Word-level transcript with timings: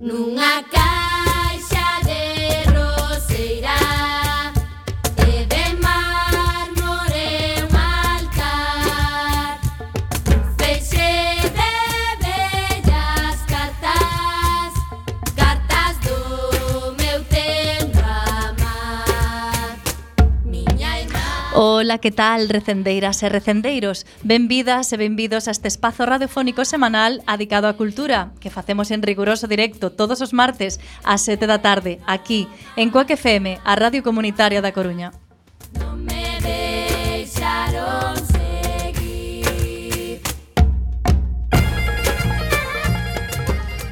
Nunca 0.00 0.79
Ola, 21.90 21.98
que 21.98 22.12
tal, 22.12 22.48
recendeiras 22.48 23.20
e 23.24 23.28
recendeiros? 23.28 24.06
Benvidas 24.22 24.94
e 24.94 24.96
benvidos 24.96 25.50
a 25.50 25.50
este 25.50 25.66
espazo 25.66 26.06
radiofónico 26.06 26.62
semanal 26.62 27.18
adicado 27.26 27.66
á 27.66 27.74
cultura 27.74 28.30
que 28.38 28.54
facemos 28.54 28.94
en 28.94 29.02
riguroso 29.02 29.50
directo 29.50 29.90
todos 29.90 30.22
os 30.22 30.30
martes 30.30 30.78
ás 31.02 31.26
7 31.26 31.50
da 31.50 31.58
tarde 31.66 31.98
aquí 32.06 32.46
en 32.78 32.94
Coac 32.94 33.10
FM, 33.10 33.58
a 33.66 33.74
Radio 33.74 34.06
Comunitaria 34.06 34.62
da 34.62 34.70
Coruña. 34.70 35.10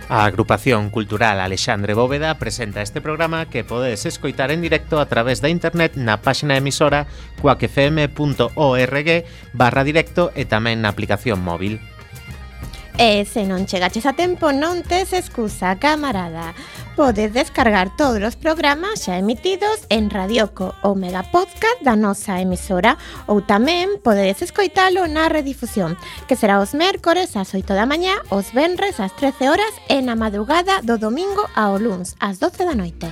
A 0.08 0.24
agrupación 0.24 0.88
cultural 0.88 1.38
Alexandre 1.38 1.92
Bóveda 1.92 2.38
presenta 2.38 2.80
este 2.80 3.02
programa 3.02 3.44
que 3.50 3.62
podedes 3.62 4.06
escoitar 4.06 4.50
en 4.50 4.62
directo 4.62 5.00
a 5.00 5.06
través 5.06 5.44
da 5.44 5.52
internet 5.52 6.00
na 6.00 6.24
páxina 6.24 6.56
emisora 6.56 7.04
coacfm.org 7.44 9.08
barra 9.52 9.84
directo 9.84 10.32
e 10.32 10.48
tamén 10.48 10.80
na 10.80 10.88
aplicación 10.88 11.44
móvil. 11.44 11.76
E 12.96 13.28
se 13.28 13.44
non 13.44 13.68
chegaches 13.68 14.08
a 14.08 14.16
tempo 14.16 14.48
non 14.48 14.80
tes 14.80 15.12
excusa, 15.12 15.76
camarada 15.76 16.56
podes 16.98 17.32
descargar 17.32 17.94
todos 17.96 18.20
os 18.26 18.34
programas 18.34 19.06
xa 19.06 19.22
emitidos 19.22 19.86
en 19.86 20.10
Radioco 20.10 20.74
ou 20.82 20.98
Megapodcast 20.98 21.78
da 21.86 21.94
nosa 21.94 22.42
emisora 22.42 22.98
ou 23.30 23.38
tamén 23.38 24.02
podedes 24.02 24.42
escoitalo 24.42 25.06
na 25.06 25.30
redifusión, 25.30 25.94
que 26.26 26.34
será 26.34 26.58
os 26.58 26.74
mércores 26.74 27.38
ás 27.38 27.54
8 27.54 27.70
da 27.70 27.86
mañá, 27.86 28.18
os 28.34 28.50
venres 28.50 28.98
ás 28.98 29.14
13 29.14 29.46
horas 29.46 29.70
e 29.86 30.02
na 30.02 30.18
madrugada 30.18 30.82
do 30.82 30.98
domingo 30.98 31.46
ao 31.54 31.78
luns 31.78 32.18
ás 32.18 32.42
12 32.42 32.66
da 32.66 32.74
noite. 32.74 33.06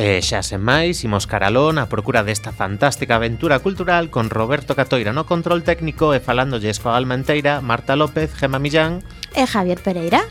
E 0.00 0.24
xa 0.24 0.40
sen 0.40 0.64
máis, 0.64 1.04
imos 1.04 1.28
caralón 1.28 1.76
a 1.76 1.84
procura 1.84 2.24
desta 2.24 2.56
fantástica 2.56 3.20
aventura 3.20 3.60
cultural 3.60 4.08
con 4.08 4.32
Roberto 4.32 4.72
Catoira 4.72 5.12
no 5.12 5.28
control 5.28 5.60
técnico 5.60 6.16
e 6.16 6.24
falándolle 6.24 6.72
coa 6.80 6.96
alma 6.96 7.20
enteira 7.20 7.60
Marta 7.60 8.00
López, 8.00 8.32
Gema 8.32 8.56
Millán 8.56 9.04
e 9.36 9.44
Javier 9.44 9.84
Pereira. 9.84 10.24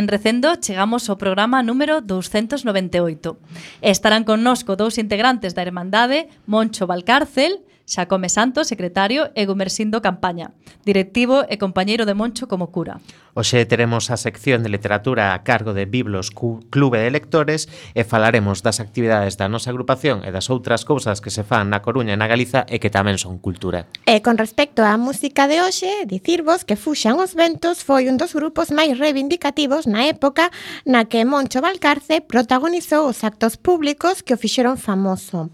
en 0.00 0.08
Recendo 0.08 0.56
chegamos 0.56 1.12
ao 1.12 1.20
programa 1.20 1.60
número 1.60 2.00
298. 2.00 3.36
Estarán 3.84 4.24
connosco 4.24 4.72
dous 4.72 4.96
integrantes 4.96 5.52
da 5.52 5.60
Hermandade, 5.60 6.32
Moncho 6.48 6.88
Valcárcel, 6.88 7.60
Xacome 7.90 8.30
Santos, 8.30 8.70
secretario, 8.70 9.34
e 9.34 9.50
Gumersindo 9.50 9.98
Campaña, 9.98 10.54
directivo 10.86 11.42
e 11.50 11.58
compañeiro 11.58 12.06
de 12.06 12.14
Moncho 12.14 12.46
como 12.46 12.70
cura. 12.70 13.02
Oxe 13.34 13.66
teremos 13.66 14.14
a 14.14 14.16
sección 14.16 14.62
de 14.62 14.70
literatura 14.70 15.34
a 15.34 15.42
cargo 15.42 15.74
de 15.74 15.90
Biblos 15.90 16.30
Clube 16.30 17.02
de 17.02 17.10
Lectores 17.10 17.66
e 17.98 18.06
falaremos 18.06 18.62
das 18.62 18.78
actividades 18.78 19.34
da 19.34 19.50
nosa 19.50 19.74
agrupación 19.74 20.22
e 20.22 20.30
das 20.30 20.54
outras 20.54 20.86
cousas 20.86 21.18
que 21.18 21.34
se 21.34 21.42
fan 21.42 21.66
na 21.66 21.82
Coruña 21.82 22.14
e 22.14 22.18
na 22.18 22.30
Galiza 22.30 22.62
e 22.70 22.78
que 22.78 22.94
tamén 22.94 23.18
son 23.18 23.42
cultura. 23.42 23.90
E 24.06 24.22
con 24.22 24.38
respecto 24.38 24.86
á 24.86 24.94
música 24.94 25.50
de 25.50 25.58
hoxe, 25.58 26.06
dicirvos 26.06 26.62
que 26.62 26.78
Fuxan 26.78 27.18
os 27.18 27.34
Ventos 27.34 27.82
foi 27.82 28.06
un 28.06 28.14
dos 28.14 28.38
grupos 28.38 28.70
máis 28.70 28.94
reivindicativos 28.94 29.90
na 29.90 30.06
época 30.06 30.54
na 30.86 31.10
que 31.10 31.26
Moncho 31.26 31.58
Valcarce 31.58 32.22
protagonizou 32.22 33.10
os 33.10 33.26
actos 33.26 33.58
públicos 33.58 34.22
que 34.22 34.34
o 34.34 34.38
fixeron 34.38 34.78
famoso. 34.78 35.50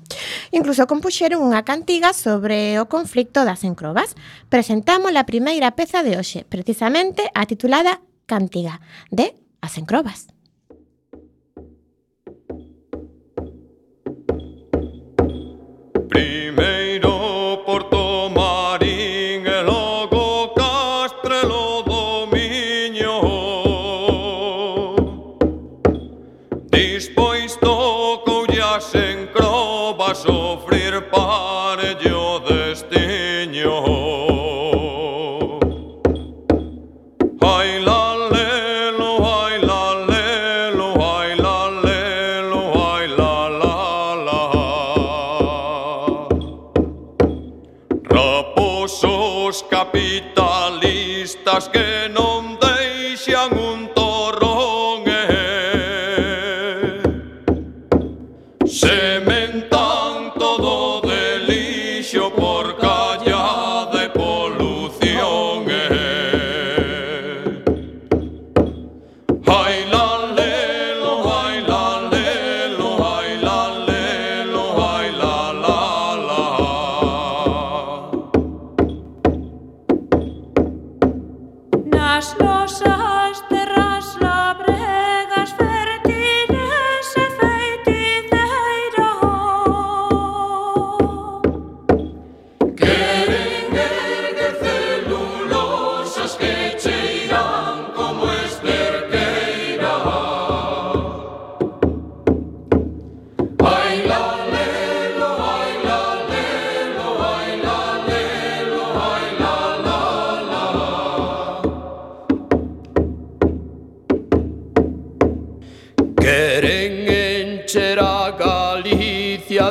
Incluso 0.52 0.84
compuxeron 0.84 1.40
unha 1.40 1.64
cantiga 1.64 2.12
sobre 2.26 2.82
o 2.82 2.90
conflicto 2.90 3.46
das 3.46 3.62
encrobas. 3.62 4.18
Presentamos 4.50 5.14
a 5.14 5.22
primeira 5.30 5.78
peza 5.78 6.02
de 6.02 6.18
hoxe, 6.18 6.42
precisamente 6.42 7.22
a 7.30 7.46
titulada 7.46 8.02
Cántiga, 8.26 8.82
de 9.14 9.38
As 9.62 9.78
encrobas. 9.78 10.26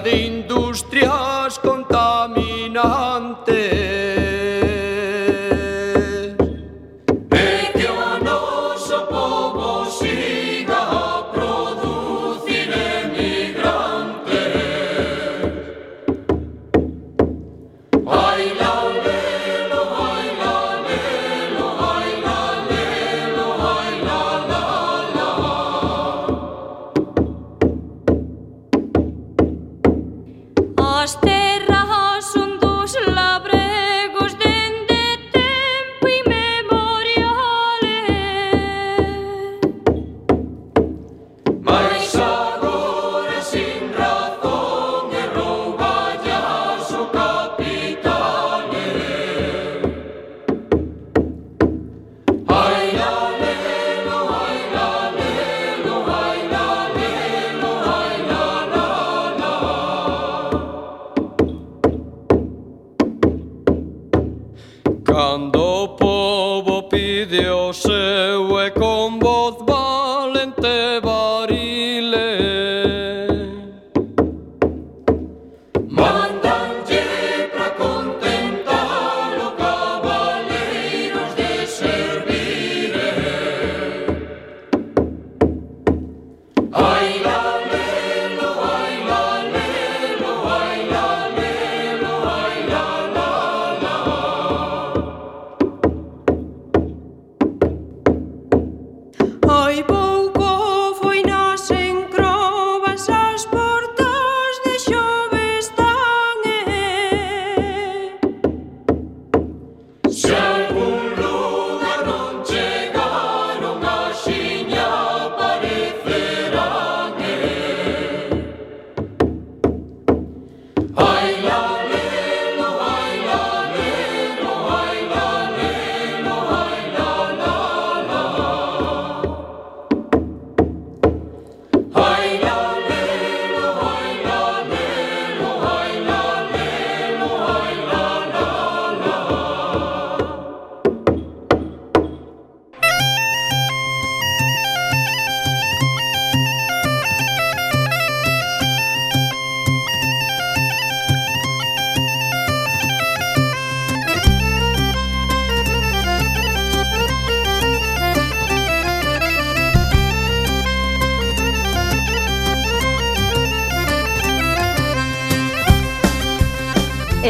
de 0.05 0.27
indústrias 0.27 1.57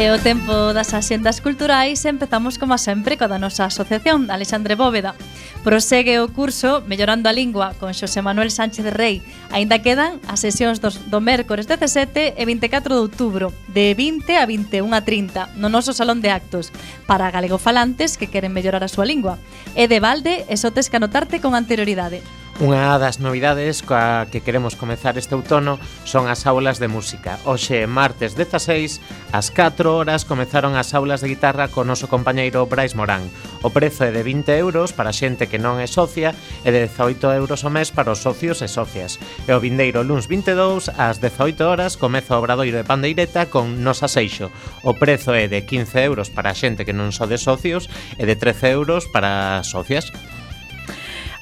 O 0.06 0.18
tempo 0.22 0.72
das 0.72 0.94
axendas 0.94 1.42
culturais 1.42 2.06
empezamos 2.06 2.62
como 2.62 2.78
sempre 2.78 3.18
coa 3.18 3.26
da 3.26 3.42
nosa 3.42 3.66
asociación 3.66 4.30
Alexandre 4.30 4.78
Bóveda. 4.78 5.18
Prosegue 5.66 6.22
o 6.22 6.30
curso 6.30 6.78
Mellorando 6.86 7.26
a 7.26 7.34
Lingua 7.34 7.74
con 7.82 7.90
Xosé 7.90 8.22
Manuel 8.22 8.54
Sánchez 8.54 8.86
Rey. 8.94 9.18
Aínda 9.50 9.82
quedan 9.82 10.22
as 10.30 10.46
sesións 10.46 10.78
dos, 10.78 11.10
do 11.10 11.18
mércores 11.18 11.66
17 11.66 12.38
e 12.38 12.42
24 12.46 12.94
de 12.94 13.02
outubro 13.02 13.50
de 13.66 13.98
20 13.98 14.30
a 14.38 14.46
21 14.46 14.94
a 14.94 15.02
30 15.02 15.58
no 15.58 15.66
noso 15.66 15.90
salón 15.90 16.22
de 16.22 16.30
actos 16.30 16.70
para 17.10 17.34
galegofalantes 17.34 18.14
que 18.14 18.30
queren 18.30 18.54
mellorar 18.54 18.86
a 18.86 18.92
súa 18.92 19.10
lingua. 19.10 19.42
E 19.74 19.90
de 19.90 19.98
balde, 19.98 20.46
e 20.46 20.54
sotes 20.54 20.86
que 20.86 21.02
anotarte 21.02 21.42
con 21.42 21.58
anterioridade. 21.58 22.22
Unha 22.56 22.96
das 22.96 23.20
novidades 23.20 23.84
coa 23.84 24.24
que 24.32 24.40
queremos 24.40 24.80
comezar 24.80 25.20
este 25.20 25.36
outono 25.36 25.76
son 26.08 26.24
as 26.24 26.48
aulas 26.48 26.80
de 26.80 26.88
música. 26.88 27.36
Hoxe, 27.44 27.84
martes 27.84 28.32
16, 28.32 29.04
ás 29.28 29.52
4 29.52 29.84
horas 29.92 30.24
comezaron 30.24 30.72
as 30.72 30.96
aulas 30.96 31.20
de 31.20 31.28
guitarra 31.28 31.68
co 31.68 31.84
noso 31.84 32.08
compañeiro 32.08 32.64
Brais 32.64 32.96
Morán. 32.96 33.28
O 33.60 33.68
prezo 33.68 34.08
é 34.08 34.10
de 34.10 34.24
20 34.24 34.56
euros 34.56 34.96
para 34.96 35.12
xente 35.12 35.52
que 35.52 35.60
non 35.60 35.76
é 35.76 35.84
socia 35.84 36.32
e 36.64 36.72
de 36.72 36.88
18 36.88 37.28
euros 37.36 37.60
o 37.60 37.68
mes 37.68 37.92
para 37.92 38.16
os 38.16 38.24
socios 38.24 38.64
e 38.64 38.72
socias. 38.72 39.20
E 39.44 39.52
o 39.52 39.60
vindeiro 39.60 40.00
luns 40.00 40.24
22, 40.24 40.88
ás 40.96 41.20
18 41.20 41.60
horas, 41.60 42.00
comeza 42.00 42.40
o 42.40 42.40
obradoiro 42.40 42.80
de 42.80 42.88
pandeireta 42.88 43.52
con 43.52 43.84
Nosa 43.84 44.08
Seixo. 44.08 44.48
O 44.80 44.96
prezo 44.96 45.36
é 45.36 45.44
de 45.44 45.60
15 45.68 45.92
euros 46.08 46.32
para 46.32 46.56
xente 46.56 46.88
que 46.88 46.96
non 46.96 47.12
só 47.12 47.28
de 47.28 47.36
socios 47.36 47.92
e 48.16 48.24
de 48.24 48.32
13 48.32 48.80
euros 48.80 49.04
para 49.12 49.60
socias. 49.60 50.08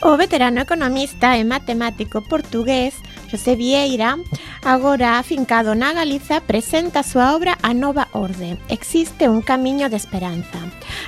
O 0.05 0.19
veterano 0.19 0.61
economista 0.61 1.33
e 1.41 1.49
matemático 1.49 2.21
portugués 2.21 2.93
José 3.33 3.57
Vieira, 3.57 4.21
agora 4.61 5.17
afincado 5.17 5.73
na 5.73 5.97
Galiza, 5.97 6.45
presenta 6.45 7.01
a 7.01 7.09
súa 7.09 7.33
obra 7.33 7.57
A 7.65 7.73
Nova 7.73 8.13
Orde. 8.13 8.61
Existe 8.69 9.33
un 9.33 9.41
camiño 9.41 9.89
de 9.89 9.97
esperanza, 9.97 10.61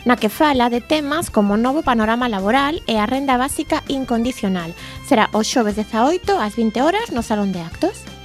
na 0.08 0.16
que 0.16 0.32
fala 0.32 0.72
de 0.72 0.80
temas 0.80 1.28
como 1.28 1.54
o 1.54 1.60
novo 1.60 1.84
panorama 1.84 2.24
laboral 2.24 2.80
e 2.88 2.96
a 2.96 3.04
renda 3.04 3.36
básica 3.36 3.84
incondicional. 3.92 4.72
Será 5.04 5.28
o 5.36 5.44
xoves 5.44 5.76
18 5.76 6.40
ás 6.40 6.56
20 6.56 6.80
horas 6.80 7.12
no 7.12 7.20
Salón 7.20 7.52
de 7.52 7.60
Actos. 7.60 8.15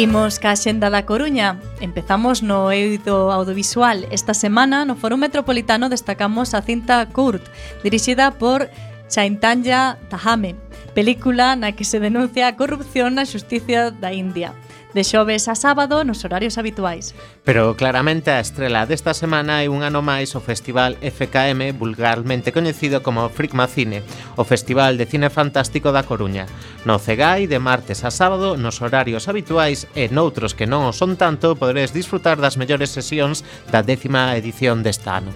Imos 0.00 0.40
ca 0.40 0.56
xenda 0.56 0.88
da 0.88 1.04
Coruña. 1.04 1.60
Empezamos 1.84 2.40
no 2.40 2.72
eido 2.72 3.28
audiovisual. 3.28 4.08
Esta 4.08 4.32
semana, 4.32 4.88
no 4.88 4.96
Foro 4.96 5.20
Metropolitano, 5.20 5.92
destacamos 5.92 6.56
a 6.56 6.64
cinta 6.64 7.04
Kurt, 7.12 7.44
dirixida 7.84 8.32
por 8.40 8.72
Chaintanya 9.12 10.00
Tahame, 10.08 10.56
película 10.96 11.52
na 11.52 11.76
que 11.76 11.84
se 11.84 12.00
denuncia 12.00 12.48
a 12.48 12.56
corrupción 12.56 13.20
na 13.20 13.28
xusticia 13.28 13.92
da 13.92 14.16
India 14.16 14.56
de 14.94 15.04
xoves 15.04 15.48
a 15.48 15.54
sábado 15.54 16.04
nos 16.04 16.24
horarios 16.24 16.58
habituais. 16.58 17.14
Pero 17.44 17.76
claramente 17.76 18.30
a 18.30 18.40
estrela 18.40 18.86
desta 18.86 19.14
semana 19.14 19.62
é 19.62 19.68
un 19.68 19.82
ano 19.82 20.02
máis 20.02 20.34
o 20.34 20.40
Festival 20.40 20.98
FKM, 21.00 21.76
vulgarmente 21.76 22.52
coñecido 22.52 23.02
como 23.02 23.28
Fricmacine, 23.30 24.02
o 24.36 24.44
Festival 24.44 24.98
de 24.98 25.06
Cine 25.06 25.30
Fantástico 25.30 25.92
da 25.92 26.06
Coruña. 26.06 26.46
No 26.84 26.98
Cegai, 26.98 27.46
de 27.46 27.58
martes 27.58 28.02
a 28.02 28.10
sábado, 28.10 28.56
nos 28.56 28.80
horarios 28.82 29.28
habituais 29.28 29.86
e 29.98 30.10
noutros 30.10 30.54
que 30.54 30.66
non 30.66 30.86
o 30.86 30.92
son 30.94 31.18
tanto, 31.18 31.58
poderedes 31.58 31.94
disfrutar 31.94 32.38
das 32.38 32.58
mellores 32.58 32.90
sesións 32.90 33.42
da 33.68 33.82
décima 33.82 34.34
edición 34.38 34.82
deste 34.82 35.10
ano. 35.10 35.32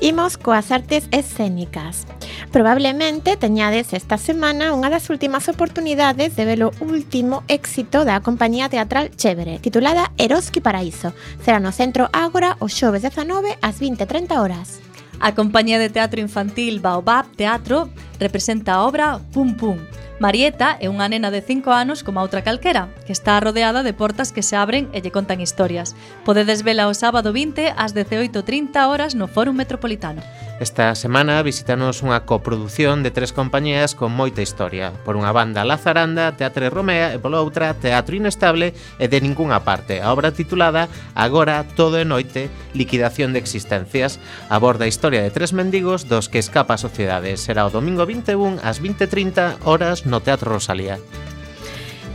Imos 0.00 0.36
coas 0.36 0.70
artes 0.70 1.08
escénicas. 1.10 2.06
Probablemente 2.52 3.36
teñades 3.36 3.92
esta 3.92 4.18
semana 4.18 4.72
unha 4.76 4.92
das 4.92 5.08
últimas 5.08 5.48
oportunidades 5.48 6.36
de 6.36 6.44
ver 6.44 6.60
o 6.64 6.72
último 6.84 7.42
éxito 7.48 8.04
da 8.04 8.20
compañía 8.20 8.68
teatral 8.68 9.12
Chévere, 9.16 9.58
titulada 9.58 10.12
Eroski 10.16 10.60
Paraíso. 10.60 11.16
Será 11.42 11.60
no 11.60 11.72
Centro 11.72 12.08
Ágora 12.12 12.56
o 12.60 12.68
xoves 12.68 13.02
19 13.02 13.56
ás 13.60 13.76
20.30 13.80 14.36
horas. 14.36 14.84
A 15.18 15.32
compañía 15.32 15.80
de 15.80 15.88
teatro 15.88 16.20
infantil 16.20 16.80
Baobab 16.80 17.24
Teatro 17.36 17.88
representa 18.20 18.76
a 18.76 18.82
obra 18.84 19.18
Pum 19.32 19.56
Pum, 19.56 19.80
Marieta 20.18 20.80
é 20.80 20.88
unha 20.88 21.12
nena 21.12 21.28
de 21.28 21.44
5 21.44 21.68
anos 21.68 22.00
como 22.00 22.16
a 22.16 22.24
outra 22.24 22.40
calquera, 22.40 22.88
que 23.04 23.12
está 23.12 23.36
rodeada 23.36 23.84
de 23.84 23.92
portas 23.92 24.32
que 24.32 24.40
se 24.40 24.56
abren 24.56 24.88
e 24.96 25.04
lle 25.04 25.12
contan 25.12 25.44
historias. 25.44 25.92
Podedes 26.24 26.64
vela 26.64 26.88
o 26.88 26.96
sábado 26.96 27.36
20 27.36 27.76
ás 27.76 27.92
18.30 27.92 28.80
horas 28.88 29.12
no 29.12 29.28
Fórum 29.28 29.52
Metropolitano. 29.52 30.24
Esta 30.58 30.94
semana 30.96 31.44
visitanos 31.44 32.00
unha 32.00 32.24
coprodución 32.24 33.04
de 33.04 33.12
tres 33.12 33.36
compañías 33.36 33.92
con 33.92 34.08
moita 34.08 34.40
historia. 34.40 34.88
Por 35.04 35.12
unha 35.12 35.28
banda 35.28 35.68
Lazaranda, 35.68 36.32
Teatre 36.32 36.72
Romea 36.72 37.12
e 37.12 37.20
pola 37.20 37.44
outra 37.44 37.76
Teatro 37.76 38.16
Inestable 38.16 38.72
e 38.96 39.04
de 39.04 39.20
ningunha 39.20 39.60
parte. 39.68 40.00
A 40.00 40.16
obra 40.16 40.32
titulada 40.32 40.88
Agora 41.12 41.60
todo 41.76 42.00
é 42.00 42.08
noite, 42.08 42.48
liquidación 42.72 43.36
de 43.36 43.44
existencias, 43.44 44.16
aborda 44.48 44.88
a 44.88 44.92
historia 44.92 45.20
de 45.20 45.28
tres 45.28 45.52
mendigos 45.52 46.08
dos 46.08 46.32
que 46.32 46.40
escapa 46.40 46.80
a 46.80 46.80
sociedade. 46.80 47.36
Será 47.36 47.68
o 47.68 47.74
domingo 47.74 48.08
21 48.08 48.56
ás 48.64 48.80
20:30 48.80 49.60
horas 49.68 50.08
no 50.08 50.24
Teatro 50.24 50.56
Rosalía. 50.56 50.96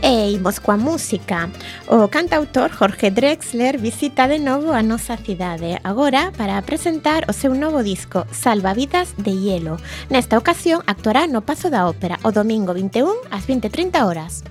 E 0.02 0.34
imos 0.34 0.58
coa 0.58 0.74
música. 0.74 1.46
O 1.86 2.10
cantautor 2.10 2.74
Jorge 2.74 3.14
Drexler 3.14 3.78
visita 3.78 4.26
de 4.26 4.42
novo 4.42 4.74
a 4.74 4.82
nosa 4.82 5.14
cidade, 5.16 5.78
agora 5.86 6.34
para 6.34 6.58
presentar 6.66 7.30
o 7.30 7.32
seu 7.32 7.54
novo 7.54 7.86
disco 7.86 8.26
Salvavidas 8.34 9.14
de 9.14 9.30
Hielo. 9.30 9.78
Nesta 10.10 10.34
ocasión 10.36 10.82
actuará 10.90 11.30
no 11.30 11.46
Paso 11.46 11.70
da 11.70 11.86
Ópera 11.86 12.18
o 12.26 12.34
domingo 12.34 12.74
21 12.74 13.30
ás 13.30 13.46
20.30 13.46 14.02
horas. 14.02 14.42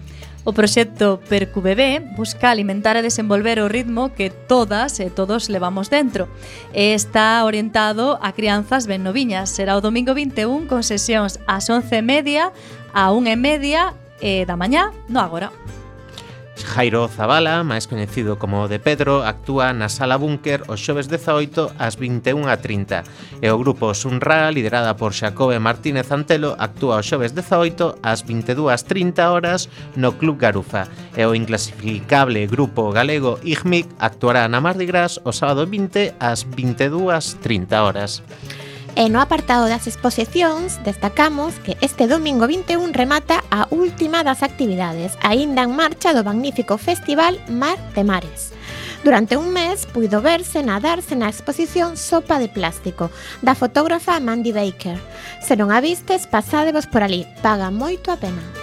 O 0.47 0.55
proxecto 0.55 1.19
PercuBB 1.27 2.15
busca 2.15 2.47
alimentar 2.47 2.95
e 2.95 3.03
desenvolver 3.03 3.59
o 3.59 3.67
ritmo 3.67 4.15
que 4.15 4.31
todas 4.31 5.03
e 5.03 5.11
todos 5.11 5.51
levamos 5.51 5.91
dentro. 5.91 6.31
E 6.71 6.95
está 6.95 7.43
orientado 7.43 8.17
a 8.23 8.31
crianzas 8.31 8.87
ben 8.87 9.03
noviñas. 9.03 9.51
Será 9.51 9.75
o 9.75 9.83
domingo 9.83 10.15
21 10.15 10.71
con 10.71 10.79
sesións 10.79 11.43
ás 11.43 11.67
11.30 11.67 12.55
a 12.95 13.11
1.30 13.11 13.99
e 13.99 14.01
e 14.21 14.45
da 14.45 14.55
mañá 14.55 14.93
no 15.09 15.19
Agora. 15.19 15.51
Jairo 16.63 17.07
Zavala, 17.09 17.63
máis 17.65 17.89
coñecido 17.89 18.37
como 18.37 18.69
de 18.69 18.77
Pedro, 18.77 19.25
actúa 19.25 19.73
na 19.73 19.89
Sala 19.89 20.15
Búnker 20.15 20.63
os 20.69 20.79
xoves 20.79 21.09
18 21.09 21.73
ás 21.77 21.97
21:30 21.97 23.41
e 23.41 23.47
o 23.49 23.57
grupo 23.57 23.91
Sunra, 23.97 24.53
liderada 24.53 24.95
por 24.95 25.11
Xacobe 25.11 25.57
Martínez 25.57 26.07
Antelo, 26.13 26.55
actúa 26.59 27.01
os 27.01 27.07
xoves 27.07 27.33
18 27.33 27.97
ás 28.05 28.23
22:30 28.23 29.33
horas 29.33 29.67
no 29.97 30.15
Club 30.15 30.37
Garufa 30.37 30.87
e 31.17 31.25
o 31.25 31.35
inclasificable 31.35 32.45
grupo 32.47 32.93
galego 32.93 33.41
IGMIC 33.41 33.97
actuará 33.99 34.45
na 34.47 34.61
Mardi 34.61 34.85
Gras 34.85 35.19
o 35.25 35.33
sábado 35.33 35.65
20 35.65 36.15
ás 36.21 36.45
22:30 36.45 37.83
horas. 37.83 38.21
E 38.93 39.07
no 39.07 39.23
apartado 39.23 39.71
das 39.71 39.87
exposicións, 39.87 40.83
destacamos 40.83 41.55
que 41.63 41.79
este 41.79 42.11
domingo 42.11 42.43
21 42.43 42.91
remata 42.91 43.39
a 43.47 43.63
última 43.71 44.19
das 44.19 44.43
actividades, 44.43 45.15
aínda 45.23 45.63
en 45.63 45.71
marcha 45.71 46.11
do 46.11 46.27
magnífico 46.27 46.75
festival 46.75 47.39
Mar 47.47 47.79
de 47.95 48.03
Mares. 48.03 48.51
Durante 49.03 49.39
un 49.39 49.55
mes 49.55 49.87
puido 49.87 50.21
verse 50.21 50.59
nadarse 50.61 51.15
na 51.15 51.31
exposición 51.31 51.95
Sopa 51.95 52.35
de 52.37 52.51
Plástico, 52.51 53.09
da 53.39 53.55
fotógrafa 53.55 54.19
Mandy 54.19 54.51
Baker. 54.51 54.99
Se 55.39 55.55
non 55.55 55.71
a 55.71 55.79
vistes, 55.79 56.27
pasádevos 56.27 56.83
por 56.83 56.99
ali, 56.99 57.23
paga 57.39 57.71
moito 57.71 58.11
a 58.11 58.19
pena. 58.19 58.60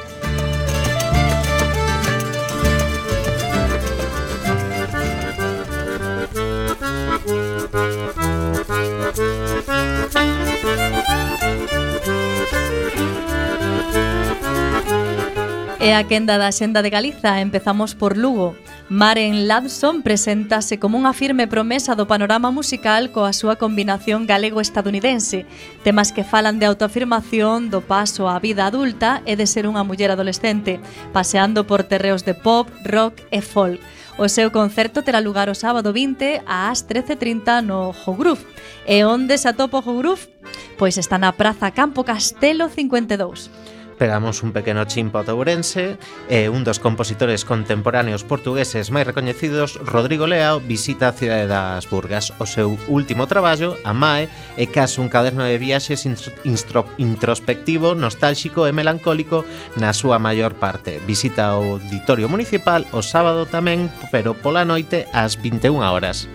E 15.89 15.95
a 15.95 16.05
quenda 16.05 16.37
da 16.37 16.53
Xenda 16.53 16.85
de 16.85 16.91
Galiza 16.93 17.41
empezamos 17.41 17.95
por 17.95 18.19
Lugo. 18.19 18.55
Maren 18.91 19.49
Labson 19.49 20.05
preséntase 20.05 20.77
como 20.77 21.01
unha 21.01 21.17
firme 21.17 21.49
promesa 21.49 21.97
do 21.97 22.05
panorama 22.05 22.53
musical 22.53 23.09
coa 23.09 23.33
súa 23.33 23.57
combinación 23.57 24.29
galego-estadounidense, 24.29 25.49
temas 25.89 26.13
que 26.13 26.29
falan 26.29 26.61
de 26.61 26.69
autoafirmación, 26.69 27.73
do 27.73 27.81
paso 27.81 28.29
á 28.29 28.37
vida 28.37 28.69
adulta 28.69 29.25
e 29.25 29.33
de 29.33 29.49
ser 29.49 29.65
unha 29.65 29.81
muller 29.81 30.13
adolescente, 30.13 30.77
paseando 31.17 31.65
por 31.65 31.81
terreos 31.89 32.21
de 32.21 32.37
pop, 32.37 32.69
rock 32.85 33.25
e 33.33 33.41
folk. 33.41 33.81
O 34.21 34.29
seu 34.29 34.53
concerto 34.53 35.01
terá 35.01 35.25
lugar 35.25 35.49
o 35.49 35.57
sábado 35.57 35.97
20 35.97 36.45
ás 36.45 36.85
13.30 36.85 37.65
no 37.65 37.97
Jogruf. 37.97 38.45
E 38.85 39.09
onde 39.09 39.41
se 39.41 39.49
atopa 39.49 39.81
o 39.81 39.85
Jogruf? 39.89 40.29
Pois 40.77 41.01
está 41.01 41.17
na 41.17 41.33
Praza 41.33 41.73
Campo 41.73 42.05
Castelo 42.05 42.69
52 42.69 43.58
pegamos 43.99 44.43
un 44.43 44.53
pequeno 44.55 44.87
chimpo 44.87 45.23
de 45.27 45.33
Ourense 45.35 45.99
e 46.31 46.47
un 46.49 46.63
dos 46.63 46.79
compositores 46.79 47.45
contemporáneos 47.45 48.23
portugueses 48.23 48.95
máis 48.95 49.05
recoñecidos, 49.05 49.77
Rodrigo 49.83 50.31
Leao, 50.31 50.63
visita 50.63 51.11
a 51.11 51.17
cidade 51.19 51.51
das 51.51 51.91
Burgas. 51.91 52.31
O 52.39 52.47
seu 52.47 52.79
último 52.87 53.27
traballo, 53.27 53.75
a 53.83 53.93
MAE, 53.93 54.31
é 54.55 54.71
case 54.71 55.03
un 55.03 55.11
caderno 55.11 55.43
de 55.43 55.59
viaxes 55.59 56.07
introspectivo, 56.07 57.99
nostálxico 57.99 58.65
e 58.65 58.73
melancólico 58.73 59.43
na 59.75 59.91
súa 59.91 60.23
maior 60.23 60.55
parte. 60.55 61.03
Visita 61.03 61.59
o 61.59 61.83
auditorio 61.83 62.31
municipal 62.31 62.87
o 62.95 63.03
sábado 63.03 63.45
tamén, 63.45 63.91
pero 64.15 64.39
pola 64.39 64.63
noite 64.63 65.11
ás 65.11 65.35
21 65.35 65.83
horas. 65.83 66.31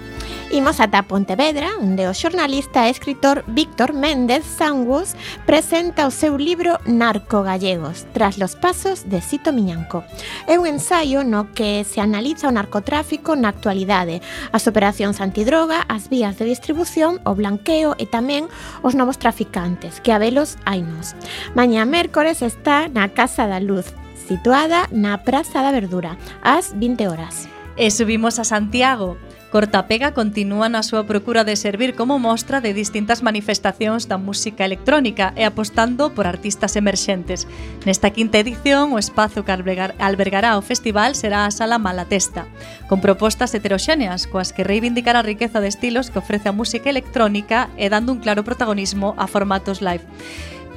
Imos 0.54 0.80
ata 0.80 1.02
Pontevedra, 1.10 1.82
onde 1.82 2.06
o 2.06 2.14
xornalista 2.14 2.86
e 2.86 2.94
escritor 2.94 3.42
Víctor 3.50 3.90
Méndez 3.90 4.46
Sangus 4.46 5.18
presenta 5.50 6.06
o 6.06 6.14
seu 6.14 6.38
libro 6.38 6.78
Narco 6.86 7.42
Gallegos, 7.42 8.06
tras 8.14 8.38
los 8.38 8.54
pasos 8.54 9.10
de 9.10 9.18
Sito 9.18 9.50
Miñanco. 9.50 10.06
É 10.46 10.62
un 10.62 10.70
ensaio 10.70 11.26
no 11.26 11.50
que 11.58 11.82
se 11.82 12.06
analiza 12.06 12.46
o 12.46 12.54
narcotráfico 12.54 13.34
na 13.34 13.50
actualidade, 13.50 14.22
as 14.54 14.70
operacións 14.70 15.26
antidroga, 15.26 15.90
as 15.90 16.06
vías 16.06 16.38
de 16.38 16.46
distribución, 16.46 17.18
o 17.26 17.34
blanqueo 17.34 17.98
e 17.98 18.06
tamén 18.06 18.46
os 18.86 18.94
novos 18.94 19.18
traficantes, 19.18 20.06
que 20.06 20.14
a 20.14 20.22
velos 20.22 20.62
hai 20.70 20.86
nos. 20.86 21.18
Mañá 21.58 21.82
mércores 21.90 22.46
está 22.46 22.86
na 22.94 23.10
Casa 23.10 23.50
da 23.50 23.58
Luz, 23.58 23.90
situada 24.30 24.86
na 24.94 25.18
Praza 25.26 25.66
da 25.66 25.74
Verdura, 25.74 26.14
ás 26.46 26.78
20 26.78 27.10
horas. 27.10 27.50
E 27.74 27.90
subimos 27.90 28.38
a 28.38 28.46
Santiago, 28.46 29.18
Cortapega 29.54 30.18
continúa 30.18 30.66
na 30.66 30.82
súa 30.82 31.06
procura 31.06 31.46
de 31.46 31.54
servir 31.54 31.94
como 31.94 32.18
mostra 32.18 32.58
de 32.58 32.74
distintas 32.74 33.22
manifestacións 33.22 34.10
da 34.10 34.18
música 34.18 34.66
electrónica 34.66 35.30
e 35.38 35.46
apostando 35.46 36.10
por 36.10 36.26
artistas 36.26 36.74
emerxentes. 36.74 37.46
Nesta 37.86 38.10
quinta 38.10 38.42
edición, 38.42 38.98
o 38.98 38.98
espazo 38.98 39.46
que 39.46 39.54
albergará 39.54 40.58
o 40.58 40.66
festival 40.66 41.14
será 41.14 41.46
a 41.46 41.54
Sala 41.54 41.78
Malatesta, 41.78 42.50
con 42.90 42.98
propostas 42.98 43.54
heteroxéneas 43.54 44.26
coas 44.26 44.58
que 44.58 44.66
reivindicar 44.66 45.14
a 45.14 45.22
riqueza 45.22 45.62
de 45.62 45.70
estilos 45.70 46.10
que 46.10 46.18
ofrece 46.18 46.50
a 46.50 46.58
música 46.58 46.90
electrónica 46.90 47.70
e 47.78 47.94
dando 47.94 48.10
un 48.10 48.26
claro 48.26 48.42
protagonismo 48.42 49.14
a 49.22 49.30
formatos 49.30 49.86
live 49.86 50.02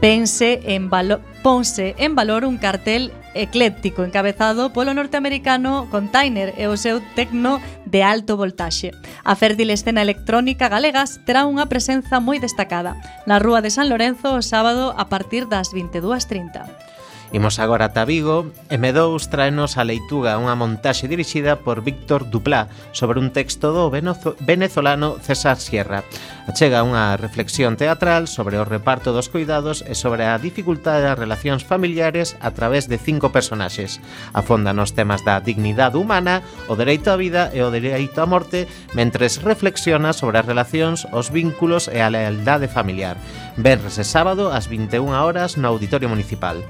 pense 0.00 0.60
en 0.64 0.90
valo, 0.90 1.20
ponse 1.42 1.94
en 1.98 2.14
valor 2.14 2.44
un 2.44 2.58
cartel 2.58 3.12
ecléctico 3.34 4.02
encabezado 4.02 4.72
polo 4.72 4.94
norteamericano 4.94 5.88
Container 5.90 6.54
e 6.56 6.66
o 6.66 6.76
seu 6.76 7.04
tecno 7.14 7.60
de 7.84 8.02
alto 8.02 8.36
voltaxe. 8.36 8.92
A 9.24 9.36
fértil 9.36 9.70
escena 9.70 10.02
electrónica 10.02 10.68
galegas 10.68 11.20
terá 11.28 11.44
unha 11.44 11.68
presenza 11.68 12.20
moi 12.20 12.40
destacada 12.40 12.96
na 13.28 13.36
Rúa 13.38 13.60
de 13.60 13.70
San 13.70 13.88
Lorenzo 13.92 14.32
o 14.32 14.40
sábado 14.40 14.94
a 14.96 15.08
partir 15.12 15.48
das 15.48 15.72
22.30. 15.74 16.85
Imos 17.32 17.58
agora 17.58 17.90
ata 17.90 18.06
Vigo 18.06 18.54
e 18.70 18.78
M2 18.78 19.26
traenos 19.26 19.74
a 19.74 19.82
Leituga 19.82 20.38
unha 20.38 20.54
montaxe 20.54 21.10
dirixida 21.10 21.58
por 21.58 21.82
Víctor 21.82 22.30
Duplá 22.30 22.70
sobre 22.94 23.18
un 23.18 23.34
texto 23.34 23.74
do 23.74 23.90
venezolano 23.90 25.18
César 25.18 25.58
Sierra. 25.58 26.06
Achega 26.46 26.86
unha 26.86 27.18
reflexión 27.18 27.74
teatral 27.74 28.30
sobre 28.30 28.62
o 28.62 28.62
reparto 28.62 29.10
dos 29.10 29.26
cuidados 29.26 29.82
e 29.82 29.98
sobre 29.98 30.22
a 30.22 30.38
dificultade 30.38 31.02
das 31.02 31.18
relacións 31.18 31.66
familiares 31.66 32.38
a 32.38 32.54
través 32.54 32.86
de 32.86 32.94
cinco 32.94 33.34
personaxes. 33.34 33.98
Afonda 34.30 34.70
nos 34.70 34.94
temas 34.94 35.26
da 35.26 35.42
dignidade 35.42 35.98
humana, 35.98 36.46
o 36.70 36.78
dereito 36.78 37.10
á 37.10 37.18
vida 37.18 37.50
e 37.50 37.58
o 37.66 37.74
dereito 37.74 38.22
á 38.22 38.26
morte, 38.30 38.70
mentres 38.94 39.42
reflexiona 39.42 40.14
sobre 40.14 40.38
as 40.38 40.46
relacións, 40.46 41.10
os 41.10 41.34
vínculos 41.34 41.90
e 41.90 41.98
a 41.98 42.06
lealdade 42.06 42.70
familiar. 42.70 43.18
Venres 43.58 43.98
e 43.98 44.06
sábado 44.06 44.54
ás 44.54 44.70
21 44.70 45.10
horas 45.10 45.58
no 45.58 45.66
Auditorio 45.74 46.06
Municipal. 46.06 46.62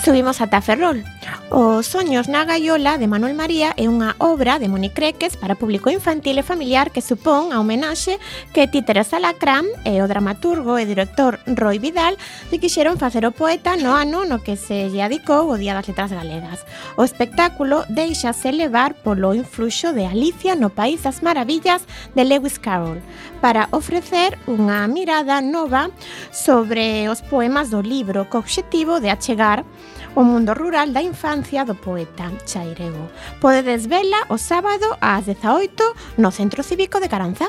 Subimos 0.00 0.40
ata 0.40 0.60
Ferrol. 0.60 1.04
Os 1.50 1.86
Soños 1.86 2.28
na 2.28 2.44
Gaiola 2.44 2.96
de 2.96 3.06
Manuel 3.06 3.36
María 3.36 3.76
é 3.76 3.84
unha 3.84 4.16
obra 4.16 4.56
de 4.56 4.66
Moni 4.66 4.88
Creques 4.88 5.36
para 5.36 5.54
público 5.54 5.92
infantil 5.92 6.40
e 6.40 6.46
familiar 6.46 6.88
que 6.88 7.04
supón 7.04 7.52
a 7.52 7.60
homenaxe 7.60 8.16
que 8.56 8.64
Títeres 8.66 9.12
Alacrán 9.12 9.68
e 9.84 10.00
o 10.00 10.08
dramaturgo 10.08 10.80
e 10.80 10.88
director 10.88 11.38
Roy 11.44 11.76
Vidal 11.76 12.16
lle 12.48 12.56
quixeron 12.56 12.96
facer 12.96 13.28
o 13.28 13.36
poeta 13.36 13.76
no 13.76 13.92
ano 13.92 14.24
no 14.24 14.40
que 14.40 14.56
se 14.56 14.88
lle 14.88 15.04
adicou 15.04 15.52
o 15.52 15.60
Día 15.60 15.76
das 15.76 15.86
Letras 15.86 16.10
Galegas. 16.10 16.64
O 16.96 17.04
espectáculo 17.04 17.84
deixase 17.92 18.48
levar 18.48 18.96
polo 18.96 19.36
influxo 19.36 19.92
de 19.92 20.08
Alicia 20.08 20.56
no 20.56 20.72
País 20.72 21.04
das 21.04 21.20
Maravillas 21.20 21.84
de 22.16 22.24
Lewis 22.24 22.56
Carroll 22.56 23.04
para 23.44 23.68
ofrecer 23.76 24.40
unha 24.48 24.88
mirada 24.88 25.44
nova 25.44 25.92
sobre 26.32 27.12
os 27.12 27.20
poemas 27.20 27.68
do 27.68 27.84
libro 27.84 28.24
co 28.32 28.40
obxectivo 28.40 29.04
de 29.04 29.12
achegar 29.12 29.68
O 30.14 30.22
mundo 30.22 30.52
rural 30.52 30.92
da 30.92 31.00
infancia 31.00 31.64
do 31.64 31.72
poeta 31.72 32.28
Chairego. 32.44 33.08
Podedes 33.40 33.88
vela 33.88 34.28
o 34.28 34.36
sábado 34.36 34.84
ás 35.00 35.24
18 35.24 36.20
no 36.20 36.28
Centro 36.28 36.60
Cívico 36.60 37.00
de 37.00 37.08
Caranza. 37.08 37.48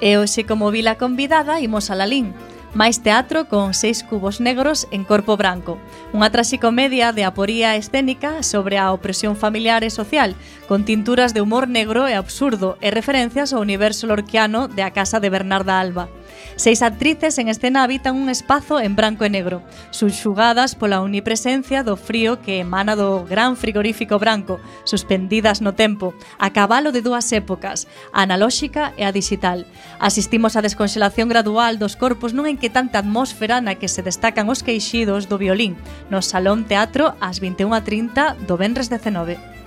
E 0.00 0.16
hoxe 0.16 0.48
como 0.48 0.72
vila 0.72 0.96
convidada 0.96 1.60
imos 1.60 1.92
a 1.92 1.94
Lalín, 2.00 2.32
máis 2.72 3.04
teatro 3.04 3.52
con 3.52 3.76
seis 3.76 4.00
cubos 4.00 4.40
negros 4.40 4.88
en 4.96 5.04
corpo 5.04 5.36
branco. 5.36 5.76
Unha 6.16 6.32
traxicomedia 6.32 7.12
de 7.12 7.28
aporía 7.28 7.76
escénica 7.76 8.40
sobre 8.40 8.80
a 8.80 8.96
opresión 8.96 9.36
familiar 9.36 9.84
e 9.84 9.92
social, 9.92 10.32
con 10.72 10.88
tinturas 10.88 11.36
de 11.36 11.44
humor 11.44 11.68
negro 11.68 12.08
e 12.08 12.16
absurdo 12.16 12.80
e 12.80 12.88
referencias 12.88 13.52
ao 13.52 13.60
universo 13.60 14.08
lorquiano 14.08 14.72
de 14.72 14.80
A 14.80 14.96
Casa 14.96 15.20
de 15.20 15.28
Bernarda 15.28 15.76
Alba. 15.76 16.08
Seis 16.56 16.82
actrices 16.82 17.38
en 17.38 17.48
escena 17.48 17.82
habitan 17.82 18.16
un 18.16 18.28
espazo 18.28 18.80
en 18.80 18.96
branco 18.96 19.24
e 19.24 19.30
negro, 19.30 19.62
subxugadas 19.90 20.76
pola 20.76 21.00
unipresencia 21.00 21.80
do 21.80 21.96
frío 21.96 22.42
que 22.44 22.60
emana 22.60 22.96
do 22.96 23.24
gran 23.24 23.56
frigorífico 23.56 24.18
branco, 24.20 24.60
suspendidas 24.84 25.64
no 25.64 25.72
tempo, 25.72 26.12
a 26.36 26.52
cabalo 26.52 26.92
de 26.92 27.00
dúas 27.00 27.30
épocas, 27.32 27.88
a 28.12 28.22
analóxica 28.28 28.92
e 28.96 29.08
a 29.08 29.14
digital. 29.14 29.64
Asistimos 29.98 30.56
á 30.56 30.60
desconxelación 30.60 31.30
gradual 31.30 31.78
dos 31.78 31.96
corpos 31.96 32.36
nunha 32.36 32.52
inquietante 32.52 33.00
atmósfera 33.00 33.64
na 33.64 33.78
que 33.80 33.88
se 33.88 34.04
destacan 34.04 34.48
os 34.52 34.60
queixidos 34.60 35.30
do 35.30 35.40
violín, 35.40 35.76
no 36.12 36.20
Salón 36.20 36.68
Teatro 36.68 37.16
ás 37.20 37.40
21.30 37.40 38.36
do 38.44 38.54
Benres 38.60 38.88
19. 38.92 39.59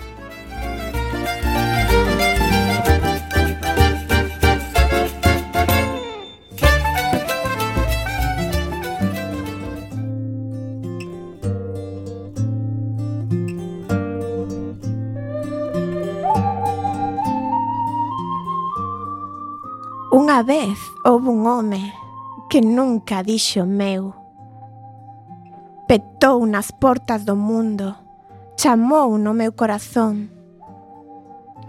Unha 20.34 20.42
vez 20.42 20.82
houve 21.06 21.30
un 21.30 21.46
home 21.46 21.94
que 22.50 22.58
nunca 22.58 23.22
dixo 23.22 23.70
meu. 23.70 24.18
Petou 25.86 26.42
nas 26.50 26.74
portas 26.74 27.22
do 27.22 27.38
mundo, 27.38 27.94
chamou 28.58 29.22
no 29.22 29.38
meu 29.38 29.54
corazón. 29.54 30.34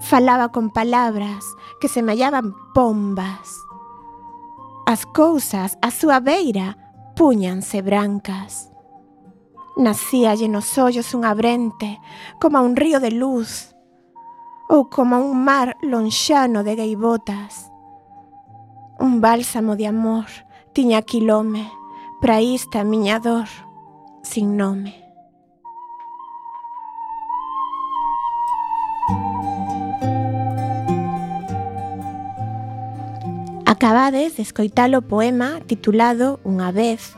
Falaba 0.01 0.49
con 0.49 0.73
palabras 0.73 1.45
que 1.77 1.93
semellaban 1.93 2.57
pombas. 2.73 3.53
As 4.89 5.05
cousas 5.13 5.77
á 5.85 5.93
súa 5.93 6.25
beira 6.25 6.81
puñanse 7.21 7.85
brancas. 7.85 8.73
Nacíalle 9.77 10.49
nos 10.49 10.73
ollos 10.81 11.13
un 11.13 11.29
abrente, 11.29 12.01
como 12.41 12.65
un 12.65 12.81
río 12.81 12.97
de 12.97 13.13
luz, 13.13 13.77
ou 14.73 14.89
como 14.89 15.21
un 15.21 15.45
mar 15.45 15.77
lonxano 15.85 16.65
de 16.65 16.81
gaivotas 16.81 17.74
un 18.99 19.21
bálsamo 19.21 19.77
de 19.77 19.87
amor 19.87 20.25
tiña 20.73 20.99
aquí 20.99 21.21
lome 21.21 21.71
para 22.21 22.41
esta 22.41 22.83
miña 22.85 23.21
dor 23.21 23.47
sin 24.23 24.57
nome. 24.57 25.01
Acabades 33.67 34.37
de 34.37 34.43
escoitar 34.43 34.95
o 34.95 35.03
poema 35.03 35.61
titulado 35.67 36.41
Unha 36.45 36.73
vez 36.73 37.15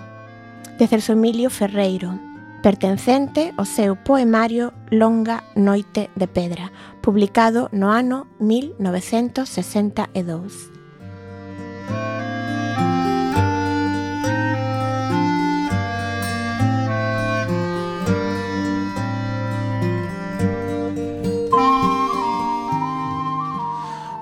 de 0.79 0.87
Celso 0.89 1.13
Emilio 1.13 1.51
Ferreiro, 1.51 2.19
pertencente 2.63 3.53
ao 3.55 3.65
seu 3.65 3.97
poemario 3.97 4.73
Longa 4.91 5.45
noite 5.55 6.11
de 6.17 6.27
pedra, 6.27 6.73
publicado 7.03 7.69
no 7.71 7.93
ano 7.93 8.27
1962. 8.39 10.76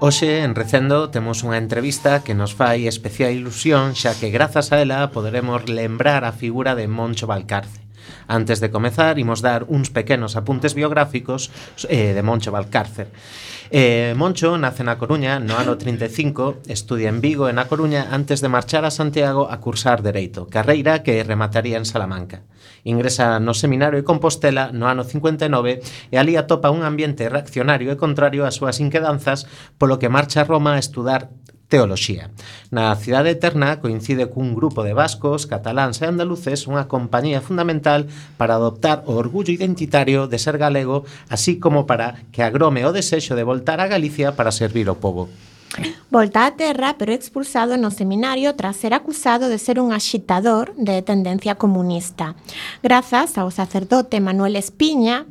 Hoxe 0.06 0.44
en 0.44 0.52
Recendo 0.52 1.08
temos 1.08 1.40
unha 1.48 1.56
entrevista 1.56 2.20
que 2.20 2.36
nos 2.36 2.52
fai 2.52 2.84
especial 2.84 3.32
ilusión 3.32 3.96
xa 3.96 4.12
que 4.12 4.28
grazas 4.28 4.68
a 4.68 4.76
ela 4.84 5.08
poderemos 5.08 5.64
lembrar 5.64 6.28
a 6.28 6.36
figura 6.36 6.76
de 6.76 6.84
Moncho 6.92 7.24
Valcarce. 7.24 7.80
Antes 8.28 8.60
de 8.60 8.68
comezar, 8.68 9.16
imos 9.16 9.40
dar 9.40 9.64
uns 9.64 9.88
pequenos 9.88 10.36
apuntes 10.36 10.76
biográficos 10.76 11.48
eh, 11.88 12.12
de 12.12 12.20
Moncho 12.20 12.52
Valcárcer. 12.52 13.08
Eh, 13.72 14.12
Moncho 14.12 14.60
nace 14.60 14.84
na 14.84 15.00
Coruña 15.00 15.40
no 15.40 15.56
ano 15.56 15.80
35, 15.80 16.68
estudia 16.68 17.08
en 17.08 17.24
Vigo 17.24 17.48
e 17.48 17.56
na 17.56 17.64
Coruña 17.64 18.12
antes 18.12 18.44
de 18.44 18.52
marchar 18.52 18.84
a 18.84 18.92
Santiago 18.92 19.48
a 19.48 19.56
cursar 19.64 20.04
Dereito, 20.04 20.52
carreira 20.52 21.00
que 21.00 21.24
remataría 21.24 21.80
en 21.80 21.88
Salamanca. 21.88 22.44
Ingresa 22.84 23.40
no 23.40 23.56
seminario 23.56 23.98
de 23.98 24.04
Compostela 24.04 24.70
no 24.70 24.86
ano 24.86 25.02
59 25.02 25.80
e 26.12 26.16
ali 26.20 26.36
atopa 26.36 26.70
un 26.70 26.84
ambiente 26.84 27.26
reaccionario 27.32 27.88
e 27.88 27.98
contrario 27.98 28.44
ás 28.44 28.60
súas 28.60 28.78
inquedanzas, 28.78 29.48
polo 29.80 29.96
que 29.96 30.12
marcha 30.12 30.44
a 30.44 30.48
Roma 30.48 30.76
a 30.76 30.82
estudar 30.84 31.32
teoloxía. 31.68 32.30
Na 32.70 32.92
cidade 32.94 33.32
eterna 33.32 33.80
coincide 33.80 34.28
cun 34.28 34.52
grupo 34.52 34.84
de 34.84 34.92
vascos, 34.92 35.48
cataláns 35.48 35.98
e 35.98 36.06
andaluces 36.06 36.68
unha 36.68 36.86
compañía 36.86 37.40
fundamental 37.40 38.06
para 38.36 38.60
adoptar 38.60 39.02
o 39.08 39.16
orgullo 39.16 39.50
identitario 39.50 40.28
de 40.28 40.38
ser 40.38 40.60
galego, 40.60 41.08
así 41.32 41.56
como 41.56 41.88
para 41.88 42.20
que 42.30 42.44
agrome 42.44 42.84
o 42.84 42.92
desexo 42.92 43.32
de 43.34 43.48
voltar 43.48 43.80
a 43.80 43.88
Galicia 43.88 44.36
para 44.36 44.52
servir 44.52 44.86
o 44.92 45.00
povo. 45.00 45.32
Volta 46.10 46.46
á 46.46 46.50
terra, 46.54 46.94
pero 46.98 47.12
expulsado 47.12 47.76
no 47.76 47.90
seminario 47.90 48.54
tras 48.54 48.76
ser 48.76 48.94
acusado 48.94 49.48
de 49.48 49.58
ser 49.58 49.80
un 49.80 49.92
axitador 49.92 50.74
de 50.76 51.02
tendencia 51.02 51.54
comunista. 51.54 52.36
Grazas 52.82 53.38
ao 53.38 53.50
sacerdote 53.50 54.20
Manuel 54.20 54.56
Espiña, 54.56 55.26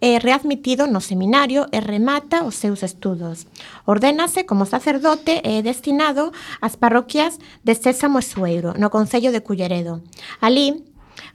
é 0.00 0.18
readmitido 0.18 0.86
no 0.86 1.00
seminario 1.00 1.66
e 1.72 1.80
remata 1.80 2.44
os 2.44 2.54
seus 2.54 2.82
estudos. 2.82 3.46
Ordénase 3.84 4.46
como 4.46 4.66
sacerdote 4.66 5.40
e 5.42 5.60
é 5.60 5.62
destinado 5.62 6.32
ás 6.60 6.76
parroquias 6.76 7.38
de 7.66 7.74
Sésamo 7.74 8.20
e 8.20 8.24
Sueiro, 8.24 8.74
no 8.78 8.90
Concello 8.90 9.32
de 9.32 9.42
Culleredo. 9.42 10.02
Alí, 10.40 10.84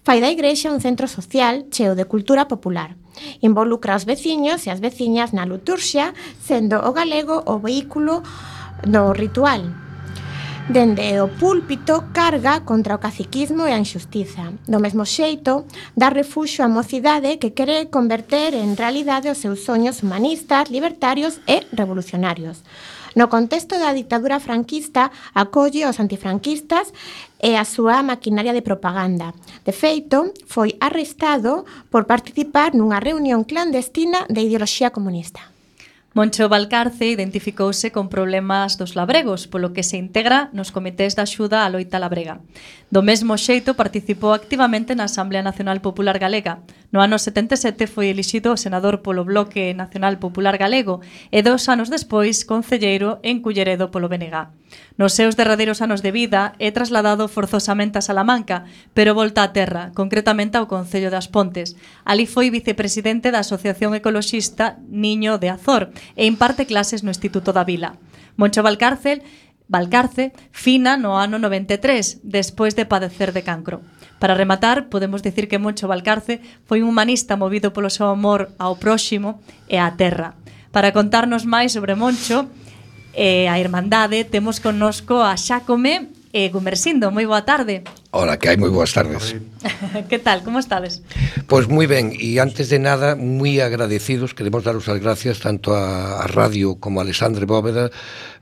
fai 0.03 0.21
da 0.23 0.31
igrexa 0.31 0.71
un 0.71 0.81
centro 0.81 1.07
social 1.07 1.67
cheo 1.71 1.95
de 1.95 2.05
cultura 2.05 2.47
popular. 2.47 2.95
Involucra 3.41 3.95
os 3.95 4.05
veciños 4.05 4.65
e 4.65 4.69
as 4.69 4.79
veciñas 4.79 5.33
na 5.33 5.45
liturxia, 5.45 6.13
sendo 6.41 6.77
o 6.79 6.91
galego 6.93 7.43
o 7.45 7.59
vehículo 7.59 8.23
do 8.83 9.13
ritual. 9.13 9.89
Dende 10.69 11.19
o 11.19 11.27
púlpito 11.27 12.13
carga 12.13 12.61
contra 12.61 12.93
o 12.93 13.01
caciquismo 13.01 13.65
e 13.65 13.73
a 13.73 13.81
injustiza. 13.81 14.53
Do 14.69 14.77
mesmo 14.77 15.01
xeito, 15.01 15.65
dá 15.97 16.13
refuxo 16.13 16.61
á 16.61 16.69
mocidade 16.69 17.41
que 17.41 17.57
quere 17.57 17.89
converter 17.89 18.53
en 18.53 18.77
realidade 18.77 19.33
os 19.33 19.41
seus 19.41 19.65
soños 19.65 20.05
humanistas, 20.05 20.69
libertarios 20.69 21.41
e 21.49 21.65
revolucionarios. 21.73 22.61
No 23.17 23.33
contexto 23.33 23.81
da 23.81 23.97
dictadura 23.97 24.37
franquista 24.37 25.09
acolle 25.33 25.89
os 25.89 25.97
antifranquistas 25.97 26.93
e 27.39 27.55
a 27.55 27.63
súa 27.63 28.03
maquinaria 28.03 28.51
de 28.51 28.61
propaganda. 28.61 29.33
De 29.63 29.71
feito, 29.71 30.35
foi 30.45 30.75
arrestado 30.83 31.63
por 31.87 32.05
participar 32.05 32.75
nunha 32.75 32.99
reunión 32.99 33.47
clandestina 33.47 34.27
de 34.27 34.43
ideoloxía 34.43 34.91
comunista. 34.91 35.49
Moncho 36.13 36.49
Valcarce 36.49 37.05
identificouse 37.05 37.91
con 37.91 38.09
problemas 38.09 38.77
dos 38.77 38.95
labregos, 38.95 39.47
polo 39.47 39.73
que 39.73 39.83
se 39.83 39.95
integra 39.95 40.49
nos 40.51 40.73
comités 40.73 41.15
de 41.15 41.21
axuda 41.21 41.63
á 41.63 41.69
loita 41.69 42.01
labrega. 42.01 42.41
Do 42.89 43.05
mesmo 43.05 43.37
xeito 43.37 43.77
participou 43.77 44.33
activamente 44.33 44.97
na 44.97 45.05
Asamblea 45.05 45.45
Nacional 45.45 45.85
Popular 45.85 46.17
Galega, 46.17 46.65
No 46.91 47.05
ano 47.05 47.21
77 47.21 47.85
foi 47.85 48.09
elixido 48.09 48.57
senador 48.57 49.05
polo 49.05 49.21
Bloque 49.21 49.77
Nacional 49.77 50.17
Popular 50.17 50.57
Galego 50.57 51.05
e 51.29 51.45
dous 51.45 51.69
anos 51.69 51.93
despois 51.93 52.41
concelleiro 52.49 53.21
en 53.21 53.45
Culleredo 53.45 53.93
polo 53.93 54.09
BNG. 54.09 54.49
Nos 54.97 55.13
seus 55.13 55.37
derradeiros 55.37 55.85
anos 55.85 56.01
de 56.01 56.09
vida 56.09 56.57
é 56.57 56.73
trasladado 56.73 57.29
forzosamente 57.29 58.01
a 58.01 58.05
Salamanca, 58.05 58.65
pero 58.97 59.13
volta 59.13 59.45
a 59.45 59.53
terra, 59.53 59.93
concretamente 59.93 60.57
ao 60.57 60.65
Concello 60.65 61.13
das 61.13 61.29
Pontes. 61.29 61.77
Ali 62.09 62.25
foi 62.25 62.49
vicepresidente 62.49 63.29
da 63.29 63.45
Asociación 63.45 63.93
Ecoloxista 63.93 64.81
Niño 64.89 65.37
de 65.37 65.53
Azor 65.53 65.93
e 66.17 66.25
imparte 66.25 66.65
clases 66.65 67.05
no 67.05 67.13
Instituto 67.13 67.53
da 67.53 67.61
Vila. 67.69 68.01
Moncho 68.33 68.65
Valcárcel 68.65 69.21
Valcarce 69.69 70.33
fina 70.49 70.97
no 70.97 71.21
ano 71.21 71.37
93, 71.37 72.25
despois 72.25 72.73
de 72.73 72.89
padecer 72.89 73.29
de 73.37 73.45
cancro. 73.45 73.85
Para 74.19 74.35
rematar, 74.35 74.91
podemos 74.91 75.23
decir 75.23 75.47
que 75.47 75.57
Moncho 75.57 75.87
Valcarce 75.87 76.43
foi 76.67 76.83
un 76.83 76.91
humanista 76.91 77.39
movido 77.39 77.71
polo 77.71 77.87
seu 77.87 78.11
amor 78.11 78.51
ao 78.59 78.75
próximo 78.75 79.39
e 79.71 79.79
á 79.79 79.87
terra. 79.95 80.35
Para 80.75 80.91
contarnos 80.91 81.47
máis 81.47 81.71
sobre 81.71 81.95
Moncho 81.95 82.51
e 83.15 83.47
a 83.47 83.55
Irmandade, 83.57 84.27
temos 84.27 84.59
connosco 84.59 85.23
a 85.23 85.33
Xacome 85.39 86.11
e 86.29 86.51
Gumersindo. 86.53 87.09
Moi 87.09 87.25
boa 87.25 87.41
tarde. 87.41 87.81
Hola, 88.13 88.37
que 88.37 88.51
hai 88.51 88.57
moi 88.57 88.69
boas 88.69 88.93
tardes. 88.93 89.33
que 90.09 90.19
tal, 90.21 90.45
como 90.45 90.61
estades? 90.61 91.01
Pois 91.49 91.65
moi 91.65 91.89
ben, 91.89 92.13
e 92.13 92.37
antes 92.37 92.69
de 92.69 92.77
nada, 92.77 93.17
moi 93.17 93.57
agradecidos, 93.65 94.37
queremos 94.37 94.61
daros 94.61 94.85
as 94.91 95.01
gracias 95.01 95.41
tanto 95.41 95.73
a, 95.73 96.21
a 96.21 96.25
Radio 96.29 96.77
como 96.77 97.01
a 97.01 97.05
Alexandre 97.07 97.49
Bóveda 97.49 97.89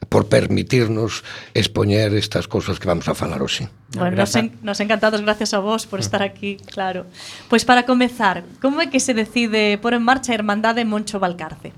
por 0.10 0.28
permitirnos 0.28 1.24
expoñer 1.54 2.14
estas 2.16 2.48
cousas 2.48 2.80
que 2.80 2.88
vamos 2.88 3.08
a 3.08 3.16
falar 3.16 3.44
hoxe. 3.44 3.70
Bueno, 3.96 4.18
nos, 4.18 4.36
en, 4.36 4.56
nos 4.64 4.80
encantados, 4.80 5.22
gracias 5.22 5.54
a 5.54 5.60
vos 5.60 5.88
por 5.88 6.00
estar 6.00 6.24
aquí, 6.24 6.58
claro. 6.72 7.06
Pois 7.48 7.64
para 7.66 7.84
comezar, 7.84 8.44
como 8.62 8.82
é 8.82 8.88
que 8.88 9.00
se 9.00 9.14
decide 9.14 9.78
por 9.78 9.94
en 9.94 10.04
marcha 10.04 10.32
a 10.32 10.40
Irmandade 10.40 10.88
Moncho 10.88 11.20
Valcarce? 11.20 11.72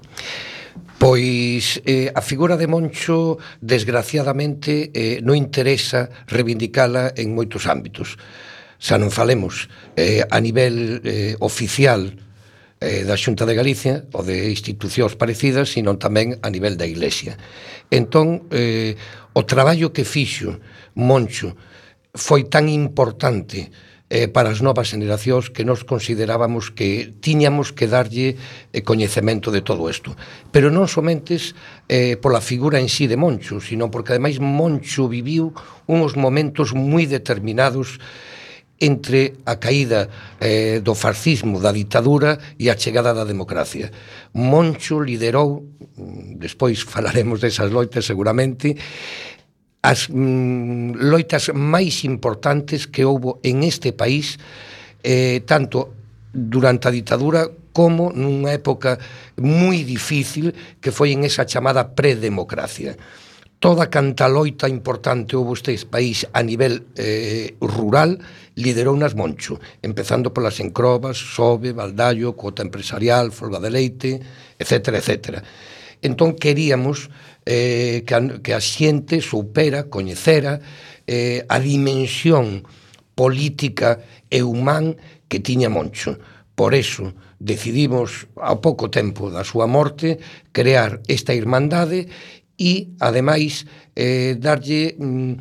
Pois 0.99 1.79
eh, 1.87 2.11
a 2.11 2.19
figura 2.19 2.59
de 2.59 2.67
Moncho 2.67 3.39
desgraciadamente 3.63 4.91
eh, 4.91 5.23
non 5.23 5.39
interesa 5.39 6.11
reivindicala 6.27 7.15
en 7.15 7.31
moitos 7.31 7.71
ámbitos. 7.71 8.19
Xa 8.79 8.99
non 8.99 9.07
falemos 9.07 9.71
eh, 9.95 10.27
a 10.27 10.37
nivel 10.43 10.99
eh, 11.07 11.39
oficial 11.39 12.28
eh, 12.79 13.03
da 13.03 13.19
Xunta 13.19 13.43
de 13.45 13.55
Galicia 13.55 14.07
ou 14.15 14.23
de 14.23 14.49
institucións 14.49 15.19
parecidas, 15.19 15.69
sino 15.75 15.99
tamén 15.99 16.39
a 16.39 16.49
nivel 16.49 16.79
da 16.79 16.87
Iglesia. 16.87 17.35
Entón, 17.91 18.47
eh, 18.55 18.95
o 19.35 19.43
traballo 19.43 19.91
que 19.91 20.07
fixo 20.07 20.57
Moncho 20.95 21.55
foi 22.15 22.47
tan 22.47 22.71
importante 22.71 23.69
eh, 24.09 24.27
para 24.27 24.49
as 24.49 24.65
novas 24.65 24.89
generacións 24.89 25.53
que 25.53 25.61
nos 25.61 25.85
considerábamos 25.85 26.73
que 26.73 27.13
tiñamos 27.21 27.69
que 27.69 27.85
darlle 27.85 28.35
eh, 28.73 28.81
coñecemento 28.81 29.53
de 29.53 29.61
todo 29.61 29.85
isto. 29.85 30.17
Pero 30.49 30.73
non 30.73 30.89
somentes 30.89 31.53
eh, 31.85 32.17
pola 32.17 32.41
figura 32.41 32.81
en 32.81 32.89
sí 32.89 33.05
de 33.05 33.21
Moncho, 33.21 33.61
sino 33.61 33.93
porque 33.93 34.17
ademais 34.17 34.41
Moncho 34.41 35.05
viviu 35.05 35.53
unos 35.85 36.17
momentos 36.17 36.73
moi 36.73 37.05
determinados 37.05 38.01
entre 38.79 39.43
a 39.45 39.59
caída 39.59 40.07
eh, 40.39 40.79
do 40.79 40.95
fascismo, 40.95 41.59
da 41.59 41.71
ditadura 41.71 42.39
e 42.57 42.71
a 42.71 42.79
chegada 42.79 43.13
da 43.13 43.27
democracia. 43.27 43.91
Moncho 44.33 45.03
liderou, 45.03 45.67
mm, 45.99 46.39
despois 46.39 46.81
falaremos 46.87 47.43
desas 47.43 47.71
loitas 47.71 48.07
seguramente, 48.07 48.75
as 49.83 50.07
mm, 50.07 50.95
loitas 50.95 51.51
máis 51.51 52.07
importantes 52.07 52.87
que 52.87 53.03
houbo 53.03 53.39
en 53.43 53.63
este 53.63 53.91
país 53.91 54.39
eh, 55.03 55.43
tanto 55.43 55.95
durante 56.31 56.87
a 56.87 56.91
ditadura 56.91 57.47
como 57.71 58.11
nunha 58.11 58.51
época 58.55 58.99
moi 59.39 59.87
difícil 59.87 60.51
que 60.83 60.91
foi 60.91 61.15
en 61.15 61.23
esa 61.23 61.47
chamada 61.47 61.95
predemocracia. 61.95 62.95
democracia 62.95 63.28
toda 63.59 63.91
canta 63.91 64.31
loita 64.31 64.71
importante 64.71 65.35
houve 65.35 65.59
este 65.59 65.75
país 65.83 66.23
a 66.31 66.39
nivel 66.39 66.87
eh, 66.95 67.59
rural 67.59 68.17
liderou 68.55 68.95
nas 68.95 69.15
Moncho, 69.15 69.59
empezando 69.83 70.31
polas 70.31 70.59
encrobas, 70.63 71.19
Sobe, 71.19 71.75
Valdallo, 71.75 72.35
Cota 72.39 72.63
Empresarial, 72.63 73.31
Folga 73.31 73.59
de 73.59 73.69
Leite, 73.71 74.19
etc. 74.59 74.99
etc. 74.99 75.43
Entón 76.01 76.39
queríamos 76.39 77.11
eh, 77.45 78.03
que, 78.07 78.15
a, 78.15 78.19
que 78.39 78.55
a 78.55 78.63
xente 78.63 79.19
supera, 79.19 79.91
coñecera 79.91 80.63
eh, 81.07 81.43
a 81.47 81.59
dimensión 81.59 82.63
política 83.15 83.99
e 84.31 84.39
humán 84.39 84.95
que 85.27 85.43
tiña 85.43 85.67
Moncho. 85.67 86.15
Por 86.55 86.75
eso, 86.75 87.15
decidimos, 87.39 88.27
ao 88.35 88.59
pouco 88.59 88.91
tempo 88.91 89.31
da 89.31 89.47
súa 89.47 89.67
morte, 89.67 90.19
crear 90.51 90.99
esta 91.07 91.31
irmandade 91.31 92.11
e 92.59 92.91
ademais 92.99 93.63
eh, 93.95 94.35
darlle 94.35 94.99
mm, 94.99 95.33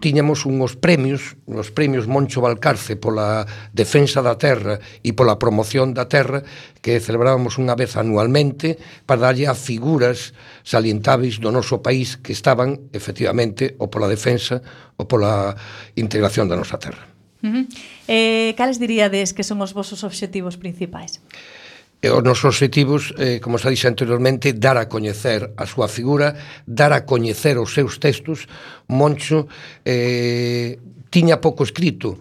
tiñamos 0.00 0.46
unhos 0.46 0.78
premios, 0.78 1.36
os 1.44 1.70
premios 1.74 2.06
Moncho 2.06 2.40
Valcarce 2.40 2.94
pola 2.96 3.44
defensa 3.74 4.22
da 4.22 4.38
terra 4.38 4.78
e 5.02 5.12
pola 5.12 5.36
promoción 5.36 5.92
da 5.92 6.06
terra 6.06 6.46
que 6.80 7.02
celebrábamos 7.02 7.58
unha 7.58 7.74
vez 7.74 7.98
anualmente 7.98 8.78
para 9.04 9.28
darlle 9.28 9.50
a 9.50 9.58
figuras 9.58 10.32
salientáveis 10.62 11.42
do 11.42 11.50
noso 11.50 11.82
país 11.82 12.16
que 12.16 12.32
estaban 12.32 12.88
efectivamente 12.94 13.74
ou 13.82 13.90
pola 13.90 14.06
defensa 14.06 14.62
ou 14.96 15.10
pola 15.10 15.58
integración 15.98 16.46
da 16.46 16.56
nosa 16.56 16.78
terra. 16.78 17.04
Uh 17.38 17.62
-huh. 17.62 17.64
eh, 18.10 18.50
cales 18.58 18.82
diríades 18.82 19.30
que 19.34 19.46
son 19.46 19.62
os 19.62 19.74
vosos 19.74 20.02
obxectivos 20.02 20.58
principais? 20.58 21.18
Eh, 21.18 21.57
E 21.98 22.14
os 22.14 22.22
nosos 22.22 22.54
objetivos, 22.54 23.10
eh, 23.18 23.42
como 23.42 23.58
xa 23.58 23.74
dixo 23.74 23.90
anteriormente, 23.90 24.54
dar 24.54 24.78
a 24.78 24.86
coñecer 24.86 25.50
a 25.58 25.66
súa 25.66 25.90
figura, 25.90 26.38
dar 26.62 26.94
a 26.94 27.02
coñecer 27.02 27.58
os 27.58 27.74
seus 27.74 27.98
textos. 27.98 28.46
Moncho 28.86 29.50
eh, 29.82 30.78
tiña 31.10 31.42
pouco 31.42 31.66
escrito, 31.66 32.14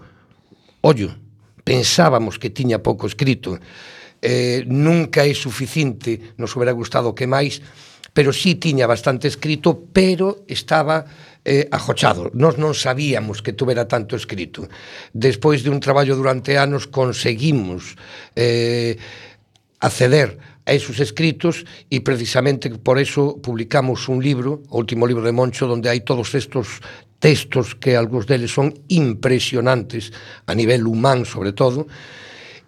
ollo, 0.82 1.14
pensábamos 1.62 2.42
que 2.42 2.50
tiña 2.50 2.82
pouco 2.82 3.06
escrito. 3.06 3.62
Eh, 4.18 4.66
nunca 4.66 5.30
é 5.30 5.34
suficiente, 5.38 6.34
nos 6.42 6.58
hubiera 6.58 6.74
gustado 6.74 7.14
que 7.14 7.30
máis, 7.30 7.62
pero 8.18 8.34
sí 8.34 8.58
tiña 8.58 8.90
bastante 8.90 9.30
escrito, 9.30 9.78
pero 9.94 10.42
estaba 10.50 11.06
eh, 11.46 11.70
ajochado. 11.70 12.34
Nós 12.34 12.58
non 12.58 12.74
sabíamos 12.74 13.46
que 13.46 13.54
tuvera 13.54 13.86
tanto 13.86 14.18
escrito. 14.18 14.66
Despois 15.14 15.62
de 15.62 15.70
un 15.70 15.78
traballo 15.78 16.18
durante 16.18 16.58
anos 16.58 16.90
conseguimos 16.90 17.94
eh, 18.34 18.98
acceder 19.80 20.40
a 20.66 20.74
esos 20.74 21.00
escritos 21.00 21.66
y 21.90 22.02
precisamente 22.02 22.70
por 22.70 23.00
eso 23.00 23.40
publicamos 23.42 24.10
un 24.10 24.24
libro, 24.24 24.64
o 24.70 24.78
último 24.78 25.08
libro 25.08 25.24
de 25.24 25.32
Moncho, 25.32 25.68
donde 25.68 25.90
hai 25.90 26.02
todos 26.02 26.36
estos 26.36 26.82
textos 27.18 27.74
que 27.74 27.98
algúns 27.98 28.30
deles 28.30 28.54
son 28.54 28.74
impresionantes 28.90 30.14
a 30.46 30.54
nivel 30.54 30.86
humán 30.86 31.26
sobre 31.26 31.54
todo 31.54 31.90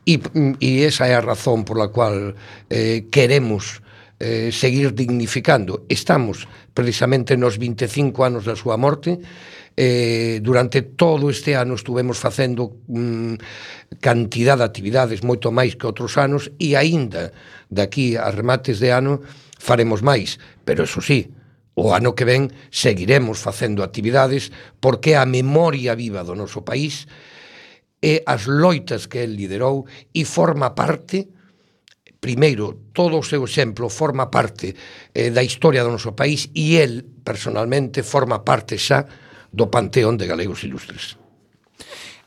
e, 0.10 0.17
e 0.58 0.89
esa 0.89 1.06
é 1.06 1.13
a 1.13 1.22
razón 1.22 1.62
por 1.62 1.78
la 1.78 1.93
cual 1.93 2.34
eh, 2.69 3.06
queremos 3.13 3.86
eh, 4.17 4.50
seguir 4.52 4.98
dignificando. 4.98 5.86
Estamos 5.88 6.50
precisamente 6.74 7.38
nos 7.38 7.62
25 7.62 8.26
anos 8.26 8.43
da 8.45 8.58
súa 8.58 8.74
morte 8.80 9.22
eh, 9.80 10.42
durante 10.44 10.82
todo 10.82 11.30
este 11.30 11.56
ano 11.56 11.76
estuvemos 11.76 12.20
facendo 12.20 12.76
mm, 12.88 13.36
cantidad 14.02 14.58
de 14.58 14.68
actividades 14.68 15.24
moito 15.24 15.56
máis 15.56 15.80
que 15.80 15.88
outros 15.88 16.20
anos 16.20 16.52
e 16.60 16.76
aínda 16.76 17.32
daqui 17.72 18.20
a 18.20 18.28
remates 18.28 18.84
de 18.84 18.92
ano 18.92 19.24
faremos 19.56 20.04
máis, 20.04 20.36
pero 20.68 20.84
eso 20.84 21.00
sí, 21.00 21.32
o 21.80 21.96
ano 21.96 22.12
que 22.12 22.28
ven 22.28 22.52
seguiremos 22.68 23.39
facendo 23.39 23.80
actividades 23.80 24.52
porque 24.84 25.15
a 25.15 25.24
memoria 25.24 25.96
viva 25.96 26.28
do 26.28 26.36
noso 26.36 26.68
país 26.68 27.08
e 28.04 28.20
as 28.28 28.52
loitas 28.52 29.08
que 29.08 29.24
el 29.24 29.39
liderou 29.39 29.88
e 30.12 30.28
forma 30.28 30.76
parte 30.76 31.32
primeiro, 32.20 32.92
todo 32.92 33.15
o 33.15 33.24
seu 33.24 33.48
exemplo 33.48 33.88
forma 33.88 34.28
parte 34.28 34.76
eh, 35.15 35.32
da 35.32 35.39
historia 35.39 35.88
do 35.88 35.96
noso 35.96 36.20
país 36.20 36.52
e 36.52 36.84
el 36.84 37.08
personalmente 37.24 38.04
forma 38.04 38.44
parte 38.44 38.76
xa 38.76 39.08
do 39.52 39.72
Panteón 39.74 40.18
de 40.18 40.28
Galegos 40.28 40.64
Ilustres. 40.64 41.18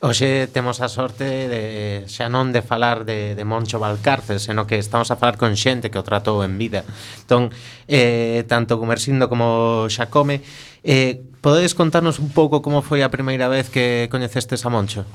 Hoxe 0.03 0.51
temos 0.51 0.83
a 0.83 0.91
sorte 0.91 1.47
de 1.47 1.63
xa 2.11 2.27
non 2.27 2.51
de 2.51 2.59
falar 2.59 3.07
de, 3.07 3.39
de 3.39 3.45
Moncho 3.47 3.79
Valcárcel, 3.79 4.43
senón 4.43 4.67
que 4.67 4.75
estamos 4.75 5.15
a 5.15 5.17
falar 5.17 5.39
con 5.39 5.55
xente 5.55 5.95
que 5.95 6.01
o 6.01 6.03
tratou 6.03 6.43
en 6.43 6.59
vida. 6.59 6.83
Entón, 7.23 7.55
eh, 7.87 8.43
tanto 8.51 8.83
Gumersindo 8.83 9.31
como 9.31 9.87
Xacome, 9.87 10.43
eh, 10.83 11.23
podedes 11.39 11.79
contarnos 11.79 12.19
un 12.19 12.35
pouco 12.35 12.67
como 12.67 12.83
foi 12.83 13.07
a 13.07 13.15
primeira 13.15 13.47
vez 13.47 13.71
que 13.71 14.11
coñecestes 14.11 14.67
a 14.67 14.75
Moncho? 14.75 15.07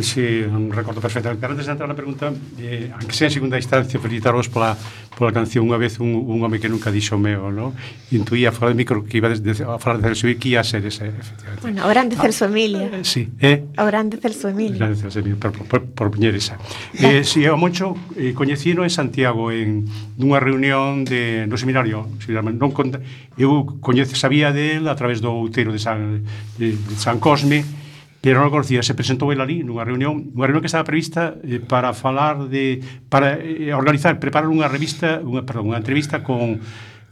Sí, 0.00 0.48
non 0.48 0.72
recordo 0.72 1.04
perfectamente, 1.04 1.36
pero 1.36 1.52
antes 1.52 1.68
de 1.68 1.76
entrar 1.76 1.84
na 1.84 1.92
pregunta, 1.92 2.32
eh, 2.56 2.88
aunque 2.96 3.12
sea 3.12 3.28
en 3.28 3.36
segunda 3.36 3.60
instancia, 3.60 4.00
felicitaros 4.00 4.48
pola, 4.48 4.72
pola 5.12 5.36
canción 5.36 5.68
unha 5.68 5.76
vez 5.76 6.00
un, 6.00 6.16
un 6.16 6.40
home 6.40 6.56
que 6.56 6.72
nunca 6.72 6.88
dixo 6.88 7.20
meo, 7.20 7.52
no? 7.52 7.76
Intuía 8.08 8.56
fora 8.56 8.72
de 8.72 8.80
micro 8.80 9.04
que 9.04 9.20
iba 9.20 9.28
de, 9.28 9.36
de, 9.36 9.52
a 9.60 9.76
falar 9.76 10.00
de 10.00 10.16
Celso 10.16 10.32
que 10.40 10.56
ia 10.56 10.64
ser 10.64 10.88
ese, 10.88 11.12
efectivamente. 11.12 11.60
Bueno, 11.60 11.84
ahora 11.84 12.08
de 12.08 12.16
Celso 12.16 12.48
Emilia. 12.48 12.88
Ah, 12.88 13.04
sí, 13.04 13.28
eh? 13.36 13.68
Ahora 13.76 14.00
de 14.00 14.16
Celso 14.16 14.48
Emilia. 14.48 14.80
Ahora 14.80 14.96
de 14.96 15.00
Celso 15.04 15.20
por, 15.36 15.52
por, 15.68 15.80
por 15.84 16.08
poñer 16.08 16.40
esa. 16.40 16.56
Eh, 16.96 17.20
si, 17.28 17.44
sí, 17.44 17.48
o 17.52 17.60
Moncho, 17.60 17.92
eh, 18.16 18.32
coñecino 18.32 18.88
en 18.88 18.90
Santiago 18.90 19.52
en 19.52 19.84
dunha 20.16 20.40
reunión 20.40 21.04
de, 21.04 21.44
no 21.44 21.60
seminario, 21.60 22.08
seminario 22.16 22.48
non, 22.48 22.72
eu 23.36 23.76
coñece, 23.84 24.16
sabía 24.16 24.56
del 24.56 24.88
a 24.88 24.96
través 24.96 25.20
do 25.20 25.36
outeiro 25.36 25.68
de 25.68 25.76
San, 25.76 26.24
de, 26.56 26.80
de 26.80 26.96
San 26.96 27.20
Cosme, 27.20 27.81
pero 28.22 28.38
era 28.38 28.46
non 28.46 28.54
conocía, 28.54 28.86
se 28.86 28.94
presentou 28.94 29.34
el 29.34 29.42
ali 29.42 29.66
nunha 29.66 29.82
reunión, 29.82 30.30
unha 30.30 30.46
reunión 30.46 30.62
que 30.62 30.70
estaba 30.70 30.86
prevista 30.86 31.34
eh, 31.42 31.58
para 31.58 31.90
falar 31.90 32.46
de 32.46 32.78
para 33.10 33.34
eh, 33.34 33.74
organizar, 33.74 34.22
preparar 34.22 34.46
unha 34.46 34.70
revista, 34.70 35.18
unha 35.18 35.42
perdón, 35.42 35.74
unha 35.74 35.82
entrevista 35.82 36.22
con 36.22 36.62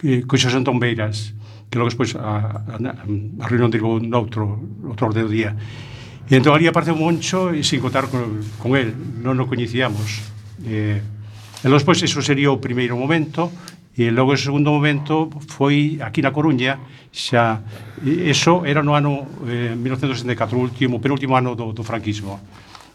eh, 0.07 0.23
con 0.23 0.37
Xosé 0.39 0.55
Antón 0.55 0.79
Beiras, 0.79 1.35
que 1.67 1.83
logo 1.83 1.91
despois 1.91 2.15
a, 2.15 2.63
a, 2.63 2.77
a 2.79 3.47
reunión 3.51 3.75
derivou 3.75 3.99
noutro 3.99 4.63
outro 4.87 5.11
orde 5.11 5.27
do 5.27 5.31
día. 5.35 5.59
E 6.31 6.39
entón 6.39 6.55
ali 6.55 6.71
apareceu 6.71 6.95
un 6.95 7.03
moncho 7.03 7.51
e 7.51 7.67
sin 7.67 7.83
contar 7.83 8.07
con, 8.07 8.47
con 8.63 8.79
el, 8.79 8.95
non 8.95 9.35
o 9.43 9.51
coñecíamos. 9.51 10.23
Eh, 10.63 11.03
e 11.03 11.67
logo 11.67 11.83
despois, 11.83 11.99
iso 12.07 12.23
sería 12.23 12.55
o 12.55 12.63
primeiro 12.63 12.95
momento, 12.95 13.51
E 13.99 14.09
logo, 14.15 14.33
en 14.33 14.41
segundo 14.41 14.71
momento, 14.71 15.27
foi 15.51 15.99
aquí 15.99 16.23
na 16.23 16.31
Coruña, 16.31 16.79
xa, 17.11 17.67
eso 18.07 18.63
era 18.63 18.87
no 18.87 18.95
ano 18.95 19.27
eh, 19.51 19.75
1964, 19.75 20.55
o 20.55 20.63
último, 20.63 21.03
penúltimo 21.03 21.35
ano 21.35 21.59
do, 21.59 21.75
do 21.75 21.83
franquismo. 21.83 22.39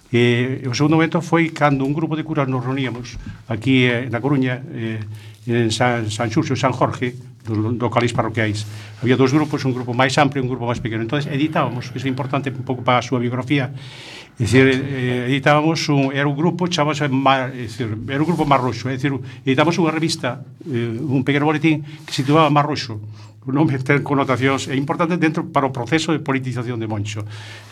E 0.08 0.64
o 0.64 0.72
segundo 0.72 0.96
momento 0.96 1.20
foi 1.20 1.52
cando 1.52 1.84
un 1.84 1.92
grupo 1.92 2.16
de 2.16 2.24
curas 2.24 2.48
nos 2.48 2.64
reuníamos 2.64 3.20
aquí 3.52 3.84
eh, 3.84 4.08
na 4.08 4.24
Coruña, 4.24 4.64
eh, 4.72 5.04
en 5.46 5.70
San, 5.70 6.08
San 6.08 6.32
Xurxo, 6.32 6.56
San 6.56 6.72
Jorge, 6.72 7.14
dos 7.46 7.58
locais 7.78 8.12
parroquiais. 8.12 8.66
Había 9.02 9.16
dous 9.16 9.32
grupos, 9.32 9.64
un 9.64 9.74
grupo 9.78 9.94
máis 9.94 10.18
amplio 10.18 10.42
e 10.42 10.46
un 10.46 10.50
grupo 10.50 10.66
máis 10.66 10.82
pequeno. 10.82 11.06
Entón, 11.06 11.22
editábamos, 11.30 11.94
que 11.94 12.02
é 12.02 12.10
importante 12.10 12.50
un 12.50 12.66
pouco 12.66 12.82
para 12.82 13.00
a 13.00 13.06
súa 13.06 13.22
biografía, 13.22 13.70
é 13.70 14.42
dicir, 14.42 14.66
eh, 14.68 15.30
editábamos 15.30 15.86
un, 15.88 16.10
era 16.12 16.26
un 16.26 16.36
grupo, 16.36 16.66
chamase, 16.68 17.06
mar, 17.08 17.54
é 17.54 17.70
dicir, 17.70 17.88
era 17.88 18.20
un 18.20 18.28
grupo 18.28 18.44
marroxo, 18.44 18.90
é 18.90 18.98
dicir, 18.98 19.14
editábamos 19.46 19.78
unha 19.78 19.94
revista, 19.94 20.44
eh, 20.66 20.98
un 20.98 21.22
pequeno 21.22 21.46
boletín 21.46 21.86
que 22.04 22.12
se 22.12 22.26
titulaba 22.26 22.50
Marroxo, 22.50 23.00
o 23.46 23.54
nome 23.54 23.78
ten 23.78 24.02
connotacións 24.02 24.66
é 24.74 24.76
importante 24.76 25.22
dentro 25.22 25.46
para 25.54 25.70
o 25.70 25.72
proceso 25.72 26.10
de 26.10 26.18
politización 26.18 26.82
de 26.82 26.90
Moncho 26.90 27.22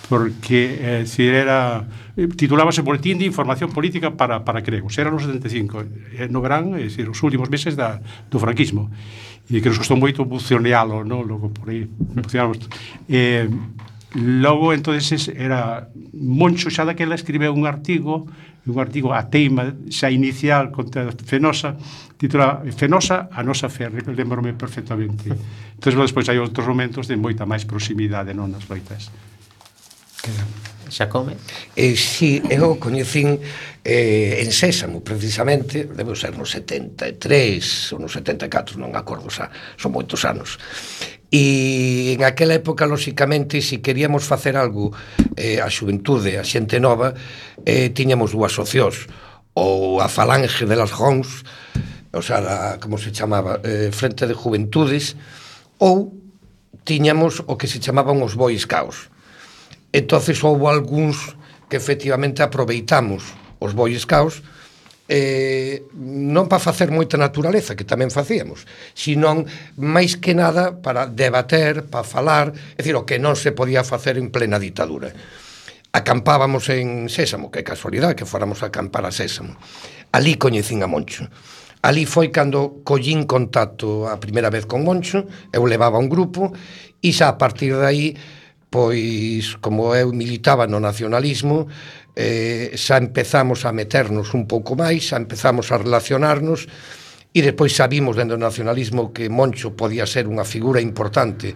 porque 0.05 1.01
eh, 1.01 1.03
si 1.09 1.25
era 1.25 1.89
titulábase 2.37 2.85
Boletín 2.85 3.17
de 3.17 3.25
Información 3.25 3.73
Política 3.73 4.13
para, 4.13 4.45
para 4.45 4.61
Cregos, 4.61 4.93
era 5.01 5.09
no 5.09 5.17
75 5.17 6.13
eh, 6.13 6.29
no 6.29 6.45
verán, 6.45 6.77
é 6.77 6.85
dicir, 6.85 7.09
os 7.09 7.17
últimos 7.25 7.49
meses 7.49 7.73
da, 7.73 7.97
do 8.29 8.37
franquismo 8.37 8.93
e 9.51 9.59
que 9.59 9.69
nos 9.69 9.79
costou 9.79 9.99
moito 9.99 10.23
bucionealo, 10.23 11.03
no? 11.03 11.23
logo 11.23 11.51
por 11.51 11.69
aí, 11.69 11.87
bucionamos. 11.87 12.63
Eh, 13.09 13.49
logo, 14.15 14.73
entonces 14.73 15.27
era 15.33 15.89
Moncho 16.13 16.69
xa 16.69 16.85
daquela 16.85 17.17
escribeu 17.17 17.51
un 17.53 17.65
artigo 17.65 18.29
un 18.65 18.79
artigo 18.79 19.11
a 19.11 19.27
teima 19.27 19.75
xa 19.91 20.07
inicial 20.07 20.71
contra 20.71 21.11
Fenosa 21.11 21.75
titula 22.15 22.63
Fenosa 22.71 23.27
a 23.27 23.43
nosa 23.43 23.67
fe 23.67 23.91
lembrome 23.91 24.55
perfectamente 24.55 25.27
entón 25.75 25.99
despois 25.99 26.29
hai 26.31 26.39
outros 26.39 26.63
momentos 26.63 27.11
de 27.11 27.19
moita 27.19 27.43
máis 27.43 27.67
proximidade 27.67 28.31
non 28.31 28.47
nas 28.53 28.63
loitas 28.71 29.11
Queda. 30.23 30.72
Xacome? 30.93 31.33
Eh, 31.75 31.97
si, 31.97 32.37
sí, 32.37 32.53
eu 32.53 32.77
coñecín 32.77 33.41
eh, 33.81 34.45
en 34.45 34.53
Sésamo, 34.53 35.01
precisamente, 35.01 35.89
debo 35.89 36.13
ser 36.13 36.37
no 36.37 36.45
73 36.45 37.97
ou 37.97 37.97
no 37.97 38.05
74, 38.05 38.77
non 38.77 38.93
acordo 38.93 39.33
xa, 39.33 39.49
son 39.73 39.89
moitos 39.89 40.21
anos. 40.21 40.61
E 41.33 42.13
en 42.13 42.21
aquela 42.21 42.53
época, 42.53 42.85
lóxicamente, 42.85 43.57
se 43.65 43.75
si 43.75 43.75
queríamos 43.81 44.29
facer 44.29 44.53
algo 44.53 44.93
eh, 45.33 45.57
a 45.57 45.67
xuventude, 45.73 46.37
a 46.37 46.45
xente 46.45 46.77
nova, 46.77 47.17
eh, 47.65 47.89
tiñamos 47.89 48.37
dúas 48.37 48.53
socios, 48.53 49.09
ou 49.57 49.97
a 49.97 50.05
Falange 50.05 50.69
de 50.69 50.77
las 50.77 50.93
Rons, 50.93 51.41
o 52.13 52.21
sea, 52.21 52.37
a, 52.37 52.77
como 52.77 53.01
se 53.01 53.09
chamaba, 53.09 53.57
eh, 53.65 53.89
Frente 53.89 54.29
de 54.29 54.37
Juventudes, 54.37 55.17
ou 55.81 56.13
tiñamos 56.85 57.41
o 57.49 57.57
que 57.57 57.65
se 57.65 57.81
chamaban 57.81 58.21
os 58.21 58.37
Boy 58.37 58.53
Scouts, 58.61 59.12
entonces 59.93 60.41
houve 60.43 60.67
algúns 60.67 61.37
que 61.69 61.77
efectivamente 61.77 62.41
aproveitamos 62.41 63.23
os 63.61 63.71
Boy 63.77 63.95
Scouts 63.95 64.43
eh, 65.07 65.85
non 65.93 66.47
para 66.47 66.63
facer 66.63 66.89
moita 66.89 67.19
naturaleza, 67.19 67.75
que 67.75 67.83
tamén 67.83 68.09
facíamos, 68.09 68.63
sino 68.95 69.45
máis 69.77 70.15
que 70.15 70.31
nada 70.33 70.79
para 70.79 71.05
debater, 71.05 71.85
para 71.85 72.07
falar, 72.07 72.55
é 72.73 72.81
dicir, 72.81 72.95
o 72.95 73.05
que 73.05 73.19
non 73.19 73.35
se 73.35 73.51
podía 73.51 73.83
facer 73.83 74.15
en 74.17 74.31
plena 74.31 74.57
ditadura. 74.57 75.11
Acampábamos 75.93 76.71
en 76.73 77.11
Sésamo, 77.11 77.51
que 77.53 77.61
casualidade 77.61 78.17
que 78.17 78.25
fóramos 78.25 78.63
a 78.63 78.73
acampar 78.73 79.05
a 79.05 79.13
Sésamo. 79.13 79.53
Ali 80.15 80.39
coñecín 80.39 80.81
a 80.81 80.89
Moncho. 80.89 81.29
Ali 81.83 82.07
foi 82.07 82.31
cando 82.31 82.81
collín 82.87 83.27
contacto 83.27 84.07
a 84.07 84.15
primeira 84.17 84.47
vez 84.47 84.63
con 84.65 84.87
Moncho, 84.87 85.27
eu 85.51 85.67
levaba 85.67 85.99
un 85.99 86.07
grupo, 86.07 86.55
e 87.03 87.11
xa 87.11 87.27
a 87.27 87.37
partir 87.37 87.75
de 87.75 87.85
aí 87.85 88.05
pois 88.73 89.53
como 89.61 89.93
eu 89.93 90.09
militaba 90.09 90.65
no 90.65 90.81
nacionalismo, 90.81 91.69
eh, 92.17 92.73
xa 92.73 92.97
empezamos 92.97 93.69
a 93.69 93.71
meternos 93.71 94.33
un 94.33 94.49
pouco 94.49 94.73
máis, 94.73 95.13
xa 95.13 95.21
empezamos 95.21 95.69
a 95.69 95.77
relacionarnos, 95.77 96.65
e 97.29 97.39
despois 97.45 97.77
sabimos 97.77 98.17
dentro 98.17 98.33
do 98.33 98.41
nacionalismo 98.41 99.13
que 99.13 99.29
Moncho 99.29 99.77
podía 99.77 100.09
ser 100.09 100.25
unha 100.25 100.41
figura 100.41 100.81
importante 100.81 101.53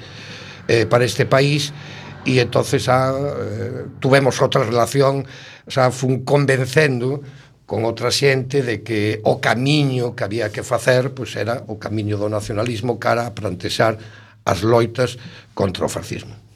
eh, 0.70 0.86
para 0.86 1.10
este 1.10 1.26
país, 1.26 1.74
e 2.22 2.38
entonces 2.38 2.86
xa, 2.86 3.10
eh, 3.10 3.90
tuvemos 3.98 4.38
outra 4.38 4.62
relación, 4.62 5.26
xa 5.66 5.90
fun 5.90 6.22
convencendo 6.22 7.26
con 7.66 7.82
outra 7.82 8.14
xente 8.14 8.62
de 8.62 8.86
que 8.86 9.26
o 9.26 9.42
camiño 9.42 10.14
que 10.14 10.22
había 10.22 10.54
que 10.54 10.62
facer 10.62 11.18
pois 11.18 11.34
era 11.34 11.66
o 11.66 11.82
camiño 11.82 12.22
do 12.22 12.30
nacionalismo 12.30 13.02
cara 13.02 13.26
a 13.26 13.34
plantexar 13.34 13.98
as 14.46 14.62
loitas 14.62 15.18
contra 15.58 15.84
o 15.84 15.92
fascismo. 15.92 16.47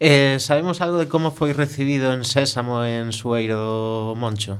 Eh, 0.00 0.38
sabemos 0.40 0.80
algo 0.80 0.98
de 0.98 1.08
como 1.08 1.30
foi 1.30 1.52
recibido 1.52 2.12
en 2.12 2.26
Sésamo 2.26 2.82
en 2.84 3.14
Sueiro 3.14 4.14
Moncho? 4.18 4.58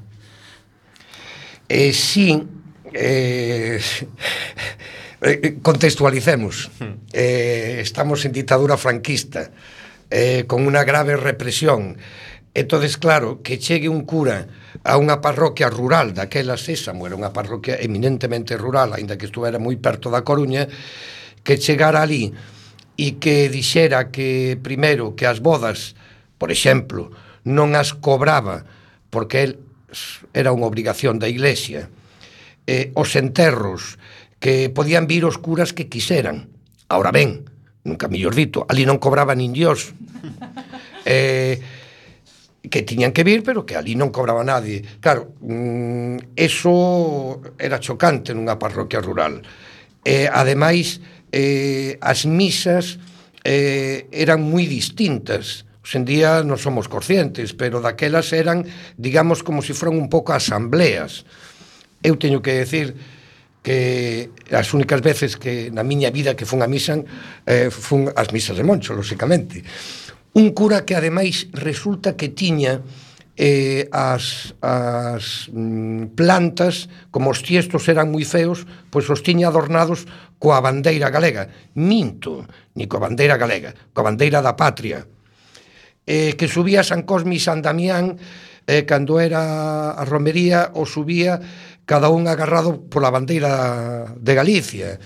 Eh, 1.69 1.93
sí, 1.93 2.43
eh, 2.93 3.81
eh 5.23 5.57
contextualicemos. 5.63 6.71
Hmm. 6.79 7.05
Eh, 7.13 7.81
estamos 7.81 8.25
en 8.25 8.33
ditadura 8.33 8.77
franquista, 8.77 9.51
eh, 10.11 10.45
con 10.47 10.63
unha 10.69 10.85
grave 10.85 11.17
represión. 11.17 11.97
Entonces, 12.55 12.97
claro, 12.97 13.43
que 13.43 13.59
chegue 13.59 13.91
un 13.91 14.07
cura 14.07 14.47
a 14.87 14.95
unha 14.95 15.19
parroquia 15.19 15.67
rural 15.67 16.15
daquela 16.15 16.55
Sésamo, 16.55 17.03
era 17.09 17.19
unha 17.19 17.35
parroquia 17.35 17.75
eminentemente 17.83 18.55
rural, 18.55 18.95
aínda 18.95 19.19
que 19.19 19.27
estuvera 19.27 19.59
moi 19.59 19.75
perto 19.83 20.07
da 20.07 20.23
Coruña, 20.23 20.71
que 21.43 21.59
chegara 21.59 21.99
ali 21.99 22.31
e 22.95 23.19
que 23.19 23.51
dixera 23.51 24.15
que, 24.15 24.59
primeiro, 24.61 25.19
que 25.19 25.27
as 25.27 25.43
bodas, 25.43 25.99
por 26.39 26.55
exemplo, 26.55 27.11
non 27.43 27.75
as 27.75 27.93
cobraba 27.93 28.63
porque 29.11 29.43
el 29.47 29.53
era 30.35 30.51
unha 30.51 30.67
obrigación 30.67 31.23
da 31.23 31.31
Iglesia, 31.31 31.87
eh, 32.67 32.91
os 32.99 33.15
enterros, 33.15 33.97
que 34.43 34.69
podían 34.69 35.07
vir 35.07 35.25
os 35.25 35.39
curas 35.39 35.73
que 35.73 35.87
quiseran. 35.89 36.51
Ahora 36.91 37.15
ben, 37.15 37.47
nunca 37.87 38.11
mellor 38.11 38.35
dito, 38.35 38.67
ali 38.69 38.85
non 38.85 38.99
cobraba 38.99 39.33
nin 39.39 39.55
Dios. 39.55 39.95
Eh, 41.05 41.61
que 42.65 42.81
tiñan 42.81 43.13
que 43.13 43.29
vir, 43.29 43.45
pero 43.45 43.69
que 43.69 43.77
ali 43.77 43.93
non 43.93 44.09
cobraba 44.09 44.41
nadie. 44.41 44.81
Claro, 45.05 45.37
mm, 45.45 46.33
eso 46.33 47.45
era 47.61 47.77
chocante 47.77 48.33
nunha 48.33 48.57
parroquia 48.57 49.05
rural. 49.05 49.45
Eh, 50.01 50.33
ademais, 50.33 51.05
eh, 51.35 51.99
as 51.99 52.31
misas 52.31 53.03
eh, 53.43 54.07
eran 54.15 54.47
moi 54.47 54.71
distintas. 54.71 55.67
Hoxendía 55.83 56.47
non 56.47 56.57
somos 56.63 56.87
conscientes, 56.87 57.53
pero 57.59 57.83
daquelas 57.83 58.31
eran, 58.31 58.63
digamos, 58.95 59.43
como 59.43 59.59
se 59.61 59.75
si 59.75 59.79
foran 59.83 59.99
un 59.99 60.07
pouco 60.07 60.31
asambleas. 60.31 61.27
Eu 62.07 62.15
teño 62.23 62.39
que 62.39 62.63
decir 62.63 62.95
que 63.67 64.31
as 64.55 64.71
únicas 64.73 65.03
veces 65.03 65.35
que 65.35 65.75
na 65.75 65.83
miña 65.83 66.15
vida 66.15 66.39
que 66.39 66.47
fun 66.47 66.63
a 66.63 66.71
misa 66.71 67.03
eh, 67.51 67.69
fun 67.69 68.15
as 68.15 68.31
misas 68.31 68.55
de 68.55 68.63
Moncho, 68.63 68.95
lóxicamente. 68.95 69.67
Un 70.39 70.55
cura 70.55 70.87
que 70.87 70.95
ademais 70.95 71.51
resulta 71.51 72.15
que 72.15 72.31
tiña 72.31 72.79
eh, 73.37 73.89
as, 73.91 74.55
as 74.63 75.51
mm, 75.51 76.15
plantas, 76.15 76.89
como 77.11 77.31
os 77.35 77.43
tiestos 77.43 77.87
eran 77.91 78.15
moi 78.15 78.23
feos, 78.23 78.67
pois 78.91 79.11
os 79.11 79.23
tiña 79.27 79.51
adornados 79.51 80.07
coa 80.39 80.63
bandeira 80.63 81.11
galega. 81.11 81.51
Minto, 81.75 82.47
ni 82.79 82.87
coa 82.87 83.11
bandeira 83.11 83.35
galega, 83.35 83.75
coa 83.91 84.11
bandeira 84.13 84.39
da 84.39 84.55
patria. 84.55 85.03
Eh, 86.05 86.37
que 86.37 86.53
subía 86.53 86.85
San 86.85 87.09
Cosme 87.09 87.35
e 87.37 87.41
San 87.41 87.65
Damián 87.65 88.21
eh, 88.67 88.85
cando 88.85 89.21
era 89.21 89.93
a 89.97 90.05
romería 90.05 90.73
o 90.77 90.85
subía 90.85 91.41
cada 91.85 92.09
un 92.09 92.29
agarrado 92.29 92.81
pola 92.89 93.09
bandeira 93.09 94.13
de 94.17 94.33
Galicia 94.35 95.01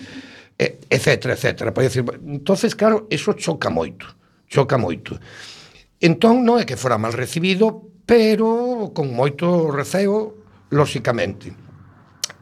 eh, 0.59 0.79
etcétera, 0.91 1.35
etcétera 1.35 1.75
Pode 1.75 1.87
decir, 1.87 2.05
entonces 2.27 2.75
claro, 2.75 3.07
eso 3.11 3.33
choca 3.35 3.71
moito 3.71 4.07
choca 4.51 4.75
moito 4.79 5.19
entón 6.03 6.47
non 6.47 6.59
é 6.59 6.67
que 6.67 6.79
fora 6.79 6.99
mal 6.99 7.14
recibido 7.14 7.88
pero 8.09 8.88
con 8.97 9.12
moito 9.12 9.68
receo, 9.68 10.33
lóxicamente. 10.73 11.53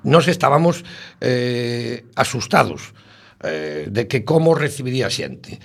Nos 0.07 0.31
estábamos 0.31 0.87
eh, 1.19 2.07
asustados 2.15 2.95
eh, 3.43 3.91
de 3.91 4.07
que 4.07 4.23
como 4.23 4.55
recibiría 4.55 5.11
a 5.11 5.13
xente. 5.13 5.59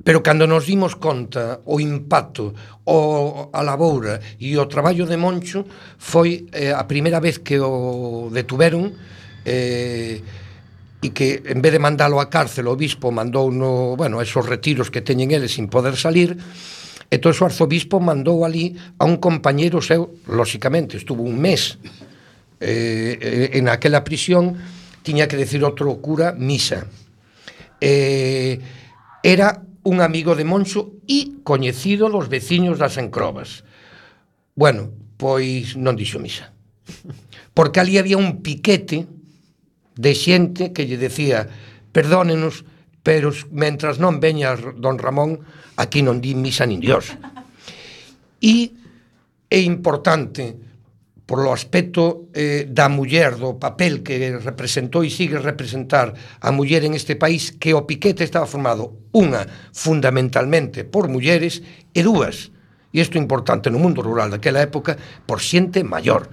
Pero 0.00 0.24
cando 0.24 0.48
nos 0.48 0.64
dimos 0.64 0.96
conta 0.96 1.60
o 1.68 1.76
impacto, 1.84 2.56
o 2.88 3.52
a 3.52 3.60
laboura 3.60 4.16
e 4.40 4.56
o 4.56 4.64
traballo 4.64 5.04
de 5.04 5.20
Moncho 5.20 5.68
foi 6.00 6.48
eh, 6.56 6.72
a 6.72 6.88
primeira 6.88 7.20
vez 7.20 7.44
que 7.44 7.60
o 7.60 8.32
detuveron 8.32 8.96
eh, 9.44 10.24
e 11.04 11.08
que 11.12 11.44
en 11.44 11.60
vez 11.60 11.76
de 11.76 11.84
mandalo 11.84 12.24
á 12.24 12.32
cárcel 12.32 12.72
o 12.72 12.74
bispo 12.80 13.12
mandou 13.12 13.52
no, 13.52 14.00
bueno, 14.00 14.24
esos 14.24 14.48
retiros 14.48 14.88
que 14.88 15.04
teñen 15.04 15.28
eles 15.36 15.52
sin 15.52 15.68
poder 15.68 16.00
salir 16.00 16.40
Entón 17.10 17.34
o 17.34 17.44
arzobispo 17.44 17.98
mandou 17.98 18.46
ali 18.46 18.78
a 18.94 19.04
un 19.04 19.18
compañeiro 19.18 19.82
seu, 19.82 20.22
lóxicamente, 20.30 20.94
estuvo 20.94 21.26
un 21.26 21.42
mes 21.42 21.74
eh, 22.62 23.18
eh, 23.18 23.58
en 23.58 23.66
aquela 23.66 24.06
prisión, 24.06 24.54
tiña 25.02 25.26
que 25.26 25.34
decir 25.34 25.66
outro 25.66 25.90
cura 25.98 26.30
misa. 26.30 26.86
Eh, 27.82 28.62
era 29.26 29.66
un 29.82 29.98
amigo 30.00 30.38
de 30.38 30.46
Moncho 30.46 31.02
e 31.10 31.42
coñecido 31.42 32.06
dos 32.06 32.30
veciños 32.30 32.78
das 32.78 32.94
Encrobas. 32.94 33.66
Bueno, 34.54 34.94
pois 35.18 35.74
non 35.74 35.98
dixo 35.98 36.22
misa. 36.22 36.54
Porque 37.58 37.82
ali 37.82 37.98
había 37.98 38.22
un 38.22 38.38
piquete 38.38 39.10
de 39.98 40.12
xente 40.14 40.70
que 40.70 40.86
lle 40.86 40.94
decía 40.94 41.50
perdónenos, 41.90 42.62
pero 43.02 43.32
mentras 43.52 43.96
non 43.96 44.20
veña 44.20 44.52
don 44.56 45.00
Ramón, 45.00 45.40
aquí 45.80 46.04
non 46.04 46.20
di 46.20 46.36
misa 46.36 46.68
nin 46.68 46.80
Dios. 46.80 47.16
E 48.40 48.76
é 49.48 49.60
importante 49.60 50.56
por 51.24 51.46
o 51.46 51.54
aspecto 51.54 52.26
eh, 52.34 52.66
da 52.66 52.90
muller, 52.90 53.38
do 53.38 53.54
papel 53.54 54.02
que 54.02 54.34
representou 54.42 55.06
e 55.06 55.14
sigue 55.14 55.38
representar 55.38 56.10
a 56.42 56.50
muller 56.50 56.82
en 56.82 56.98
este 56.98 57.14
país, 57.14 57.54
que 57.54 57.70
o 57.70 57.86
piquete 57.86 58.26
estaba 58.26 58.50
formado, 58.50 59.06
unha, 59.14 59.46
fundamentalmente 59.70 60.82
por 60.82 61.06
mulleres, 61.06 61.62
e 61.94 62.02
dúas, 62.02 62.50
e 62.90 62.98
isto 62.98 63.14
é 63.14 63.22
importante 63.22 63.70
no 63.70 63.78
mundo 63.78 64.02
rural 64.02 64.34
daquela 64.34 64.58
época, 64.58 64.98
por 65.22 65.38
xente 65.38 65.86
maior 65.86 66.26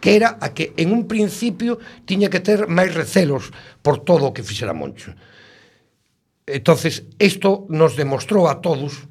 que 0.00 0.14
era 0.16 0.38
a 0.40 0.54
que 0.54 0.72
en 0.76 0.92
un 0.94 1.10
principio 1.10 1.78
tiña 2.06 2.30
que 2.30 2.40
ter 2.40 2.70
máis 2.70 2.94
recelos 2.94 3.50
por 3.82 4.00
todo 4.06 4.30
o 4.30 4.34
que 4.34 4.46
fixera 4.46 4.70
Moncho. 4.70 5.14
Entonces, 6.48 7.04
isto 7.20 7.68
nos 7.68 7.94
demostrou 7.94 8.48
a 8.48 8.64
todos 8.64 9.04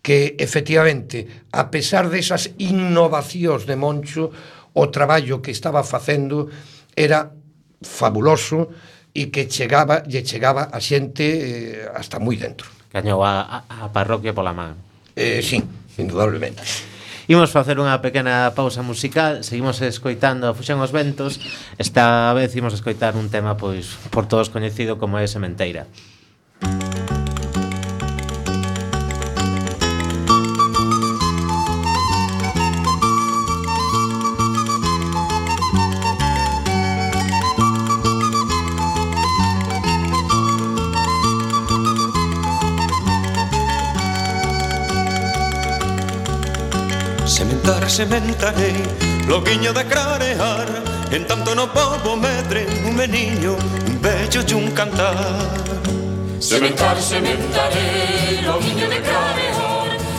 que 0.00 0.40
efectivamente, 0.40 1.44
a 1.52 1.68
pesar 1.68 2.08
desas 2.08 2.56
innovacións 2.56 3.68
de 3.68 3.76
Moncho, 3.76 4.32
o 4.72 4.88
traballo 4.88 5.44
que 5.44 5.52
estaba 5.52 5.84
facendo 5.84 6.48
era 6.96 7.34
fabuloso 7.82 8.72
e 9.12 9.28
que 9.28 9.50
chegaba 9.50 10.06
lle 10.06 10.22
chegaba 10.22 10.70
a 10.70 10.78
xente 10.78 11.26
eh, 11.26 11.90
hasta 11.92 12.22
moi 12.22 12.38
dentro. 12.38 12.70
Cañou 12.88 13.20
a, 13.20 13.42
a, 13.44 13.58
a 13.84 13.92
parroquia 13.92 14.32
pola 14.32 14.54
man. 14.54 14.78
Eh, 15.18 15.42
sí, 15.42 15.58
indudablemente. 15.98 16.62
Imos 17.28 17.52
facer 17.52 17.76
unha 17.76 18.00
pequena 18.00 18.56
pausa 18.56 18.80
musical, 18.80 19.44
seguimos 19.44 19.84
escoitando 19.84 20.56
Fuxan 20.56 20.80
os 20.80 20.94
ventos, 20.96 21.36
esta 21.76 22.32
vez 22.32 22.56
imos 22.56 22.72
escoitar 22.72 23.20
un 23.20 23.28
tema 23.28 23.60
pois 23.60 24.00
por 24.08 24.24
todos 24.24 24.48
coñecido 24.48 24.96
como 24.96 25.20
é 25.20 25.28
Sementeira. 25.28 25.84
Sementar, 47.26 47.88
sementarei, 47.88 48.74
loguiño 49.28 49.72
de 49.72 49.84
crarear 49.84 50.88
En 51.10 51.26
tanto 51.26 51.54
no 51.54 51.72
povo 51.72 52.16
medre 52.16 52.66
un 52.84 52.94
meniño, 52.94 53.56
un 53.86 54.00
bello 54.00 54.42
e 54.46 54.54
un 54.54 54.70
cantar. 54.72 55.97
Sementar, 56.40 56.96
sementare, 57.00 58.40
l'ovigno 58.44 58.86
de 58.86 59.00
grave 59.00 59.42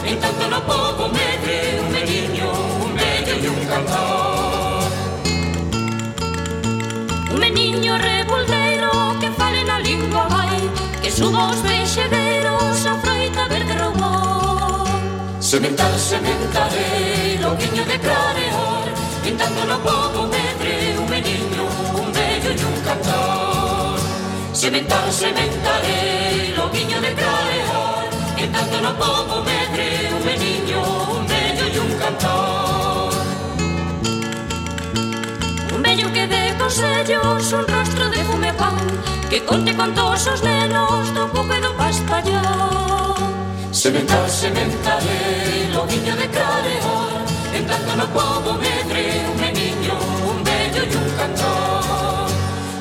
En 0.04 0.20
tanto 0.20 0.50
no 0.50 0.62
povo 0.64 1.08
medre 1.08 1.80
un 1.80 1.92
medigno, 1.92 2.52
un 2.84 2.94
medio 2.94 3.36
e 3.36 3.48
un 3.48 3.66
cantor. 3.66 4.84
Un 7.32 7.40
meniño 7.40 7.98
revoldeiro 7.98 9.16
que 9.22 9.30
fale 9.32 9.64
na 9.64 9.80
lingua 9.80 10.28
vai, 10.28 10.70
que 11.02 11.10
suba 11.10 11.52
os 11.52 11.60
peixedeiros 11.62 12.86
a 12.86 12.96
froita 13.02 13.48
verde 13.48 13.74
robó. 13.76 14.86
Sementar, 15.40 15.98
sementare, 15.98 17.40
l'ovigno 17.40 17.84
de 17.86 17.98
grave 17.98 18.46
En 19.24 19.38
tanto 19.38 19.64
no 19.66 19.80
povo 19.80 20.28
medre 20.28 20.98
un 20.98 21.08
medigno, 21.10 21.64
un 21.94 22.12
medio 22.12 22.52
e 22.52 22.66
un 22.66 22.82
cantor. 22.84 23.49
Sementar, 24.60 25.10
sementaré 25.10 26.54
o 26.60 26.68
viño 26.68 27.00
de 27.00 27.14
clarear 27.14 28.10
En 28.36 28.52
tanto 28.52 28.82
no 28.82 28.92
povo 29.00 29.42
medre 29.42 30.12
un 30.12 30.26
meniño, 30.26 30.82
un 31.16 31.26
bello 31.26 31.66
e 31.72 31.80
un 31.80 31.94
cantor 31.98 33.14
Un 35.74 35.82
bello 35.82 36.12
que 36.12 36.28
dé 36.28 36.54
consellos, 36.60 37.54
un 37.54 37.66
rostro 37.68 38.10
de 38.10 38.22
fume 38.26 38.52
pan 38.52 38.76
Que 39.30 39.40
conte 39.46 39.74
contos 39.74 40.28
os 40.28 40.44
nenos 40.44 41.08
do 41.16 41.30
cuco 41.30 41.54
e 41.54 41.60
do 41.62 41.72
pastallón. 41.80 43.16
Sementar, 43.72 44.28
sementaré 44.28 45.72
o 45.72 45.88
viño 45.88 46.14
de 46.20 46.28
clarear 46.36 47.24
En 47.56 47.64
tanto 47.64 47.96
no 47.96 48.08
povo 48.12 48.60
medre 48.60 49.24
un 49.24 49.40
meniño, 49.40 49.96
un 50.28 50.44
bello 50.44 50.84
e 50.84 50.96
un 51.00 51.10
cantor 51.16 51.69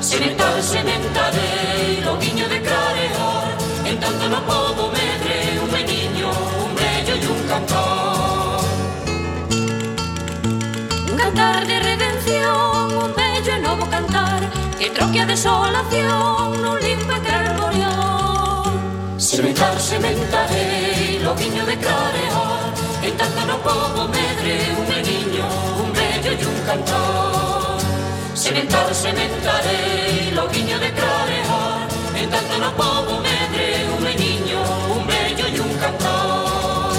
Sementade, 0.09 0.63
sementade, 0.63 2.01
viño 2.19 2.49
de 2.49 2.63
clarear 2.63 3.59
En 3.85 4.01
tanto 4.01 4.27
no 4.31 4.41
povo 4.47 4.91
medre 4.91 5.61
un 5.63 5.71
meniño, 5.71 6.31
un 6.65 6.73
bello 6.75 7.15
e 7.15 7.27
un 7.29 7.41
cantar 7.47 8.61
Un 11.11 11.15
cantar 11.15 11.67
de 11.67 11.79
redención, 11.79 12.89
un 13.05 13.13
bello 13.21 13.53
e 13.53 13.61
novo 13.61 13.85
cantar 13.91 14.41
Que 14.79 14.89
troque 14.97 15.21
a 15.21 15.27
desolación 15.27 16.57
nun 16.57 16.81
limpo 16.81 17.13
e 17.13 17.21
carborión 17.21 18.73
Sementar, 19.21 19.77
sementarei, 19.77 21.21
loguiño 21.21 21.69
de 21.69 21.77
clarear 21.77 22.73
En 23.05 23.13
tanto 23.13 23.41
no 23.45 23.61
povo 23.61 24.09
medre 24.09 24.73
un 24.73 24.89
meniño, 24.89 25.45
un 25.85 25.93
bello 25.93 26.33
e 26.33 26.45
un 26.49 26.59
cantar 26.65 27.68
Sementado 28.39 28.95
sementarei, 28.95 30.31
loquiño 30.31 30.79
de 30.79 30.93
clarear 30.93 31.89
En 32.15 32.31
tanto 32.31 32.55
no 32.63 32.71
povo 32.77 33.19
medre 33.19 33.83
un 33.91 34.01
meniño, 34.01 34.63
un 34.95 35.03
bello 35.11 35.45
e 35.51 35.59
un 35.59 35.75
cantar 35.83 36.95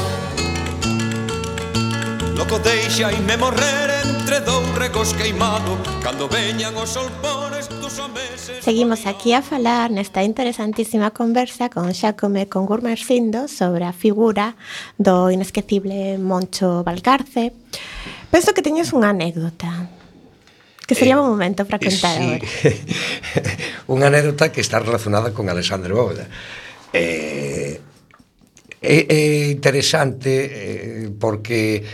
Loco 2.35 2.59
deixa 2.59 3.07
e 3.15 3.19
me 3.23 3.37
morrer 3.37 4.03
entre 4.03 4.41
dous 4.41 4.67
recos 4.75 5.15
queimado 5.15 5.79
Cando 6.03 6.27
veñan 6.27 6.75
os 6.75 6.91
solpones 6.91 7.71
dos 7.79 7.95
ameses 8.03 8.59
Seguimos 8.59 9.07
aquí 9.07 9.31
a 9.31 9.39
falar 9.39 9.95
nesta 9.95 10.27
interesantísima 10.27 11.15
conversa 11.15 11.71
con 11.71 11.95
Xacome 11.95 12.51
con 12.51 12.67
Gurmercindo 12.67 13.47
sobre 13.47 13.87
a 13.87 13.95
figura 13.95 14.59
do 14.99 15.31
inesquecible 15.31 16.19
Moncho 16.19 16.83
Valcarce. 16.83 17.55
Penso 18.27 18.51
que 18.51 18.59
teñes 18.59 18.91
unha 18.91 19.15
anécdota 19.15 19.98
que 20.89 20.95
sería 20.95 21.13
eh, 21.13 21.21
un 21.21 21.29
momento 21.29 21.65
para 21.65 21.77
contar 21.77 22.17
eh, 22.17 22.41
sí, 22.41 22.65
agora. 22.65 22.73
Unha 23.93 24.09
anécdota 24.09 24.49
que 24.49 24.57
está 24.57 24.81
relacionada 24.81 25.29
con 25.37 25.45
Alexandre 25.45 25.93
Bóveda. 25.93 26.25
Eh, 26.89 27.77
é, 28.81 28.97
é 29.05 29.53
interesante 29.53 30.33
eh, 30.49 31.13
porque 31.13 31.85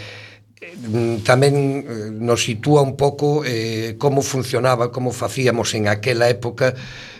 Mm, 0.73 1.21
tamén 1.21 1.85
eh, 1.85 2.09
nos 2.09 2.41
sitúa 2.41 2.81
un 2.81 2.97
pouco 2.97 3.45
eh, 3.45 3.95
como 4.01 4.25
funcionaba, 4.25 4.89
como 4.89 5.13
facíamos 5.13 5.77
en 5.77 5.85
aquela 5.85 6.25
época, 6.25 6.73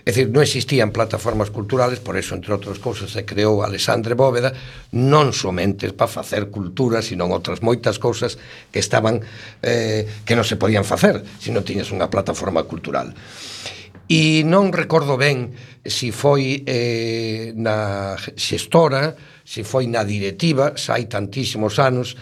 é 0.05 0.09
dicir, 0.09 0.33
non 0.33 0.41
existían 0.41 0.89
plataformas 0.89 1.53
culturales, 1.53 2.01
por 2.01 2.17
eso, 2.17 2.33
entre 2.33 2.53
outras 2.53 2.81
cousas, 2.81 3.13
se 3.13 3.21
creou 3.21 3.61
Alexandre 3.61 4.17
Bóveda, 4.17 4.53
non 4.93 5.29
somente 5.33 5.93
para 5.93 6.09
facer 6.09 6.49
cultura, 6.49 7.05
sino 7.05 7.29
outras 7.29 7.61
moitas 7.61 8.01
cousas 8.01 8.37
que 8.73 8.81
estaban, 8.81 9.21
eh, 9.61 10.09
que 10.25 10.33
non 10.33 10.45
se 10.45 10.57
podían 10.57 10.85
facer, 10.85 11.21
se 11.37 11.53
non 11.53 11.61
tiñas 11.61 11.93
unha 11.93 12.09
plataforma 12.09 12.65
cultural. 12.65 13.13
E 14.05 14.45
non 14.45 14.69
recordo 14.69 15.17
ben 15.17 15.53
se 15.81 16.13
foi 16.13 16.65
eh, 16.65 17.53
na 17.57 18.13
xestora, 18.37 19.17
se 19.45 19.65
foi 19.65 19.89
na 19.89 20.05
directiva, 20.05 20.77
xa 20.77 20.97
hai 20.97 21.09
tantísimos 21.09 21.81
anos, 21.81 22.13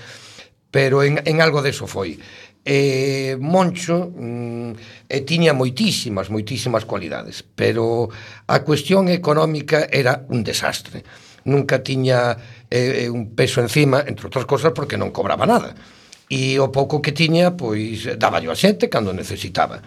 pero 0.74 1.04
en, 1.04 1.22
en 1.22 1.38
algo 1.38 1.62
deso 1.62 1.86
foi. 1.86 2.18
E 2.66 3.38
Moncho 3.38 4.10
mm, 4.10 5.06
e 5.06 5.22
tiña 5.22 5.54
moitísimas, 5.54 6.34
moitísimas 6.34 6.90
cualidades, 6.90 7.46
pero 7.46 8.10
a 8.50 8.66
cuestión 8.66 9.06
económica 9.14 9.86
era 9.86 10.26
un 10.34 10.42
desastre. 10.42 11.06
Nunca 11.46 11.86
tiña 11.86 12.34
eh, 12.74 13.06
un 13.06 13.38
peso 13.38 13.62
encima, 13.62 14.02
entre 14.02 14.26
outras 14.26 14.50
cosas, 14.50 14.74
porque 14.74 14.98
non 14.98 15.14
cobraba 15.14 15.46
nada. 15.46 15.78
E 16.26 16.58
o 16.58 16.74
pouco 16.74 17.06
que 17.06 17.14
tiña, 17.14 17.54
pois, 17.54 18.10
daba 18.18 18.42
yo 18.42 18.50
a 18.50 18.58
xente 18.58 18.90
cando 18.90 19.14
necesitaba. 19.14 19.78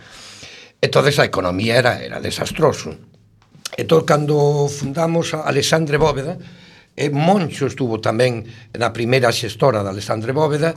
Entón, 0.79 1.03
a 1.03 1.27
economía 1.27 1.83
era, 1.83 1.99
era 1.99 2.23
desastroso. 2.23 2.95
Entón, 3.75 4.07
cando 4.07 4.71
fundamos 4.71 5.35
a 5.35 5.51
Alexandre 5.51 5.99
Bóveda, 5.99 6.39
e 6.97 7.13
Moncho 7.13 7.69
estuvo 7.69 8.01
tamén 8.01 8.49
na 8.73 8.91
primeira 8.91 9.29
xestora 9.29 9.85
de 9.85 9.93
Alexandre 9.93 10.33
Bóveda 10.33 10.73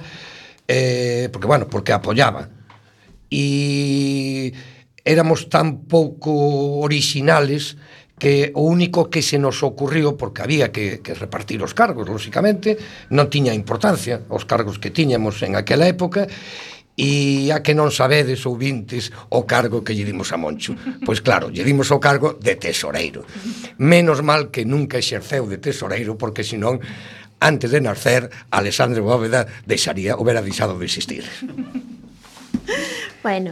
eh, 0.67 1.31
porque, 1.31 1.47
bueno, 1.47 1.65
porque 1.65 1.95
apoyaba. 1.95 2.51
E 3.31 4.51
éramos 5.07 5.47
tan 5.49 5.87
pouco 5.87 6.83
originales 6.83 7.79
que 8.19 8.51
o 8.53 8.67
único 8.67 9.09
que 9.09 9.23
se 9.23 9.39
nos 9.39 9.63
ocurrió 9.63 10.19
porque 10.19 10.43
había 10.43 10.75
que, 10.75 10.99
que 10.99 11.15
repartir 11.15 11.63
os 11.63 11.71
cargos 11.73 12.05
lóxicamente, 12.05 12.75
non 13.09 13.31
tiña 13.31 13.55
importancia 13.55 14.27
os 14.27 14.43
cargos 14.43 14.77
que 14.77 14.91
tiñamos 14.91 15.39
en 15.41 15.55
aquela 15.55 15.87
época 15.87 16.27
e 16.99 17.47
a 17.55 17.63
que 17.63 17.71
non 17.71 17.95
sabedes 17.95 18.43
ou 18.43 18.59
vintes 18.59 19.07
o 19.31 19.47
cargo 19.47 19.87
que 19.87 19.95
lle 19.95 20.03
dimos 20.03 20.35
a 20.35 20.37
Moncho. 20.37 20.75
Pois 21.07 21.23
claro, 21.23 21.47
lle 21.47 21.63
dimos 21.63 21.87
o 21.95 22.03
cargo 22.03 22.35
de 22.35 22.59
tesoreiro. 22.59 23.23
Menos 23.79 24.19
mal 24.19 24.51
que 24.51 24.67
nunca 24.67 24.99
exerceu 24.99 25.47
de 25.47 25.63
tesoreiro 25.63 26.19
porque 26.19 26.43
senón 26.43 26.83
antes 27.39 27.71
de 27.71 27.79
nacer, 27.79 28.27
Alexandre 28.51 28.99
Bóveda 28.99 29.47
deixaría 29.63 30.19
o 30.19 30.27
veradizado 30.27 30.75
de 30.75 30.83
existir. 30.91 31.23
Bueno, 33.23 33.51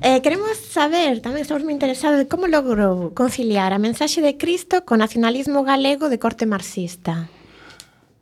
eh, 0.00 0.20
queremos 0.20 0.56
saber, 0.56 1.20
tamén 1.20 1.44
estamos 1.44 1.64
moi 1.64 1.76
interesados 1.76 2.16
de 2.16 2.28
como 2.28 2.48
logrou 2.48 3.12
conciliar 3.16 3.72
a 3.72 3.80
mensaxe 3.80 4.20
de 4.24 4.36
Cristo 4.36 4.88
co 4.88 5.00
nacionalismo 5.00 5.64
galego 5.64 6.08
de 6.08 6.20
corte 6.20 6.44
marxista. 6.44 7.28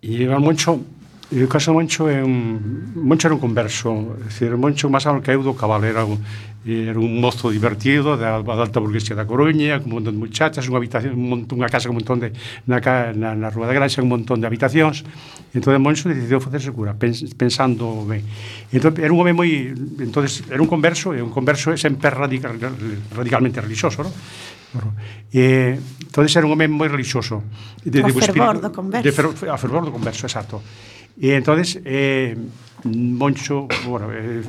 E 0.03 0.27
Iván 0.27 0.43
Moncho 0.43 0.83
E 1.29 1.45
o 1.45 1.49
caso 1.49 1.73
de 1.73 1.77
Moncho 1.77 2.09
é 2.09 2.25
un... 2.25 2.57
Moncho 2.97 3.29
era 3.29 3.37
un 3.37 3.41
converso, 3.41 4.17
é 4.17 4.33
dicir, 4.33 4.57
Moncho 4.57 4.89
máis 4.89 5.05
alto 5.05 5.21
que 5.21 5.37
eu 5.37 5.45
do 5.45 5.53
cabal, 5.53 5.85
era 5.85 6.01
un, 6.01 6.17
era 6.65 6.97
un 6.97 7.21
mozo 7.21 7.53
divertido 7.53 8.17
da, 8.17 8.41
da 8.41 8.53
alta 8.57 8.81
burguesía 8.81 9.13
da 9.13 9.29
Coruña, 9.29 9.77
con 9.77 9.93
un 9.93 9.95
montón 10.01 10.17
de 10.17 10.25
muchachas, 10.25 10.65
unha 10.73 10.81
habitación, 10.81 11.21
un 11.21 11.29
montón, 11.29 11.61
unha 11.61 11.69
casa 11.69 11.93
con 11.93 11.97
un 11.97 12.01
montón 12.01 12.25
de 12.25 12.33
na, 12.65 12.81
na, 13.13 13.37
na 13.37 13.53
Rúa 13.53 13.69
da 13.69 13.77
Granxa, 13.77 14.01
un 14.01 14.09
montón 14.09 14.41
de 14.41 14.49
habitacións. 14.49 15.05
Entón 15.53 15.77
Moncho 15.85 16.09
decidiu 16.09 16.41
facerse 16.41 16.73
cura, 16.73 16.97
pens, 16.97 17.21
pensando 17.37 18.09
ben. 18.09 18.25
Entón 18.73 18.97
era 18.97 19.13
un 19.13 19.21
home 19.21 19.37
moi, 19.37 19.53
entonces 20.01 20.49
era 20.49 20.65
un 20.65 20.71
converso, 20.73 21.13
e 21.13 21.21
un 21.21 21.29
converso 21.29 21.69
é 21.73 21.77
sempre 21.77 22.09
radical, 22.09 22.57
radicalmente 23.13 23.61
religioso, 23.61 24.01
non? 24.01 24.17
E, 25.29 25.77
entonces 25.77 26.33
era 26.37 26.49
un 26.49 26.57
home 26.57 26.69
moi 26.69 26.89
religioso 26.89 27.45
de, 27.85 28.01
de, 28.01 28.13
fervor 28.13 28.61
do 28.61 28.73
converso 28.73 29.05
de 29.05 29.13
fervor, 29.13 29.37
a 29.49 29.57
fervor 29.57 29.85
do 29.85 29.93
converso, 29.93 30.25
exacto 30.29 30.61
E 31.19 31.35
entonces 31.35 31.83
eh, 31.85 32.39
Moncho, 32.87 33.67
bueno, 33.87 34.09
eh, 34.15 34.43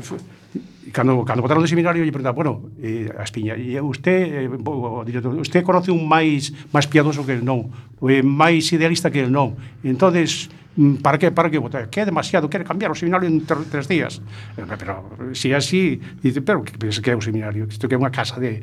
cando, 0.91 1.25
cando 1.25 1.41
botaron 1.41 1.65
do 1.65 1.69
seminario 1.69 2.05
lle 2.05 2.13
preguntaba, 2.13 2.37
bueno, 2.37 2.69
eh, 2.81 3.09
Aspiña, 3.17 3.57
e 3.57 3.81
usted, 3.81 4.45
eh, 4.45 4.49
o 4.49 5.01
director, 5.05 5.33
usted 5.33 5.65
conoce 5.65 5.89
un 5.89 6.05
máis 6.05 6.53
máis 6.69 6.85
piadoso 6.85 7.25
que 7.25 7.37
el 7.37 7.43
non, 7.45 7.73
eh, 8.05 8.21
máis 8.21 8.69
idealista 8.73 9.09
que 9.09 9.25
el 9.25 9.33
non. 9.33 9.57
Entonces, 9.81 10.49
mm, 10.77 11.01
para 11.01 11.17
que 11.17 11.33
para 11.33 11.49
que 11.49 11.57
votar? 11.57 11.89
Que 11.89 12.01
é 12.01 12.05
demasiado, 12.05 12.49
quere 12.49 12.65
cambiar 12.65 12.93
o 12.93 12.97
seminario 12.97 13.25
en 13.25 13.41
ter, 13.45 13.57
tres 13.69 13.89
días. 13.89 14.21
Eh, 14.57 14.65
pero 14.77 15.09
se 15.33 15.49
si 15.49 15.53
é 15.53 15.57
así, 15.57 15.81
dice, 16.21 16.41
pero 16.41 16.61
que 16.61 16.77
pensa 16.77 17.01
que 17.01 17.09
é 17.09 17.17
o 17.17 17.21
seminario? 17.21 17.65
Isto 17.65 17.89
que 17.89 17.97
é 17.97 17.99
unha 17.99 18.13
casa 18.13 18.37
de 18.37 18.61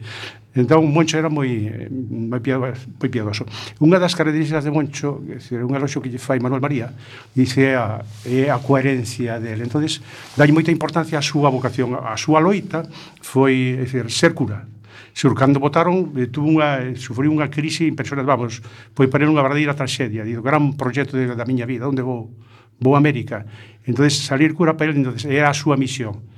Entón, 0.57 0.89
Moncho 0.89 1.21
era 1.21 1.29
moi, 1.29 1.69
moi, 1.93 2.41
moi 2.41 3.09
piadoso. 3.13 3.45
Unha 3.77 4.01
das 4.01 4.17
características 4.17 4.65
de 4.65 4.73
Moncho, 4.73 5.21
é 5.29 5.61
un 5.61 5.77
eloxo 5.77 6.01
que 6.01 6.09
lle 6.09 6.17
fai 6.17 6.41
Manuel 6.41 6.65
María, 6.65 6.97
dice 7.37 7.77
a, 7.77 8.01
é 8.25 8.49
a 8.49 8.57
coherencia 8.57 9.37
dele. 9.37 9.69
Entón, 9.69 9.85
dai 9.85 10.49
moita 10.57 10.73
importancia 10.73 11.21
a 11.21 11.25
súa 11.25 11.53
vocación, 11.53 11.93
a 12.01 12.17
súa 12.17 12.41
loita 12.41 12.89
foi 13.21 13.77
é 13.77 13.85
dicir, 13.85 14.09
ser 14.09 14.33
cura. 14.33 14.65
Sur, 15.13 15.37
cando 15.37 15.61
votaron, 15.61 16.17
eh, 16.17 16.33
tuvo 16.33 16.49
unha, 16.49 16.97
sufriu 16.97 17.37
unha 17.37 17.53
crise 17.53 17.85
impresionante, 17.85 18.25
vamos, 18.25 18.65
foi 18.97 19.13
para 19.13 19.29
unha 19.29 19.45
verdadeira 19.45 19.77
tragedia, 19.77 20.25
digo, 20.25 20.41
gran 20.41 20.73
proxecto 20.73 21.21
da 21.21 21.45
miña 21.45 21.69
vida, 21.69 21.85
onde 21.85 22.01
vou? 22.01 22.33
Vou 22.81 22.97
a 22.97 23.01
América. 23.01 23.45
Entón, 23.85 24.09
salir 24.09 24.57
cura 24.57 24.73
para 24.73 24.89
ele, 24.89 25.05
entonces, 25.05 25.29
era 25.29 25.53
a 25.53 25.57
súa 25.57 25.77
misión 25.77 26.36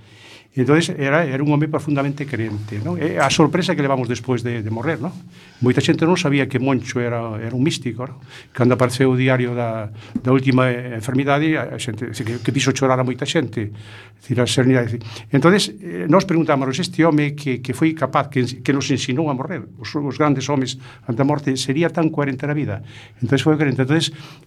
E 0.56 0.64
Entón, 0.64 0.80
era, 0.96 1.28
era 1.28 1.44
un 1.44 1.52
home 1.52 1.68
profundamente 1.68 2.24
crente. 2.24 2.80
Non? 2.80 2.96
E 2.96 3.20
a 3.20 3.28
sorpresa 3.28 3.76
que 3.76 3.84
levamos 3.84 4.08
despois 4.08 4.40
de, 4.40 4.64
de 4.64 4.70
morrer. 4.72 4.96
Non? 4.96 5.12
Moita 5.60 5.84
xente 5.84 6.08
non 6.08 6.16
sabía 6.16 6.48
que 6.48 6.56
Moncho 6.56 7.04
era, 7.04 7.36
era 7.36 7.52
un 7.52 7.60
místico. 7.60 8.08
Non? 8.08 8.16
Cando 8.56 8.72
apareceu 8.72 9.12
o 9.12 9.16
diario 9.16 9.52
da, 9.52 9.92
da 9.92 10.30
última 10.32 10.72
enfermidade, 10.72 11.52
a 11.60 11.76
xente, 11.76 12.10
que, 12.16 12.40
que 12.40 12.50
piso 12.50 12.72
chorar 12.72 12.96
a 12.96 13.04
moita 13.04 13.28
xente. 13.28 13.76
Dicir, 14.18 14.40
a 14.40 14.48
serenidade. 14.48 14.96
Entón, 15.28 15.52
eh, 15.52 16.08
nos 16.08 16.24
preguntámonos, 16.24 16.80
este 16.80 17.04
home 17.04 17.36
que, 17.36 17.60
que 17.60 17.76
foi 17.76 17.92
capaz, 17.92 18.32
que, 18.32 18.64
que 18.64 18.72
nos 18.72 18.88
ensinou 18.88 19.28
a 19.28 19.36
morrer, 19.36 19.68
os, 19.76 19.92
os 19.94 20.16
grandes 20.16 20.48
homes 20.48 20.80
ante 21.04 21.20
a 21.20 21.28
morte, 21.28 21.52
sería 21.60 21.92
tan 21.92 22.08
coherente 22.08 22.48
na 22.48 22.56
vida. 22.56 22.80
Entón, 23.20 23.36
foi 23.36 23.54
coherente. 23.54 23.84
Entón, 23.84 24.00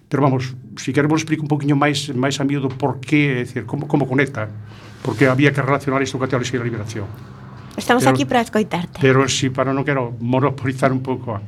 pero 0.10 0.26
vamos, 0.26 0.58
se 0.82 0.90
si 0.90 0.98
queremos 0.98 1.22
explicar 1.22 1.46
un 1.46 1.52
poquinho 1.54 1.78
máis 1.78 2.10
máis 2.12 2.42
a 2.42 2.44
miúdo 2.44 2.74
por 2.74 2.98
que, 2.98 3.38
é 3.38 3.46
dicir, 3.46 3.64
como, 3.70 3.86
como 3.86 4.10
conecta 4.10 4.50
porque 5.02 5.28
había 5.28 5.52
que 5.52 5.62
relacionar 5.62 6.02
isto 6.02 6.18
co 6.22 6.30
teoloxía 6.30 6.62
da 6.62 6.66
liberación. 6.66 7.10
Estamos 7.78 8.04
pero, 8.04 8.14
aquí 8.14 8.26
para 8.26 8.42
escoitarte. 8.42 9.00
Pero 9.02 9.28
si 9.28 9.50
para 9.50 9.74
non 9.74 9.84
quero 9.84 10.14
monopolizar 10.20 10.94
un 10.94 11.02
pouco. 11.02 11.40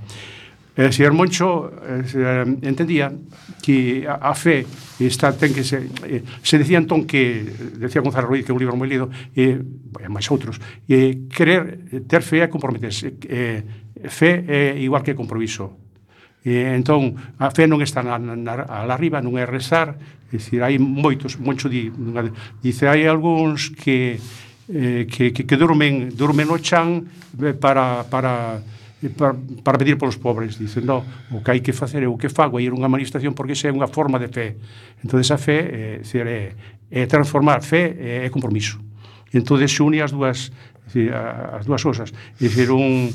Eh, 0.74 0.90
si 0.90 1.06
Moncho 1.06 1.70
eh, 1.86 2.02
eh, 2.02 2.58
entendía 2.66 3.14
que 3.62 4.10
a, 4.10 4.34
a 4.34 4.34
fe 4.34 4.66
está 4.98 5.30
ten 5.38 5.54
que 5.54 5.62
se 5.62 5.86
eh, 6.10 6.26
se 6.42 6.58
decía 6.58 6.82
entón 6.82 7.06
que 7.06 7.46
decía 7.78 8.02
Gonzalo 8.02 8.26
Ruiz 8.26 8.42
que 8.42 8.50
é 8.50 8.56
un 8.58 8.62
libro 8.62 8.74
moi 8.74 8.90
lido 8.90 9.14
e 9.38 9.62
eh, 9.62 10.10
máis 10.10 10.26
outros, 10.34 10.58
eh, 10.90 11.30
querer 11.30 12.02
ter 12.10 12.26
fe 12.26 12.42
é 12.42 12.48
comprometerse. 12.50 13.22
Eh, 13.22 13.62
fe 14.10 14.42
é 14.50 14.74
igual 14.82 15.06
que 15.06 15.14
compromiso. 15.14 15.83
E, 16.44 16.76
entón, 16.76 17.16
a 17.40 17.56
fe 17.56 17.72
non 17.72 17.80
está 17.80 18.04
na, 18.04 18.20
na, 18.20 18.68
a 18.68 18.84
la 18.84 19.00
riba, 19.00 19.24
non 19.24 19.40
é 19.40 19.48
rezar, 19.48 19.96
é 20.28 20.36
dicir, 20.36 20.60
hai 20.60 20.76
moitos, 20.76 21.40
moito 21.40 21.72
di, 21.72 21.88
dice, 22.60 22.92
hai 22.92 23.08
algúns 23.08 23.72
que, 23.72 24.20
eh, 24.68 25.08
que, 25.08 25.32
que, 25.32 25.48
que 25.48 25.56
durmen, 25.56 26.12
durmen 26.12 26.52
no 26.52 26.60
chan 26.60 27.08
eh, 27.40 27.56
para, 27.56 28.04
para, 28.12 28.60
eh, 29.00 29.08
para, 29.08 29.40
para 29.64 29.80
pedir 29.80 29.96
polos 29.96 30.20
pobres. 30.20 30.60
Dicen, 30.60 30.84
no, 30.84 31.08
o 31.32 31.40
que 31.40 31.56
hai 31.56 31.64
que 31.64 31.72
facer 31.72 32.04
é 32.04 32.12
o 32.12 32.20
que 32.20 32.28
fago, 32.28 32.60
é 32.60 32.68
ir 32.68 32.76
unha 32.76 32.92
manifestación 32.92 33.32
porque 33.32 33.56
esa 33.56 33.72
é 33.72 33.74
unha 33.74 33.88
forma 33.88 34.20
de 34.20 34.28
fe. 34.28 34.60
Entón, 35.00 35.24
esa 35.24 35.40
fe 35.40 36.04
eh, 36.04 36.20
é, 36.28 36.52
é 36.92 37.02
transformar, 37.08 37.64
fe 37.64 37.96
é, 37.96 38.28
é 38.28 38.30
compromiso. 38.30 38.84
Entón, 39.32 39.64
se 39.64 39.80
une 39.80 40.04
as 40.04 40.12
dúas 40.12 40.52
as 40.94 41.66
dúas 41.66 41.82
cousas. 41.82 42.12
É 42.12 42.44
dicir, 42.44 42.70
un, 42.70 43.10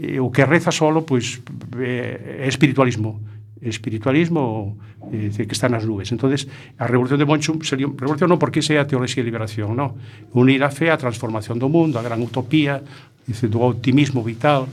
eh, 0.00 0.18
o 0.18 0.32
que 0.32 0.48
reza 0.48 0.72
solo 0.72 1.04
pois 1.04 1.44
eh, 1.76 2.42
é 2.42 2.48
espiritualismo 2.48 3.20
espiritualismo 3.60 4.78
eh, 5.12 5.30
que 5.30 5.52
está 5.52 5.68
nas 5.68 5.84
nubes. 5.84 6.12
entonces 6.12 6.48
a 6.78 6.86
revolución 6.88 7.20
de 7.20 7.26
Monchum 7.28 7.60
sería 7.60 7.86
revolución 7.86 8.32
non 8.32 8.40
porque 8.40 8.64
sea 8.64 8.82
a 8.82 8.88
teoloxía 8.88 9.20
de 9.20 9.28
liberación, 9.28 9.76
non. 9.76 10.00
Unir 10.32 10.64
a 10.64 10.72
fe 10.72 10.88
á 10.88 10.96
transformación 10.96 11.60
do 11.60 11.68
mundo, 11.68 12.00
a 12.00 12.02
gran 12.02 12.24
utopía, 12.24 12.80
dice, 13.28 13.52
do 13.52 13.60
optimismo 13.60 14.24
vital. 14.24 14.64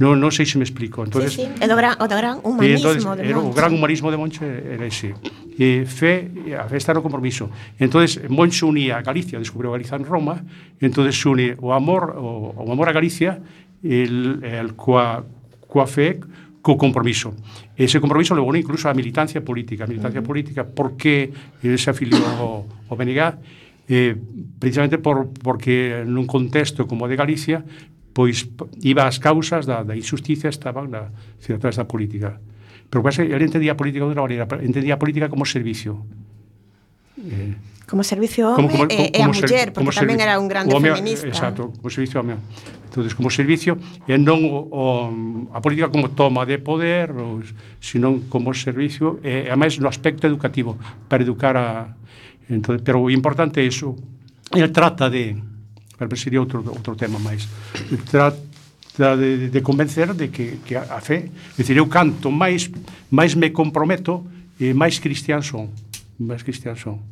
Non, 0.00 0.16
non 0.16 0.32
sei 0.32 0.48
se 0.48 0.56
me 0.56 0.64
explico. 0.64 1.04
Entonces, 1.04 1.36
sí, 1.36 1.44
sí. 1.44 1.60
É 1.60 1.68
do 1.68 1.76
gran, 1.76 2.00
o 2.00 2.08
do 2.08 2.16
gran 2.16 2.40
humanismo 2.40 2.96
entonces, 2.96 3.04
de 3.04 3.34
Monche. 3.36 3.52
O 3.52 3.52
gran 3.52 3.70
humanismo 3.76 4.08
de 4.08 4.16
Monche 4.16 4.44
era 4.48 4.88
ese. 4.88 5.12
E 5.60 5.84
fe, 5.84 6.32
a 6.56 6.64
fe 6.64 6.80
está 6.80 6.96
no 6.96 7.04
compromiso. 7.04 7.52
entonces 7.76 8.24
Monche 8.32 8.64
unía 8.64 8.96
a 8.96 9.04
Galicia, 9.04 9.36
descubriu 9.36 9.68
Galicia 9.68 10.00
en 10.00 10.08
Roma, 10.08 10.40
entonces 10.80 11.20
une 11.28 11.60
o 11.60 11.76
amor, 11.76 12.16
o, 12.16 12.56
o 12.56 12.72
amor 12.72 12.88
a 12.88 12.96
Galicia 12.96 13.44
el, 13.82 14.42
el 14.42 14.74
coa, 14.74 15.24
coafec 15.66 16.26
co 16.62 16.78
compromiso. 16.78 17.34
Ese 17.74 17.98
compromiso 17.98 18.38
levou 18.38 18.54
incluso 18.54 18.86
a 18.86 18.94
militancia 18.94 19.42
política, 19.42 19.84
a 19.86 19.90
militancia 19.90 20.20
uh 20.20 20.24
-huh. 20.24 20.30
política 20.30 20.62
porque 20.64 21.34
ele 21.62 21.76
se 21.76 21.90
afiliou 21.90 22.22
ao, 22.38 22.66
ao 22.88 22.94
BNG 22.96 23.20
eh, 23.90 24.14
precisamente 24.62 25.02
por, 25.02 25.34
porque 25.42 26.06
nun 26.06 26.30
contexto 26.30 26.86
como 26.86 27.04
o 27.04 27.10
de 27.10 27.18
Galicia 27.18 27.66
pois 28.12 28.46
iba 28.84 29.08
as 29.08 29.18
causas 29.18 29.66
da, 29.66 29.82
da 29.82 29.96
injusticia 29.96 30.52
estaban 30.52 30.92
na, 30.92 31.10
atrás 31.56 31.80
da 31.80 31.88
política. 31.88 32.38
Pero 32.92 33.00
case, 33.02 33.24
ele 33.24 33.48
entendía 33.48 33.72
a 33.72 33.80
política 33.80 34.04
de 34.04 34.12
outra 34.12 34.22
maneira, 34.22 34.44
entendía 34.60 34.94
a 34.94 35.00
política 35.00 35.32
como 35.32 35.48
servicio. 35.48 36.04
Eh, 37.16 37.56
como 37.92 38.00
servicio 38.00 38.56
home 38.56 38.56
como, 38.56 38.68
como, 38.72 38.84
e, 38.88 39.12
como, 39.12 39.12
e 39.12 39.20
a 39.20 39.28
muller, 39.28 39.68
porque 39.76 39.84
como 39.84 39.92
tamén 39.92 40.16
era 40.16 40.40
un 40.40 40.48
grande 40.48 40.72
home, 40.72 40.96
feminista. 40.96 41.28
Exacto, 41.28 41.76
como 41.76 41.92
servicio 41.92 42.24
home. 42.24 42.40
Entonces, 42.88 43.12
como 43.12 43.28
servicio, 43.28 43.76
e 44.08 44.16
non 44.16 44.40
o, 44.48 44.64
o, 44.72 44.80
a 45.52 45.60
política 45.60 45.92
como 45.92 46.08
toma 46.16 46.48
de 46.48 46.56
poder, 46.56 47.12
ou, 47.12 47.44
senón 47.84 48.32
como 48.32 48.56
servicio, 48.56 49.20
e, 49.20 49.52
e 49.52 49.54
máis 49.60 49.76
no 49.76 49.92
aspecto 49.92 50.24
educativo, 50.24 50.80
para 51.04 51.20
educar 51.20 51.52
a... 51.60 51.92
Entón, 52.48 52.80
pero 52.80 53.04
o 53.04 53.12
importante 53.12 53.60
é 53.60 53.68
iso. 53.68 53.92
Ele 54.56 54.72
trata 54.72 55.12
de... 55.12 55.36
Pero 56.00 56.16
sería 56.16 56.40
outro, 56.40 56.64
outro 56.64 56.96
tema 56.96 57.20
máis. 57.20 57.44
Trata 58.08 59.20
de, 59.20 59.52
de 59.52 59.60
convencer 59.60 60.16
de 60.16 60.32
que, 60.32 60.64
que 60.64 60.80
a 60.80 61.00
fe, 61.04 61.28
dicir, 61.60 61.76
eu 61.76 61.92
canto 61.92 62.32
máis 62.32 62.72
máis 63.12 63.36
me 63.36 63.52
comprometo 63.52 64.24
e 64.56 64.72
máis 64.72 64.96
cristián 64.96 65.44
son, 65.44 65.68
máis 66.16 66.40
cristián 66.40 66.80
son. 66.80 67.11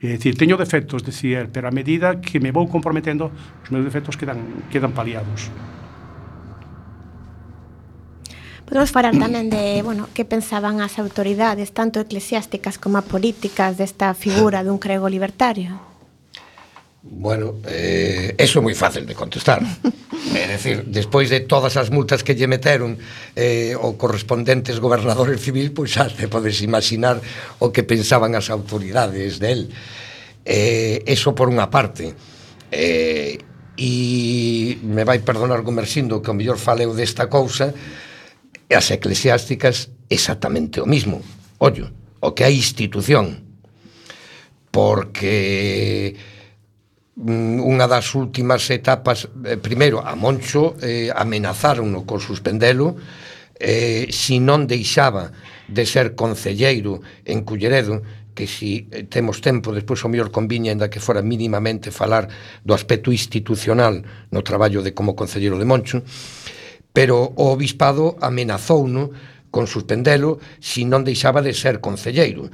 É 0.00 0.16
dicir, 0.16 0.32
teño 0.32 0.56
defectos, 0.56 1.04
decía 1.04 1.44
pero 1.52 1.68
a 1.68 1.74
medida 1.76 2.24
que 2.24 2.40
me 2.40 2.56
vou 2.56 2.64
comprometendo, 2.64 3.28
os 3.60 3.68
meus 3.68 3.84
defectos 3.84 4.16
quedan, 4.16 4.64
quedan 4.72 4.96
paliados. 4.96 5.52
Podemos 8.64 8.88
falar 8.88 9.12
tamén 9.12 9.52
de, 9.52 9.82
bueno, 9.84 10.08
que 10.16 10.24
pensaban 10.24 10.80
as 10.80 10.96
autoridades, 10.96 11.76
tanto 11.76 12.00
eclesiásticas 12.00 12.80
como 12.80 13.04
políticas, 13.04 13.76
desta 13.76 14.16
figura 14.16 14.64
dun 14.64 14.80
crego 14.80 15.04
libertario? 15.12 15.89
Bueno, 17.02 17.56
eh, 17.64 18.34
eso 18.36 18.60
é 18.60 18.62
moi 18.62 18.76
fácil 18.76 19.08
de 19.08 19.16
contestar. 19.16 19.60
É 20.30 20.46
decir, 20.46 20.84
despois 20.86 21.32
de 21.32 21.42
todas 21.42 21.74
as 21.80 21.90
multas 21.90 22.22
que 22.22 22.36
lle 22.36 22.46
meteron 22.46 23.00
eh, 23.34 23.74
o 23.74 23.96
correspondentes 23.96 24.78
gobernadores 24.78 25.40
civil, 25.40 25.72
pois 25.74 25.96
xa 25.96 26.06
te 26.06 26.28
podes 26.28 26.60
imaginar 26.60 27.18
o 27.58 27.72
que 27.72 27.82
pensaban 27.82 28.36
as 28.36 28.52
autoridades 28.52 29.40
del. 29.40 29.72
Eh, 30.44 31.02
eso 31.08 31.34
por 31.34 31.48
unha 31.48 31.72
parte. 31.72 32.14
Eh, 32.70 33.42
e 33.80 34.76
me 34.84 35.02
vai 35.08 35.24
perdonar 35.24 35.64
Gomersindo 35.64 36.20
que 36.20 36.30
o 36.30 36.36
mellor 36.36 36.60
faleu 36.60 36.92
desta 36.92 37.32
cousa, 37.32 37.72
e 37.72 38.72
as 38.76 38.92
eclesiásticas 38.92 39.90
exactamente 40.06 40.78
o 40.78 40.86
mismo. 40.86 41.24
Ollo, 41.58 41.90
o 42.20 42.36
que 42.36 42.44
hai 42.44 42.54
institución. 42.54 43.40
Porque 44.70 46.14
unha 47.20 47.84
das 47.84 48.16
últimas 48.16 48.64
etapas, 48.72 49.28
eh, 49.44 49.60
primeiro, 49.60 50.00
a 50.00 50.16
Moncho 50.16 50.80
eh, 50.80 51.12
amenazarono 51.12 52.08
con 52.08 52.16
suspendelo, 52.16 52.96
eh, 53.60 54.08
si 54.08 54.40
non 54.40 54.64
deixaba 54.64 55.28
de 55.68 55.84
ser 55.84 56.16
concelleiro 56.16 57.04
en 57.28 57.44
Culleredo, 57.44 58.00
que 58.32 58.48
si 58.48 58.88
eh, 58.88 59.04
temos 59.04 59.44
tempo, 59.44 59.68
despois 59.68 60.00
o 60.00 60.08
mellor 60.08 60.32
conviña 60.32 60.72
ainda 60.72 60.88
que 60.88 61.02
fora 61.02 61.20
mínimamente 61.20 61.92
falar 61.92 62.32
do 62.64 62.72
aspecto 62.72 63.12
institucional 63.12 64.00
no 64.32 64.40
traballo 64.40 64.80
de 64.80 64.96
como 64.96 65.12
concelleiro 65.12 65.60
de 65.60 65.68
Moncho, 65.68 66.00
pero 66.96 67.36
o 67.36 67.52
obispado 67.52 68.16
amenazouno 68.24 69.12
con 69.52 69.68
suspendelo 69.68 70.40
si 70.56 70.88
non 70.88 71.04
deixaba 71.04 71.44
de 71.44 71.52
ser 71.52 71.84
concelleiro. 71.84 72.48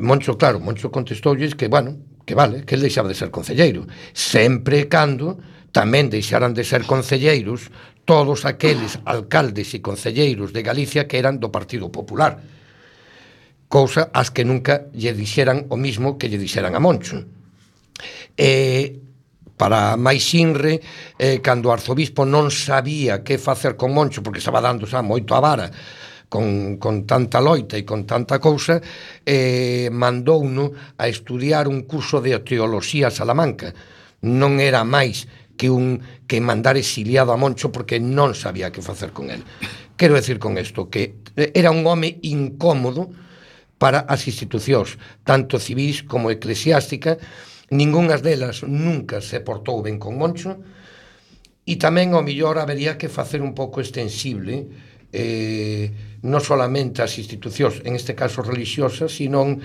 Moncho, 0.00 0.40
claro, 0.40 0.64
Moncho 0.64 0.88
contestoulles 0.88 1.52
que, 1.52 1.68
bueno, 1.68 2.00
que 2.28 2.36
vale, 2.36 2.68
que 2.68 2.76
el 2.76 2.84
deixaba 2.84 3.08
de 3.08 3.16
ser 3.16 3.32
concelleiro, 3.32 3.88
sempre 4.12 4.84
e 4.84 4.92
cando 4.92 5.40
tamén 5.72 6.12
deixaran 6.12 6.52
de 6.52 6.60
ser 6.60 6.84
concelleiros 6.84 7.72
todos 8.04 8.44
aqueles 8.44 9.00
alcaldes 9.08 9.72
e 9.72 9.80
concelleiros 9.80 10.52
de 10.52 10.60
Galicia 10.60 11.08
que 11.08 11.16
eran 11.16 11.40
do 11.40 11.48
Partido 11.48 11.88
Popular, 11.88 12.36
cousa 13.72 14.12
as 14.12 14.28
que 14.28 14.44
nunca 14.44 14.92
lle 14.92 15.16
dixeran 15.16 15.72
o 15.72 15.80
mismo 15.80 16.20
que 16.20 16.28
lle 16.28 16.36
dixeran 16.36 16.76
a 16.76 16.80
Moncho. 16.84 17.24
E 18.36 19.00
para 19.56 19.96
máis 19.96 20.28
inre, 20.36 20.84
eh, 21.16 21.40
cando 21.40 21.72
o 21.72 21.74
arzobispo 21.74 22.28
non 22.28 22.52
sabía 22.52 23.24
que 23.24 23.40
facer 23.40 23.72
con 23.80 23.96
Moncho, 23.96 24.20
porque 24.20 24.44
estaba 24.44 24.60
dando 24.60 24.84
xa 24.84 25.00
moito 25.00 25.32
a 25.32 25.40
vara, 25.40 25.72
con, 26.28 26.76
con 26.76 27.08
tanta 27.08 27.40
loita 27.40 27.76
e 27.76 27.84
con 27.84 28.04
tanta 28.04 28.38
cousa, 28.38 28.80
eh, 29.24 29.88
mandouno 29.90 30.72
a 31.00 31.08
estudiar 31.08 31.66
un 31.66 31.88
curso 31.88 32.20
de 32.20 32.36
teoloxía 32.40 33.08
a 33.08 33.14
Salamanca. 33.14 33.72
Non 34.28 34.60
era 34.60 34.84
máis 34.84 35.24
que 35.58 35.72
un 35.72 36.00
que 36.28 36.40
mandar 36.40 36.76
exiliado 36.76 37.32
a 37.32 37.40
Moncho 37.40 37.72
porque 37.72 37.98
non 37.98 38.36
sabía 38.36 38.70
que 38.70 38.84
facer 38.84 39.10
con 39.10 39.32
él. 39.32 39.42
Quero 39.96 40.14
decir 40.14 40.38
con 40.38 40.54
isto 40.60 40.86
que 40.92 41.18
era 41.34 41.72
un 41.72 41.82
home 41.82 42.20
incómodo 42.22 43.10
para 43.78 44.04
as 44.06 44.26
institucións, 44.26 44.98
tanto 45.24 45.58
civis 45.58 46.02
como 46.02 46.30
eclesiástica, 46.30 47.18
ningunhas 47.70 48.22
delas 48.22 48.62
nunca 48.66 49.22
se 49.22 49.40
portou 49.40 49.82
ben 49.82 49.98
con 49.98 50.18
Moncho, 50.18 50.58
e 51.68 51.76
tamén 51.76 52.16
ao 52.16 52.24
millor 52.24 52.58
habería 52.58 52.96
que 52.96 53.12
facer 53.12 53.44
un 53.44 53.52
pouco 53.52 53.78
extensible 53.84 54.66
eh, 55.12 55.92
non 56.22 56.42
solamente 56.42 57.02
as 57.02 57.14
institucións, 57.18 57.82
en 57.86 57.94
este 57.94 58.14
caso 58.14 58.42
religiosas, 58.42 59.14
sino 59.14 59.58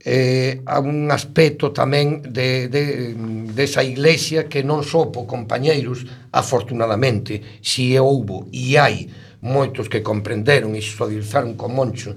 eh, 0.00 0.62
a 0.64 0.78
un 0.78 1.10
aspecto 1.10 1.74
tamén 1.74 2.22
de, 2.22 2.70
de, 2.70 3.14
desa 3.50 3.82
iglesia 3.82 4.46
que 4.46 4.62
non 4.62 4.86
sopo 4.86 5.26
compañeiros 5.26 6.06
afortunadamente, 6.30 7.62
si 7.62 7.98
houbo 7.98 8.46
e 8.54 8.78
hai 8.78 9.10
moitos 9.42 9.90
que 9.90 10.02
comprenderon 10.02 10.74
e 10.74 10.82
solidarizaron 10.82 11.54
con 11.54 11.74
Moncho 11.74 12.14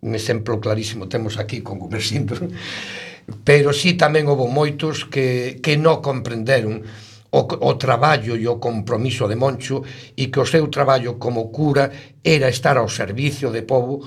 un 0.00 0.14
exemplo 0.14 0.58
clarísimo 0.62 1.10
temos 1.10 1.38
aquí 1.38 1.60
con 1.60 1.78
Gumersindo 1.78 2.34
pero 3.44 3.72
si 3.74 3.94
sí, 3.94 3.98
tamén 3.98 4.30
houbo 4.30 4.46
moitos 4.46 5.06
que, 5.06 5.58
que 5.58 5.74
non 5.74 5.98
comprenderon 6.02 6.82
o, 7.30 7.40
o 7.44 7.72
traballo 7.76 8.36
e 8.36 8.48
o 8.48 8.56
compromiso 8.56 9.28
de 9.28 9.36
Moncho 9.36 9.84
e 10.16 10.32
que 10.32 10.40
o 10.40 10.48
seu 10.48 10.68
traballo 10.72 11.20
como 11.20 11.52
cura 11.52 11.92
era 12.24 12.48
estar 12.48 12.80
ao 12.80 12.88
servicio 12.88 13.52
de 13.52 13.62
povo 13.62 14.00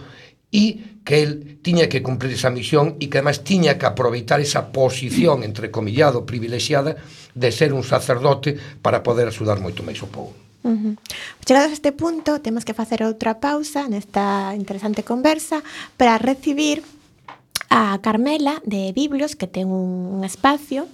e 0.52 1.00
que 1.06 1.24
el 1.24 1.62
tiña 1.62 1.88
que 1.88 2.04
cumprir 2.04 2.34
esa 2.34 2.50
misión 2.50 2.98
e 2.98 3.08
que 3.10 3.22
además 3.22 3.46
tiña 3.46 3.78
que 3.78 3.88
aproveitar 3.88 4.42
esa 4.42 4.74
posición 4.74 5.46
entre 5.46 5.70
comillado 5.70 6.26
privilexiada 6.26 6.98
de 7.34 7.50
ser 7.54 7.74
un 7.74 7.86
sacerdote 7.86 8.58
para 8.82 9.02
poder 9.02 9.30
axudar 9.30 9.62
moito 9.62 9.86
máis 9.86 10.02
o 10.02 10.10
povo. 10.10 10.34
Uh 10.62 10.78
-huh. 10.78 10.94
Chegados 11.46 11.74
a 11.74 11.78
este 11.78 11.90
punto, 11.90 12.38
temos 12.42 12.66
que 12.66 12.78
facer 12.78 13.02
outra 13.02 13.42
pausa 13.42 13.90
nesta 13.90 14.54
interesante 14.54 15.02
conversa 15.02 15.66
para 15.98 16.22
recibir 16.22 16.86
a 17.72 17.98
Carmela 18.04 18.62
de 18.68 18.94
Biblios, 18.94 19.34
que 19.34 19.48
ten 19.48 19.72
un 19.72 20.22
espacio 20.28 20.86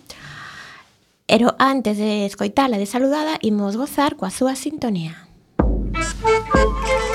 Pero 1.28 1.56
antes 1.60 1.98
de 1.98 2.26
escoitala 2.26 2.78
de 2.78 2.88
saludada, 2.88 3.38
imos 3.42 3.76
gozar 3.76 4.16
coa 4.16 4.32
súa 4.32 4.56
sintonía. 4.56 5.28
Música 5.60 7.07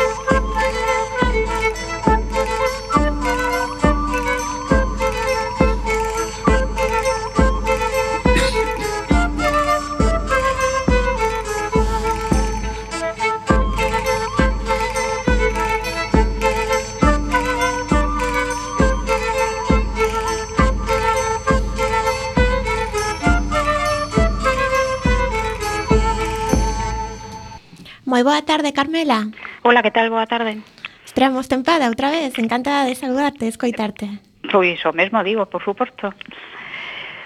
Moi 28.23 28.39
boa 28.39 28.47
tarde, 28.47 28.70
Carmela. 28.70 29.35
Hola, 29.66 29.83
que 29.83 29.91
tal? 29.91 30.07
Boa 30.07 30.31
tarde. 30.31 30.62
Estreamos 31.03 31.51
tempada 31.51 31.91
outra 31.91 32.07
vez, 32.07 32.31
encantada 32.39 32.87
de 32.87 32.95
saludarte, 32.95 33.43
de 33.43 33.51
escoitarte. 33.51 34.07
Pois 34.47 34.79
o 34.87 34.95
mesmo 34.95 35.27
digo, 35.27 35.51
por 35.51 35.59
suposto. 35.59 36.14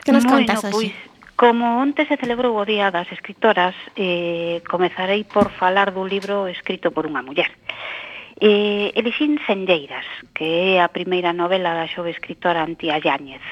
Que 0.00 0.16
nos 0.16 0.24
bueno, 0.24 0.40
contas 0.40 0.64
hoxe? 0.64 0.72
Pois, 0.72 0.96
como 1.36 1.84
onte 1.84 2.08
se 2.08 2.16
celebrou 2.16 2.56
o 2.56 2.64
Día 2.64 2.88
das 2.88 3.12
Escritoras, 3.12 3.76
eh, 3.92 4.64
comezarei 4.64 5.28
por 5.28 5.52
falar 5.52 5.92
dun 5.92 6.08
libro 6.08 6.48
escrito 6.48 6.88
por 6.88 7.04
unha 7.04 7.20
muller. 7.20 7.52
Eh, 8.40 8.96
elixín 8.96 9.36
Cendeiras, 9.44 10.08
que 10.32 10.80
é 10.80 10.80
a 10.80 10.88
primeira 10.88 11.36
novela 11.36 11.76
da 11.76 11.84
xove 11.92 12.08
escritora 12.08 12.64
Antía 12.64 12.96
Yáñez. 13.04 13.44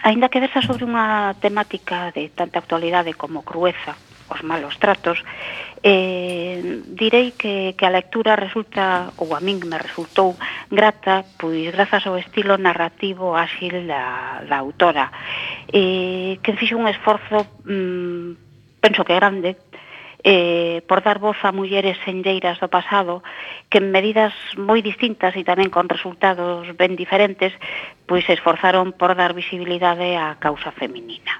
Ainda 0.00 0.32
que 0.32 0.40
versa 0.40 0.64
sobre 0.64 0.88
unha 0.88 1.36
temática 1.36 2.08
de 2.16 2.32
tanta 2.32 2.64
actualidade 2.64 3.12
como 3.12 3.44
crueza, 3.44 4.00
os 4.32 4.40
malos 4.40 4.80
tratos, 4.80 5.20
eh, 5.84 6.80
direi 6.88 7.36
que, 7.36 7.76
que 7.76 7.84
a 7.84 7.92
lectura 7.92 8.34
resulta, 8.34 9.12
ou 9.20 9.36
a 9.36 9.40
min 9.44 9.60
me 9.68 9.76
resultou 9.76 10.34
grata, 10.72 11.28
pois 11.36 11.68
grazas 11.68 12.08
ao 12.08 12.16
estilo 12.16 12.56
narrativo 12.56 13.36
áxil 13.36 13.84
da, 13.84 14.40
da 14.48 14.56
autora, 14.56 15.12
eh, 15.68 16.40
que 16.40 16.56
fixo 16.56 16.80
un 16.80 16.88
esforzo, 16.88 17.44
mm, 17.68 18.80
penso 18.80 19.04
que 19.04 19.18
grande, 19.20 19.60
eh, 20.24 20.82
por 20.86 21.02
dar 21.02 21.18
voz 21.18 21.36
a 21.42 21.50
mulleres 21.50 21.98
senlleiras 22.04 22.62
do 22.62 22.70
pasado 22.70 23.22
que 23.66 23.82
en 23.82 23.90
medidas 23.90 24.32
moi 24.54 24.78
distintas 24.78 25.34
e 25.34 25.42
tamén 25.42 25.74
con 25.74 25.90
resultados 25.90 26.70
ben 26.78 26.94
diferentes 26.94 27.50
pois 28.06 28.22
se 28.22 28.38
esforzaron 28.38 28.94
por 28.94 29.18
dar 29.18 29.34
visibilidade 29.34 30.14
á 30.14 30.38
causa 30.38 30.70
feminina. 30.70 31.34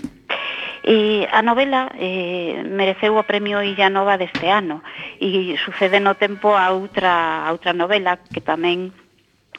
E 0.83 1.30
a 1.30 1.47
novela 1.47 1.95
eh, 1.95 2.66
mereceu 2.66 3.14
o 3.14 3.22
premio 3.22 3.62
Illa 3.62 3.87
Nova 3.87 4.18
deste 4.18 4.51
ano. 4.51 4.83
E 5.22 5.55
sucede 5.62 6.03
no 6.03 6.18
tempo 6.18 6.59
a 6.59 6.74
outra, 6.74 7.47
a 7.47 7.55
outra 7.55 7.70
novela 7.70 8.18
que 8.18 8.43
tamén 8.43 8.91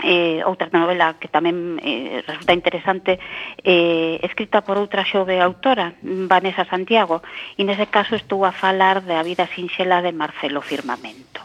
eh, 0.03 0.43
outra 0.43 0.67
novela 0.73 1.15
que 1.15 1.31
tamén 1.31 1.79
eh, 1.79 2.19
resulta 2.27 2.51
interesante 2.51 3.23
eh, 3.63 4.19
escrita 4.19 4.65
por 4.65 4.75
outra 4.75 5.07
xove 5.07 5.39
autora 5.39 5.95
Vanessa 6.03 6.67
Santiago. 6.67 7.23
E 7.55 7.63
nese 7.63 7.87
caso 7.87 8.19
estou 8.19 8.43
a 8.43 8.51
falar 8.51 8.99
da 9.05 9.23
vida 9.23 9.47
sinxela 9.47 10.03
de 10.03 10.11
Marcelo 10.11 10.59
Firmamento. 10.59 11.39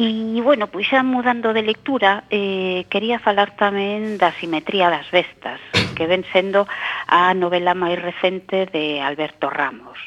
E, 0.00 0.40
bueno, 0.40 0.70
pois 0.70 0.88
xa 0.88 1.02
mudando 1.02 1.52
de 1.52 1.66
lectura, 1.66 2.24
eh, 2.30 2.86
quería 2.88 3.18
falar 3.18 3.52
tamén 3.58 4.16
da 4.16 4.32
simetría 4.32 4.88
das 4.88 5.10
bestas, 5.12 5.60
que 6.00 6.08
ven 6.08 6.24
sendo 6.32 6.64
a 7.04 7.36
novela 7.36 7.76
máis 7.76 8.00
recente 8.00 8.64
de 8.72 9.04
Alberto 9.04 9.52
Ramos. 9.52 10.00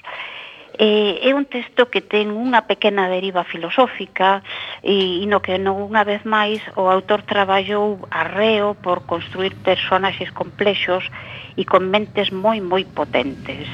Eh, 0.74 1.22
é 1.22 1.38
un 1.38 1.46
texto 1.46 1.86
que 1.94 2.02
ten 2.02 2.34
unha 2.34 2.66
pequena 2.66 3.06
deriva 3.06 3.46
filosófica 3.46 4.42
e, 4.82 5.22
e 5.22 5.26
no 5.30 5.38
que 5.46 5.62
non 5.62 5.78
unha 5.78 6.02
vez 6.02 6.26
máis 6.26 6.66
o 6.74 6.90
autor 6.90 7.22
traballou 7.30 8.02
arreo 8.10 8.74
por 8.74 9.06
construir 9.06 9.54
personaxes 9.62 10.34
complexos 10.34 11.06
e 11.54 11.62
con 11.62 11.94
mentes 11.94 12.34
moi 12.34 12.58
moi 12.58 12.90
potentes. 12.90 13.70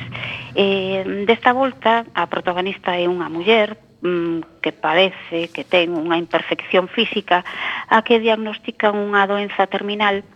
Eh, 0.60 1.24
desta 1.24 1.56
volta 1.56 2.04
a 2.12 2.28
protagonista 2.28 3.00
é 3.00 3.08
unha 3.08 3.32
muller 3.32 3.80
mm, 4.04 4.60
que 4.60 4.76
parece 4.76 5.48
que 5.56 5.64
ten 5.64 5.96
unha 5.96 6.20
imperfección 6.20 6.92
física 6.92 7.48
a 7.88 8.04
que 8.04 8.20
diagnostican 8.20 9.00
unha 9.00 9.24
doenza 9.24 9.72
terminal 9.72 10.28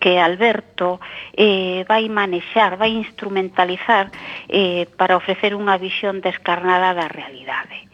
que 0.00 0.18
Alberto 0.18 1.00
eh, 1.36 1.84
vai 1.88 2.08
manexar, 2.08 2.76
vai 2.76 2.92
instrumentalizar 2.92 4.10
eh, 4.48 4.86
para 4.98 5.16
ofrecer 5.16 5.52
unha 5.54 5.76
visión 5.78 6.20
descarnada 6.20 6.92
da 6.92 7.08
realidade 7.08 7.84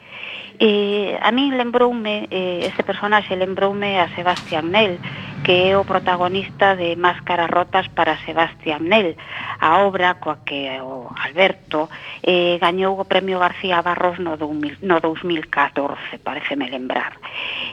eh, 0.60 1.16
a 1.16 1.32
min 1.32 1.56
lembroume, 1.56 2.28
eh, 2.28 2.68
este 2.68 2.84
personaxe 2.84 3.32
lembroume 3.34 3.96
a 3.98 4.12
Sebastián 4.12 4.68
Nell, 4.68 5.00
que 5.40 5.72
é 5.72 5.74
o 5.74 5.88
protagonista 5.88 6.76
de 6.76 7.00
Máscaras 7.00 7.48
rotas 7.48 7.88
para 7.88 8.20
Sebastián 8.28 8.84
Nell, 8.84 9.16
a 9.56 9.80
obra 9.88 10.20
coa 10.20 10.44
que 10.44 10.68
o 10.84 11.08
Alberto 11.16 11.88
eh, 12.20 12.60
gañou 12.60 13.00
o 13.00 13.08
Premio 13.08 13.40
García 13.40 13.80
Barros 13.80 14.20
no, 14.20 14.36
do, 14.36 14.52
no 14.84 15.00
2014, 15.00 16.20
pareceme 16.20 16.68
lembrar. 16.68 17.16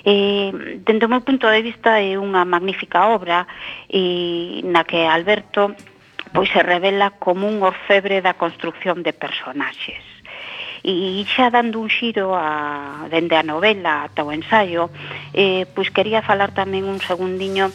Eh, 0.07 0.79
dentro 0.87 1.11
do 1.11 1.19
meu 1.19 1.21
punto 1.27 1.51
de 1.51 1.59
vista 1.59 1.99
é 1.99 2.15
unha 2.15 2.47
magnífica 2.47 3.11
obra 3.11 3.43
e 3.91 4.63
na 4.63 4.87
que 4.87 5.03
Alberto 5.03 5.75
pois 6.31 6.47
se 6.55 6.63
revela 6.63 7.19
como 7.19 7.51
un 7.51 7.59
orfebre 7.63 8.23
da 8.23 8.39
construcción 8.39 9.03
de 9.03 9.11
personaxes 9.11 10.16
e 10.83 11.23
xa 11.25 11.49
dando 11.49 11.79
un 11.79 11.89
xiro 11.89 12.35
a, 12.35 13.07
dende 13.09 13.37
a 13.37 13.43
novela 13.43 14.05
ata 14.05 14.25
o 14.25 14.33
ensaio, 14.33 14.89
eh, 15.33 15.65
pois 15.73 15.89
quería 15.89 16.21
falar 16.21 16.51
tamén 16.51 16.85
un 16.85 16.99
segundiño 16.99 17.71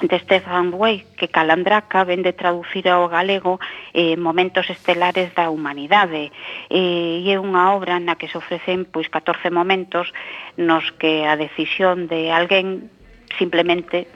de 0.00 0.18
Stefan 0.18 0.72
Zweig, 0.72 1.06
que 1.16 1.28
Calandraca 1.28 2.04
vende 2.04 2.32
traducir 2.32 2.88
ao 2.88 3.08
galego 3.08 3.60
eh, 3.94 4.16
momentos 4.16 4.68
estelares 4.68 5.32
da 5.34 5.48
humanidade. 5.50 6.32
Eh, 6.68 7.22
e 7.22 7.26
é 7.30 7.36
unha 7.38 7.72
obra 7.72 7.96
na 8.02 8.18
que 8.18 8.28
se 8.28 8.36
ofrecen 8.36 8.84
pois 8.84 9.08
14 9.08 9.48
momentos 9.48 10.10
nos 10.58 10.90
que 10.98 11.24
a 11.24 11.38
decisión 11.38 12.10
de 12.10 12.34
alguén 12.34 12.90
simplemente 13.38 14.06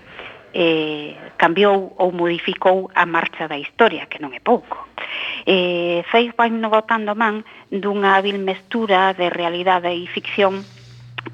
eh, 0.58 1.14
cambiou 1.38 1.94
ou 2.02 2.10
modificou 2.10 2.90
a 2.94 3.06
marcha 3.06 3.46
da 3.46 3.54
historia, 3.54 4.10
que 4.10 4.18
non 4.18 4.34
é 4.34 4.42
pouco. 4.42 4.90
Eh, 5.46 6.02
Feig 6.10 6.34
vai 6.34 6.50
no 6.50 6.66
botando 6.66 7.14
man 7.14 7.46
dunha 7.70 8.18
hábil 8.18 8.42
mestura 8.42 9.14
de 9.14 9.30
realidade 9.30 9.94
e 9.94 10.10
ficción 10.10 10.66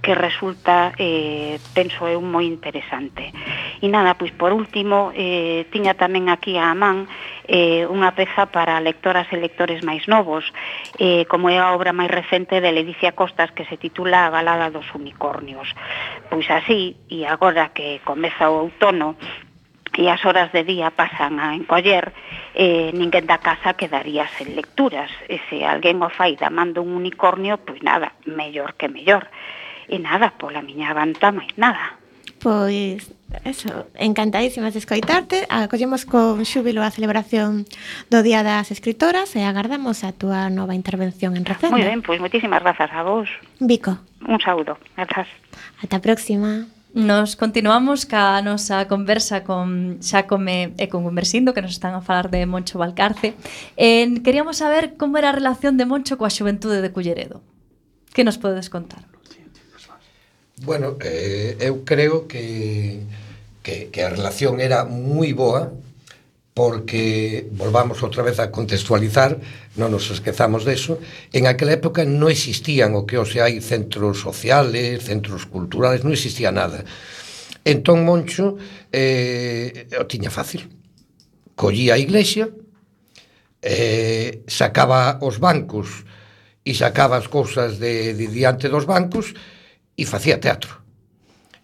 que 0.03 0.14
resulta, 0.14 0.93
eh, 0.99 1.59
penso 1.72 2.09
eu, 2.09 2.20
moi 2.20 2.45
interesante. 2.45 3.32
E 3.80 3.87
nada, 3.89 4.16
pois 4.16 4.32
por 4.37 4.53
último, 4.53 5.12
eh, 5.16 5.64
tiña 5.72 5.97
tamén 5.97 6.28
aquí 6.28 6.57
a 6.61 6.72
man 6.76 7.09
eh, 7.49 7.85
unha 7.89 8.12
peza 8.16 8.49
para 8.49 8.80
lectoras 8.80 9.28
e 9.32 9.37
lectores 9.37 9.85
máis 9.85 10.05
novos, 10.09 10.45
eh, 11.01 11.24
como 11.28 11.49
é 11.53 11.61
a 11.61 11.72
obra 11.76 11.93
máis 11.97 12.12
recente 12.12 12.61
de 12.61 12.72
Ledicia 12.72 13.12
Costas 13.12 13.53
que 13.53 13.68
se 13.68 13.76
titula 13.76 14.28
A 14.28 14.32
balada 14.32 14.72
dos 14.72 14.89
unicornios. 14.93 15.72
Pois 16.28 16.49
así, 16.49 16.97
e 17.09 17.28
agora 17.28 17.72
que 17.76 18.01
comeza 18.05 18.49
o 18.49 18.68
outono, 18.68 19.16
e 19.95 20.11
as 20.11 20.24
horas 20.26 20.51
de 20.51 20.66
día 20.66 20.91
pasan 20.91 21.39
a 21.39 21.55
encoller, 21.55 22.11
eh, 22.55 22.91
ninguén 22.91 23.30
da 23.30 23.39
casa 23.39 23.78
quedaría 23.78 24.26
sen 24.35 24.59
lecturas. 24.59 25.11
E 25.30 25.39
se 25.47 25.62
alguén 25.62 26.03
o 26.03 26.11
fai 26.11 26.35
da 26.35 26.51
mando 26.51 26.82
un 26.82 26.99
unicornio, 26.99 27.62
pois 27.62 27.78
nada, 27.80 28.18
mellor 28.26 28.74
que 28.74 28.91
mellor 28.91 29.30
e 29.89 29.99
nada, 29.99 30.35
pola 30.37 30.62
miña 30.62 30.93
banda 30.95 31.32
máis 31.32 31.53
nada. 31.57 31.99
Pois, 32.45 33.09
eso, 33.45 33.89
encantadísimas 33.95 34.74
de 34.74 34.78
escoitarte, 34.78 35.47
acollemos 35.49 36.05
con 36.05 36.45
xúbilo 36.45 36.85
a 36.85 36.93
celebración 36.93 37.64
do 38.12 38.20
Día 38.20 38.45
das 38.45 38.68
Escritoras 38.68 39.32
e 39.32 39.43
agardamos 39.49 40.05
a 40.05 40.12
túa 40.12 40.53
nova 40.53 40.76
intervención 40.76 41.41
en 41.41 41.49
Recendo. 41.49 41.72
Moi 41.72 41.89
ben, 41.89 42.05
pois 42.05 42.20
moitísimas 42.20 42.61
grazas 42.61 42.93
a 42.93 43.01
vos. 43.01 43.32
Vico. 43.59 43.97
Un 44.28 44.39
saúdo, 44.45 44.76
grazas. 44.93 45.26
Ata 45.80 45.99
a 45.99 46.05
próxima. 46.05 46.68
Nos 46.95 47.35
continuamos 47.35 48.07
ca 48.07 48.39
nosa 48.45 48.87
conversa 48.87 49.43
con 49.43 49.99
Xacome 49.99 50.78
e 50.78 50.87
con 50.87 51.03
Gumersindo 51.03 51.51
que 51.51 51.64
nos 51.64 51.74
están 51.74 51.97
a 51.97 52.07
falar 52.07 52.30
de 52.30 52.47
Moncho 52.47 52.78
Valcarce. 52.78 53.35
Eh, 53.74 54.20
queríamos 54.22 54.62
saber 54.62 54.95
como 54.95 55.18
era 55.18 55.32
a 55.32 55.35
relación 55.35 55.74
de 55.74 55.89
Moncho 55.91 56.14
coa 56.20 56.30
xuventude 56.30 56.85
de 56.85 56.93
Culleredo. 56.95 57.43
Que 58.14 58.22
nos 58.22 58.39
podes 58.39 58.70
contar? 58.70 59.13
Bueno, 60.64 60.96
eh, 61.04 61.56
eu 61.60 61.84
creo 61.84 62.26
que, 62.26 63.00
que, 63.62 63.92
que 63.92 64.00
a 64.02 64.08
relación 64.08 64.64
era 64.64 64.88
moi 64.88 65.36
boa 65.36 65.76
porque, 66.54 67.50
volvamos 67.52 68.00
outra 68.00 68.22
vez 68.22 68.38
a 68.40 68.48
contextualizar, 68.48 69.36
non 69.76 69.92
nos 69.92 70.08
esquezamos 70.08 70.64
deso, 70.64 71.02
en 71.36 71.44
aquela 71.50 71.76
época 71.76 72.08
non 72.08 72.32
existían 72.32 72.96
o 72.96 73.04
que 73.04 73.20
hoxe 73.20 73.44
hai 73.44 73.60
centros 73.60 74.24
sociales, 74.24 75.04
centros 75.04 75.44
culturales, 75.44 76.00
non 76.00 76.16
existía 76.16 76.48
nada. 76.48 76.80
Entón 77.66 78.08
Moncho 78.08 78.56
eh, 78.88 79.84
o 80.00 80.08
tiña 80.08 80.32
fácil. 80.32 80.70
Collía 81.58 81.98
a 81.98 82.00
iglesia, 82.00 82.48
eh, 83.60 84.40
sacaba 84.48 85.20
os 85.20 85.36
bancos 85.36 86.08
e 86.64 86.72
sacaba 86.72 87.20
as 87.20 87.28
cousas 87.28 87.76
de, 87.76 88.16
de 88.16 88.26
diante 88.32 88.72
dos 88.72 88.88
bancos 88.88 89.36
e 89.97 90.05
facía 90.05 90.42
teatro. 90.42 90.84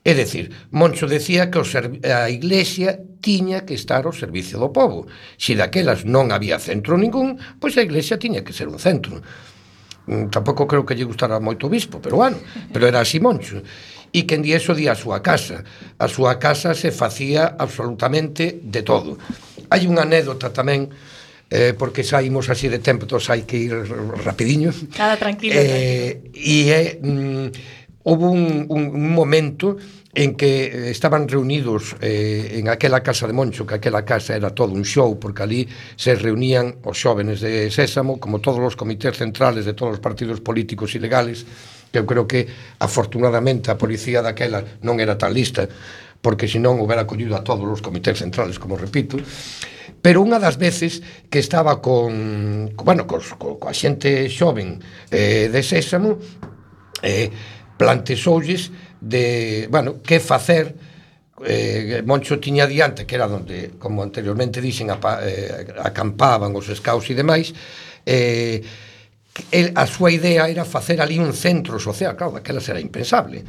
É 0.00 0.16
dicir, 0.16 0.48
Moncho 0.72 1.04
decía 1.04 1.50
que 1.50 1.60
a 2.08 2.30
Iglesia 2.32 3.04
tiña 3.20 3.68
que 3.68 3.76
estar 3.76 4.08
ao 4.08 4.16
servicio 4.16 4.56
do 4.56 4.72
povo. 4.72 5.04
Se 5.36 5.52
daquelas 5.52 6.08
non 6.08 6.32
había 6.32 6.56
centro 6.56 6.96
ningún, 6.96 7.36
pois 7.60 7.76
a 7.76 7.84
Iglesia 7.84 8.16
tiña 8.16 8.40
que 8.40 8.56
ser 8.56 8.72
un 8.72 8.80
centro. 8.80 9.20
Mm, 10.08 10.32
tampouco 10.32 10.64
creo 10.64 10.88
que 10.88 10.96
lle 10.96 11.04
gustara 11.04 11.36
moito 11.36 11.68
o 11.68 11.72
bispo, 11.72 12.00
pero 12.00 12.16
bueno, 12.16 12.40
pero 12.72 12.88
era 12.88 13.04
así 13.04 13.20
Moncho. 13.20 13.60
E 14.10 14.24
quen 14.24 14.40
di 14.40 14.56
eso 14.56 14.72
di 14.72 14.88
a 14.88 14.96
súa 14.96 15.20
casa. 15.20 15.62
A 16.00 16.08
súa 16.08 16.40
casa 16.40 16.72
se 16.72 16.90
facía 16.90 17.60
absolutamente 17.60 18.58
de 18.64 18.80
todo. 18.80 19.20
Hai 19.68 19.84
unha 19.84 20.08
anécdota 20.08 20.48
tamén 20.48 20.88
eh, 21.52 21.76
porque 21.76 22.02
saímos 22.02 22.48
así 22.48 22.72
de 22.72 22.80
tempo, 22.80 23.04
entón 23.04 23.20
hai 23.28 23.44
que 23.44 23.68
ir 23.68 23.76
rapidiño. 24.24 24.72
Nada, 24.96 25.20
tranquilo. 25.20 25.60
Eh. 25.60 26.24
E 26.32 26.56
é 26.72 26.82
mm, 26.96 27.46
houve 28.04 28.24
un, 28.24 28.66
un, 28.68 28.82
un 28.88 29.12
momento 29.12 29.76
en 30.14 30.34
que 30.34 30.66
eh, 30.66 30.90
estaban 30.90 31.28
reunidos 31.28 31.96
eh, 32.00 32.58
en 32.58 32.68
aquela 32.68 33.02
casa 33.02 33.26
de 33.26 33.32
Moncho, 33.32 33.66
que 33.66 33.74
aquela 33.74 34.04
casa 34.04 34.34
era 34.34 34.50
todo 34.50 34.72
un 34.72 34.84
show, 34.84 35.18
porque 35.20 35.42
ali 35.42 35.68
se 35.96 36.14
reunían 36.14 36.82
os 36.82 36.98
xóvenes 36.98 37.40
de 37.40 37.70
Sésamo, 37.70 38.18
como 38.18 38.40
todos 38.40 38.60
os 38.60 38.74
comités 38.74 39.16
centrales 39.16 39.64
de 39.64 39.74
todos 39.74 40.00
os 40.00 40.02
partidos 40.02 40.40
políticos 40.40 40.94
ilegales, 40.96 41.46
que 41.92 41.98
eu 41.98 42.06
creo 42.06 42.26
que 42.26 42.46
afortunadamente 42.78 43.70
a 43.70 43.78
policía 43.78 44.22
daquela 44.22 44.64
non 44.82 44.98
era 44.98 45.14
tan 45.14 45.30
lista, 45.30 45.70
porque 46.18 46.50
senón 46.50 46.82
houbera 46.82 47.06
collido 47.06 47.38
a 47.38 47.46
todos 47.46 47.68
os 47.70 47.80
comités 47.84 48.18
centrales, 48.18 48.58
como 48.58 48.74
repito, 48.74 49.14
pero 50.02 50.24
unha 50.24 50.40
das 50.40 50.56
veces 50.56 51.04
que 51.30 51.38
estaba 51.38 51.78
con, 51.78 52.72
bueno, 52.74 53.06
cos, 53.06 53.36
co, 53.38 53.62
coa 53.62 53.74
xente 53.76 54.26
xoven 54.26 54.80
eh, 55.12 55.52
de 55.52 55.60
Sésamo, 55.62 56.18
eh, 57.04 57.30
plantexoulles 57.80 58.68
de, 59.00 59.66
bueno, 59.70 60.02
que 60.02 60.20
facer 60.20 60.76
eh, 61.46 62.02
Moncho 62.04 62.38
tiña 62.38 62.66
diante 62.66 63.06
que 63.06 63.16
era 63.16 63.24
onde, 63.24 63.80
como 63.80 64.04
anteriormente 64.04 64.60
dixen 64.60 64.92
apa, 64.92 65.24
eh, 65.24 65.72
acampaban 65.80 66.52
os 66.52 66.68
escaus 66.68 67.08
e 67.08 67.16
demais 67.16 67.56
eh, 68.04 68.60
el, 69.48 69.72
a 69.72 69.88
súa 69.88 70.12
idea 70.12 70.52
era 70.52 70.68
facer 70.68 71.00
ali 71.00 71.16
un 71.16 71.32
centro 71.32 71.80
social 71.80 72.12
claro, 72.20 72.36
daquelas 72.36 72.68
era 72.68 72.76
impensable 72.76 73.40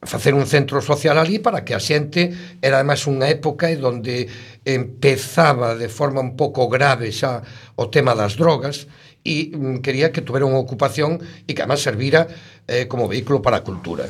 facer 0.00 0.32
un 0.32 0.48
centro 0.48 0.80
social 0.80 1.20
ali 1.20 1.36
para 1.36 1.60
que 1.60 1.76
a 1.76 1.82
xente 1.82 2.32
era 2.64 2.80
además 2.80 3.04
unha 3.04 3.28
época 3.28 3.68
onde 3.84 4.24
empezaba 4.64 5.76
de 5.76 5.92
forma 5.92 6.24
un 6.24 6.32
pouco 6.32 6.72
grave 6.72 7.12
xa 7.12 7.44
o 7.76 7.92
tema 7.92 8.16
das 8.16 8.40
drogas 8.40 8.88
e 9.28 9.52
mm, 9.52 9.84
quería 9.84 10.08
que 10.08 10.24
tuvera 10.24 10.48
unha 10.48 10.56
ocupación 10.56 11.20
e 11.44 11.52
que 11.52 11.60
además 11.60 11.84
servira 11.84 12.30
eh, 12.68 12.86
como 12.86 13.08
vehículo 13.08 13.40
para 13.40 13.58
a 13.58 13.66
cultura. 13.66 14.06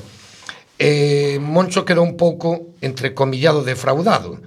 Eh, 0.79 1.39
Moncho 1.41 1.87
quedou 1.87 2.03
un 2.03 2.19
pouco 2.19 2.75
entrecomillado 2.83 3.63
defraudado 3.63 4.39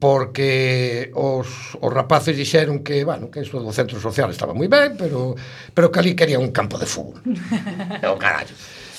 porque 0.00 1.12
os, 1.12 1.76
os 1.76 1.90
rapaces 1.92 2.34
dixeron 2.34 2.80
que, 2.80 3.04
bueno, 3.04 3.28
que 3.28 3.44
iso 3.44 3.60
do 3.60 3.70
centro 3.70 4.00
social 4.00 4.32
estaba 4.32 4.56
moi 4.56 4.66
ben, 4.66 4.96
pero 4.96 5.36
pero 5.76 5.92
que 5.92 6.00
ali 6.00 6.12
quería 6.16 6.40
un 6.40 6.50
campo 6.50 6.80
de 6.80 6.88
fútbol. 6.88 7.20
O 8.08 8.16
oh, 8.16 8.18
carallo. 8.18 8.56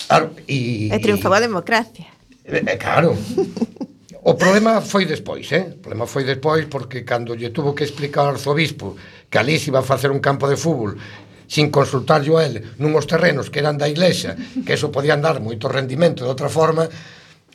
Claro, 0.08 0.36
e, 0.46 0.94
e 0.94 0.98
triunfou 1.02 1.34
a 1.34 1.42
democracia. 1.42 2.08
E, 2.46 2.62
e, 2.62 2.76
claro. 2.78 3.18
O 4.22 4.38
problema 4.38 4.86
foi 4.86 5.10
despois, 5.10 5.50
eh? 5.50 5.74
O 5.74 5.82
problema 5.82 6.06
foi 6.06 6.22
despois 6.22 6.70
porque 6.70 7.02
cando 7.02 7.34
lle 7.34 7.50
tuvo 7.50 7.74
que 7.74 7.82
explicar 7.82 8.30
ao 8.30 8.38
arzobispo 8.38 8.94
que 9.26 9.42
ali 9.42 9.58
se 9.58 9.74
iba 9.74 9.82
a 9.82 9.88
facer 9.88 10.14
un 10.14 10.22
campo 10.22 10.46
de 10.46 10.60
fútbol 10.60 10.94
sin 11.52 11.68
consultarlo 11.70 12.40
a 12.40 12.48
él 12.48 12.64
nunhos 12.80 13.04
terrenos 13.04 13.52
que 13.52 13.60
eran 13.60 13.76
da 13.76 13.92
iglesia, 13.92 14.40
que 14.64 14.80
eso 14.80 14.88
podían 14.88 15.20
dar 15.20 15.44
moito 15.44 15.68
rendimento 15.68 16.24
de 16.24 16.32
outra 16.32 16.48
forma, 16.48 16.88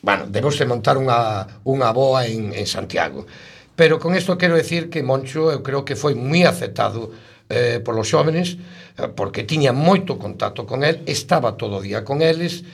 bueno, 0.04 0.28
debose 0.28 0.68
montar 0.68 1.00
unha, 1.00 1.64
unha 1.64 1.88
boa 1.96 2.28
en, 2.28 2.52
en 2.52 2.68
Santiago. 2.68 3.24
Pero 3.72 3.96
con 3.96 4.12
isto 4.12 4.36
quero 4.36 4.52
decir 4.52 4.92
que 4.92 5.00
Moncho 5.00 5.48
eu 5.48 5.64
creo 5.64 5.80
que 5.80 5.96
foi 5.96 6.12
moi 6.12 6.44
aceptado 6.44 7.08
eh, 7.48 7.80
polos 7.80 8.12
xóvenes, 8.12 8.60
eh, 9.00 9.08
porque 9.08 9.48
tiña 9.48 9.72
moito 9.72 10.20
contacto 10.20 10.68
con 10.68 10.84
el, 10.84 11.00
estaba 11.08 11.56
todo 11.56 11.80
o 11.80 11.84
día 11.84 12.04
con 12.04 12.20
eles, 12.20 12.68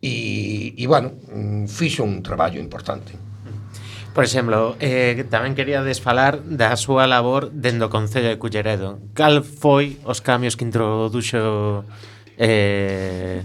e, 0.00 0.72
e 0.80 0.84
bueno, 0.88 1.12
mm, 1.28 1.68
fixo 1.68 2.08
un 2.08 2.24
traballo 2.24 2.56
importante. 2.56 3.33
Por 4.14 4.22
exemplo, 4.22 4.76
eh, 4.78 5.26
tamén 5.26 5.58
quería 5.58 5.82
desfalar 5.82 6.38
da 6.46 6.78
súa 6.78 7.10
labor 7.10 7.50
dentro 7.50 7.90
do 7.90 7.92
Concello 7.92 8.30
de 8.30 8.38
Culleredo. 8.38 9.02
Cal 9.10 9.42
foi 9.42 9.98
os 10.06 10.22
cambios 10.22 10.54
que 10.54 10.62
introduxo 10.62 11.82
eh, 12.38 13.42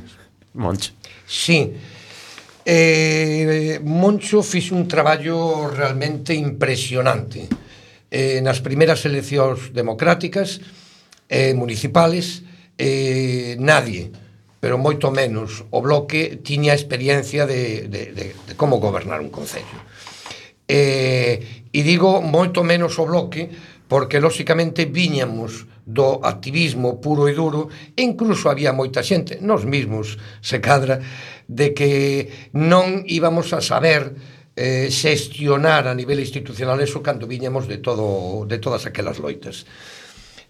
Moncho? 0.53 0.93
Sí, 1.26 1.74
eh, 2.61 3.82
Moncho 3.82 4.45
fixe 4.45 4.78
un 4.78 4.86
traballo 4.86 5.74
realmente 5.74 6.38
impresionante. 6.38 7.49
Eh, 8.13 8.38
nas 8.45 8.61
primeiras 8.61 9.01
eleccións 9.09 9.74
democráticas, 9.74 10.61
eh, 11.34 11.57
municipales, 11.57 12.45
eh, 12.78 13.57
nadie, 13.57 14.13
pero 14.61 14.78
moito 14.78 15.09
menos, 15.09 15.65
o 15.74 15.82
bloque 15.82 16.38
tiña 16.45 16.78
experiencia 16.78 17.49
de, 17.49 17.89
de, 17.89 18.13
de, 18.13 18.26
de 18.38 18.53
como 18.53 18.78
gobernar 18.78 19.17
un 19.17 19.34
concello 19.34 19.89
eh, 20.70 21.65
e 21.74 21.80
digo 21.82 22.22
moito 22.22 22.61
menos 22.61 23.01
o 23.01 23.09
bloque 23.09 23.49
porque 23.89 24.22
lóxicamente 24.22 24.86
viñamos 24.86 25.65
do 25.82 26.22
activismo 26.22 27.01
puro 27.01 27.26
e 27.26 27.34
duro 27.34 27.74
e 27.97 28.05
incluso 28.05 28.53
había 28.53 28.70
moita 28.70 29.01
xente, 29.01 29.41
nós 29.41 29.65
mismos 29.65 30.22
se 30.45 30.61
cadra, 30.61 31.01
de 31.49 31.74
que 31.74 31.91
non 32.53 33.01
íbamos 33.09 33.49
a 33.57 33.65
saber 33.65 34.13
eh, 34.53 34.93
xestionar 34.93 35.89
a 35.89 35.97
nivel 35.97 36.22
institucional 36.22 36.78
eso 36.78 37.01
cando 37.01 37.26
viñamos 37.26 37.65
de, 37.65 37.82
todo, 37.82 38.45
de 38.45 38.61
todas 38.61 38.86
aquelas 38.86 39.17
loitas. 39.17 39.65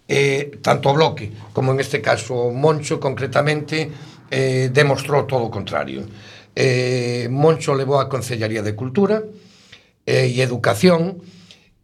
Eh, 0.04 0.60
tanto 0.60 0.92
o 0.92 0.96
bloque, 0.98 1.32
como 1.56 1.72
en 1.72 1.80
este 1.80 2.04
caso 2.04 2.52
Moncho 2.52 3.00
concretamente, 3.00 3.88
eh, 4.28 4.68
demostrou 4.68 5.24
todo 5.24 5.48
o 5.48 5.54
contrario. 5.54 6.04
Eh, 6.52 7.32
Moncho 7.32 7.72
levou 7.72 7.96
a 7.96 8.10
Concellaría 8.10 8.60
de 8.60 8.76
Cultura, 8.76 9.24
eh, 10.10 10.26
e 10.26 10.42
educación 10.42 11.22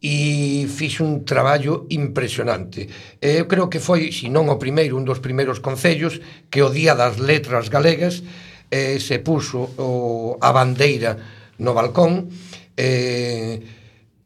e 0.03 0.67
fixo 0.67 1.07
un 1.07 1.23
traballo 1.23 1.87
impresionante. 1.95 2.91
Eu 3.23 3.47
creo 3.47 3.71
que 3.71 3.79
foi, 3.79 4.11
se 4.11 4.27
non 4.27 4.51
o 4.51 4.59
primeiro, 4.59 4.99
un 4.99 5.07
dos 5.07 5.23
primeiros 5.23 5.63
concellos 5.63 6.19
que 6.51 6.67
o 6.67 6.69
Día 6.75 6.99
das 6.99 7.23
Letras 7.23 7.71
Galegas 7.71 8.27
eh, 8.71 8.99
se 8.99 9.23
puso 9.23 9.71
o, 9.79 10.37
a 10.43 10.51
bandeira 10.51 11.17
no 11.59 11.73
balcón 11.73 12.29
eh, 12.77 13.63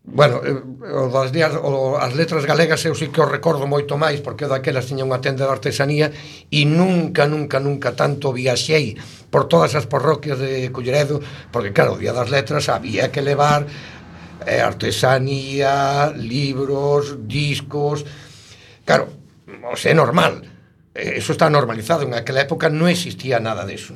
bueno, 0.03 0.41
eh, 0.43 0.59
o 0.91 1.09
das 1.13 1.31
días, 1.31 1.55
o, 1.55 1.95
as 2.01 2.17
letras 2.17 2.43
galegas 2.49 2.83
eu 2.89 2.97
sí 2.97 3.13
que 3.13 3.21
o 3.21 3.29
recordo 3.29 3.69
moito 3.69 3.95
máis 4.01 4.19
porque 4.25 4.49
daquelas 4.49 4.89
tiña 4.89 5.07
unha 5.07 5.23
tenda 5.23 5.47
de 5.47 5.53
artesanía 5.53 6.09
e 6.51 6.67
nunca, 6.67 7.29
nunca, 7.29 7.61
nunca 7.61 7.95
tanto 7.95 8.35
viaxei 8.35 8.97
por 9.31 9.47
todas 9.47 9.75
as 9.75 9.87
parroquias 9.87 10.39
de 10.39 10.71
Culleredo, 10.75 11.23
porque 11.55 11.73
claro, 11.73 11.95
o 11.95 11.99
Día 11.99 12.13
das 12.13 12.31
Letras 12.31 12.69
había 12.69 13.11
que 13.15 13.23
levar 13.23 13.67
eh, 14.47 14.61
artesanía, 14.61 16.13
libros, 16.17 17.27
discos. 17.27 18.05
Claro, 18.85 19.09
o 19.71 19.77
sea, 19.77 19.93
é 19.93 19.95
normal. 19.95 20.43
Eso 20.95 21.33
está 21.33 21.49
normalizado. 21.49 22.03
En 22.03 22.15
aquela 22.15 22.43
época 22.43 22.69
non 22.69 22.91
existía 22.91 23.39
nada 23.39 23.63
deso. 23.63 23.95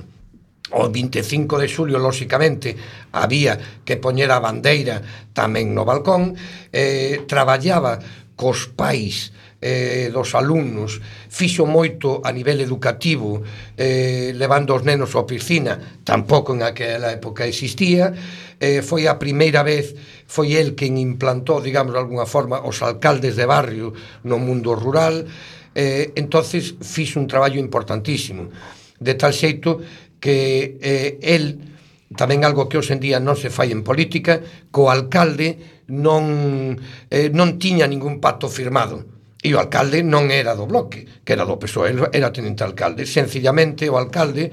O 0.72 0.88
25 0.88 1.60
de 1.60 1.68
xulio, 1.68 1.98
lóxicamente, 1.98 2.78
había 3.12 3.58
que 3.84 3.98
poñer 3.98 4.30
a 4.30 4.40
bandeira 4.40 5.02
tamén 5.34 5.74
no 5.74 5.82
balcón. 5.82 6.38
Eh, 6.70 7.26
traballaba 7.26 7.98
cos 8.38 8.70
pais 8.70 9.34
eh, 9.64 10.12
dos 10.12 10.36
alumnos, 10.36 11.00
fixo 11.32 11.64
moito 11.64 12.20
a 12.20 12.28
nivel 12.36 12.60
educativo, 12.60 13.40
eh, 13.80 14.36
levando 14.36 14.76
os 14.76 14.84
nenos 14.84 15.16
á 15.16 15.24
piscina, 15.24 16.04
tampouco 16.04 16.52
en 16.52 16.60
aquela 16.60 17.08
época 17.08 17.48
existía, 17.48 18.12
eh, 18.60 18.84
foi 18.84 19.08
a 19.08 19.16
primeira 19.16 19.64
vez, 19.64 19.96
foi 20.28 20.60
el 20.60 20.76
quen 20.76 21.00
implantou, 21.00 21.64
digamos, 21.64 21.96
de 21.96 22.00
alguna 22.04 22.28
forma, 22.28 22.60
os 22.60 22.84
alcaldes 22.84 23.40
de 23.40 23.48
barrio 23.48 23.96
no 24.28 24.36
mundo 24.36 24.76
rural, 24.76 25.24
eh, 25.72 26.12
entonces 26.12 26.76
fixo 26.84 27.16
un 27.16 27.24
traballo 27.24 27.56
importantísimo, 27.56 28.52
de 29.00 29.14
tal 29.16 29.32
xeito 29.32 29.80
que 30.20 30.76
eh, 30.84 31.16
el 31.24 31.72
tamén 32.14 32.44
algo 32.44 32.68
que 32.68 32.76
hoxe 32.76 32.94
en 32.94 33.00
día 33.00 33.16
non 33.16 33.40
se 33.40 33.48
fai 33.48 33.72
en 33.72 33.80
política, 33.80 34.44
co 34.68 34.92
alcalde 34.92 35.80
non, 35.88 36.76
eh, 37.08 37.32
non 37.32 37.56
tiña 37.56 37.88
ningún 37.88 38.20
pacto 38.20 38.46
firmado. 38.52 39.13
E 39.44 39.52
o 39.52 39.60
alcalde 39.60 40.00
non 40.00 40.32
era 40.32 40.56
do 40.56 40.64
bloque, 40.64 41.04
que 41.20 41.36
era 41.36 41.44
do 41.44 41.60
PSOE, 41.60 41.92
era 42.16 42.32
tenente 42.32 42.64
alcalde. 42.64 43.04
Sencillamente, 43.04 43.84
o 43.92 44.00
alcalde, 44.00 44.48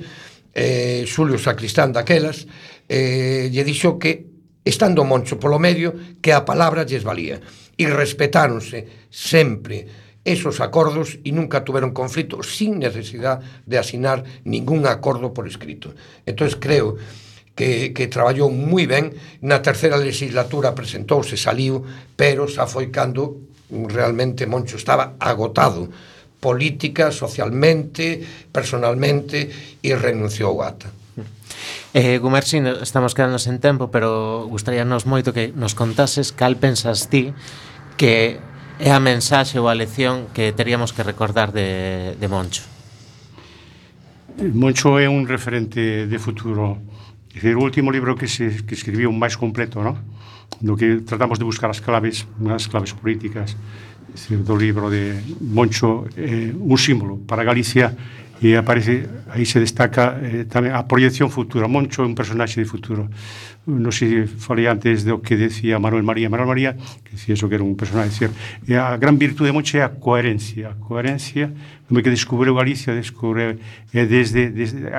eh, 0.51 1.07
Xulio 1.07 1.39
Sacristán 1.39 1.95
daquelas, 1.95 2.43
eh, 2.91 3.47
lle 3.47 3.63
dixo 3.63 3.95
que, 3.95 4.27
estando 4.67 5.07
Moncho 5.07 5.39
polo 5.39 5.63
medio, 5.63 6.19
que 6.19 6.35
a 6.35 6.43
palabra 6.43 6.83
lles 6.83 7.07
valía. 7.07 7.39
E 7.79 7.87
respetáronse 7.87 9.07
sempre 9.07 9.87
esos 10.27 10.59
acordos 10.59 11.23
e 11.23 11.31
nunca 11.31 11.63
tuveron 11.63 11.95
conflito 11.95 12.43
sin 12.43 12.83
necesidad 12.83 13.39
de 13.63 13.79
asinar 13.79 14.27
ningún 14.43 14.83
acordo 14.91 15.31
por 15.31 15.47
escrito. 15.47 15.95
Entón, 16.27 16.51
creo 16.59 16.99
que, 17.55 17.95
que 17.95 18.11
traballou 18.11 18.51
moi 18.51 18.85
ben. 18.91 19.15
Na 19.39 19.63
terceira 19.63 19.95
legislatura 19.95 20.75
presentouse, 20.75 21.39
saliu, 21.39 21.79
pero 22.19 22.43
xa 22.51 22.67
foi 22.67 22.91
cando 22.91 23.50
realmente 23.71 24.45
Moncho 24.45 24.75
estaba 24.75 25.15
agotado 25.19 25.89
política, 26.41 27.11
socialmente, 27.11 28.19
personalmente 28.51 29.77
e 29.79 29.95
renunciou 29.95 30.59
ata. 30.65 30.89
Eh, 31.93 32.17
Gumersin, 32.17 32.65
estamos 32.81 33.13
quedando 33.13 33.37
sen 33.37 33.59
tempo, 33.59 33.91
pero 33.91 34.47
gustaríanos 34.49 35.05
moito 35.05 35.35
que 35.35 35.51
nos 35.53 35.77
contases 35.77 36.31
cal 36.31 36.57
pensas 36.57 37.11
ti 37.11 37.35
que 37.99 38.41
é 38.81 38.89
a 38.89 38.97
mensaxe 38.97 39.61
ou 39.61 39.69
a 39.69 39.77
lección 39.77 40.31
que 40.33 40.49
teríamos 40.55 40.89
que 40.95 41.05
recordar 41.05 41.53
de, 41.53 42.17
de 42.17 42.27
Moncho. 42.31 42.65
Eh, 44.41 44.49
Moncho 44.49 44.97
é 44.97 45.05
un 45.05 45.29
referente 45.29 46.09
de 46.09 46.17
futuro. 46.17 46.81
É 47.29 47.37
dicir, 47.37 47.53
o 47.55 47.61
último 47.61 47.93
libro 47.93 48.17
que, 48.17 48.25
se, 48.25 48.65
que 48.65 48.73
escribiu 48.73 49.13
máis 49.13 49.37
completo, 49.37 49.83
non? 49.85 49.99
no 50.59 50.75
que 50.75 51.01
tratamos 51.01 51.39
de 51.39 51.45
buscar 51.45 51.69
as 51.69 51.79
claves, 51.79 52.27
as 52.49 52.67
claves 52.67 52.91
políticas, 52.91 53.55
do 54.29 54.55
libro 54.59 54.91
de 54.91 55.15
Moncho, 55.39 56.03
eh, 56.17 56.51
un 56.51 56.77
símbolo. 56.77 57.17
Para 57.23 57.43
Galicia 57.43 57.95
e 58.41 58.57
aparece 58.57 59.05
aí 59.29 59.45
se 59.45 59.61
destaca 59.61 60.17
eh, 60.17 60.49
tamén 60.49 60.73
a 60.73 60.89
proyección 60.89 61.29
futura. 61.29 61.69
Moncho 61.69 62.01
é 62.01 62.09
un 62.09 62.17
personaxe 62.17 62.57
de 62.57 62.65
futuro. 62.65 63.05
Non 63.69 63.93
sei, 63.93 64.25
falei 64.25 64.65
antes 64.65 65.05
do 65.05 65.21
que 65.21 65.37
decía 65.37 65.77
Manuel 65.77 66.01
María. 66.01 66.25
Manuel 66.25 66.49
María, 66.49 66.73
que 67.05 67.13
decía 67.13 67.37
eso 67.37 67.45
que 67.45 67.61
era 67.61 67.63
un 67.63 67.77
personaxe, 67.77 68.09
decir, 68.17 68.31
e 68.65 68.73
a 68.73 68.97
gran 68.97 69.21
virtude 69.21 69.53
de 69.53 69.55
Moncho 69.55 69.77
é 69.77 69.85
a 69.85 69.93
coherencia. 69.93 70.73
A 70.73 70.75
coherencia, 70.81 71.53
como 71.85 72.01
que 72.01 72.09
descubreu 72.09 72.57
Galicia, 72.57 72.97
descubre 72.97 73.61
é 73.93 74.03
desde, 74.09 74.49
desde 74.49 74.89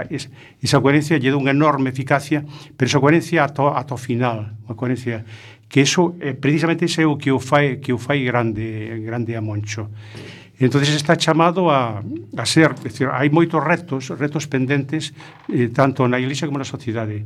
esa 0.63 0.79
coherencia 0.79 1.19
lle 1.19 1.35
dá 1.35 1.37
unha 1.37 1.51
enorme 1.51 1.91
eficacia, 1.91 2.47
pero 2.79 2.87
esa 2.87 3.03
coherencia 3.03 3.43
ata 3.43 3.75
ata 3.75 3.99
o 3.99 4.01
final, 4.01 4.55
unha 4.71 4.79
coherencia 4.79 5.27
que 5.67 5.83
eso, 5.83 6.15
eh, 6.21 6.37
precisamente 6.37 6.85
ese 6.85 7.03
é 7.03 7.09
o 7.09 7.19
que 7.19 7.35
o 7.35 7.41
fai, 7.41 7.83
que 7.83 7.91
o 7.91 7.99
fai 7.99 8.23
grande, 8.23 9.03
grande 9.03 9.35
a 9.35 9.43
Moncho 9.43 9.91
entonces 10.59 10.95
está 10.95 11.17
chamado 11.17 11.71
a, 11.71 12.03
a 12.37 12.47
ser, 12.47 12.75
decir, 12.79 13.09
hai 13.09 13.33
moitos 13.33 13.59
retos, 13.59 14.13
retos 14.15 14.47
pendentes 14.47 15.17
eh, 15.49 15.73
tanto 15.73 16.07
na 16.07 16.21
Iglesia 16.21 16.47
como 16.47 16.61
na 16.61 16.69
sociedade. 16.69 17.25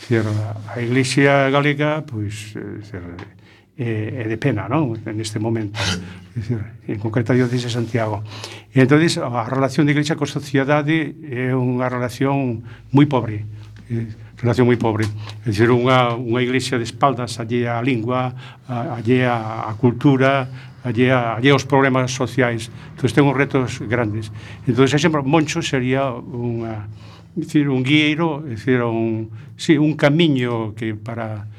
Decir, 0.00 0.26
a, 0.26 0.76
a 0.76 0.82
Iglesia 0.82 1.48
galega, 1.48 2.04
pois, 2.04 2.52
decir, 2.52 3.02
é, 3.78 4.24
é 4.24 4.28
de 4.28 4.36
pena, 4.36 4.68
non? 4.68 4.96
En 5.04 5.20
este 5.20 5.38
momento. 5.38 5.78
Decir, 6.36 6.60
en 6.88 6.98
concreto 7.00 7.32
a 7.32 7.36
diócese 7.36 7.68
de 7.68 7.72
Santiago. 7.72 8.24
E 8.72 8.84
entonces 8.84 9.16
a 9.20 9.44
relación 9.48 9.88
de 9.88 9.96
Iglesia 9.96 10.16
con 10.16 10.28
sociedade 10.28 11.16
é 11.28 11.52
unha 11.52 11.88
relación 11.88 12.64
moi 12.92 13.08
pobre. 13.08 13.44
Eh, 13.88 14.08
relación 14.40 14.68
moi 14.68 14.76
pobre. 14.76 15.08
É 15.44 15.52
dicir, 15.52 15.72
unha, 15.72 16.12
unha 16.12 16.40
iglesia 16.44 16.76
de 16.76 16.84
espaldas 16.84 17.40
allea 17.40 17.80
á 17.80 17.84
lingua, 17.84 18.36
allea 18.68 19.64
á 19.64 19.72
cultura, 19.80 20.48
allí, 20.86 21.10
a, 21.10 21.34
allí 21.34 21.50
os 21.50 21.66
problemas 21.66 22.14
sociais. 22.14 22.70
Entón, 22.94 23.10
ten 23.10 23.26
uns 23.26 23.34
retos 23.34 23.82
grandes. 23.82 24.30
Entón, 24.70 24.86
sempre 24.86 25.26
Moncho 25.26 25.58
sería 25.58 26.14
unha, 26.14 26.86
dicir, 27.34 27.66
un 27.66 27.82
guieiro, 27.82 28.46
dicir, 28.46 28.80
un, 28.86 29.34
sí, 29.58 29.74
un 29.74 29.98
camiño 29.98 30.78
que 30.78 30.94
para, 30.94 31.50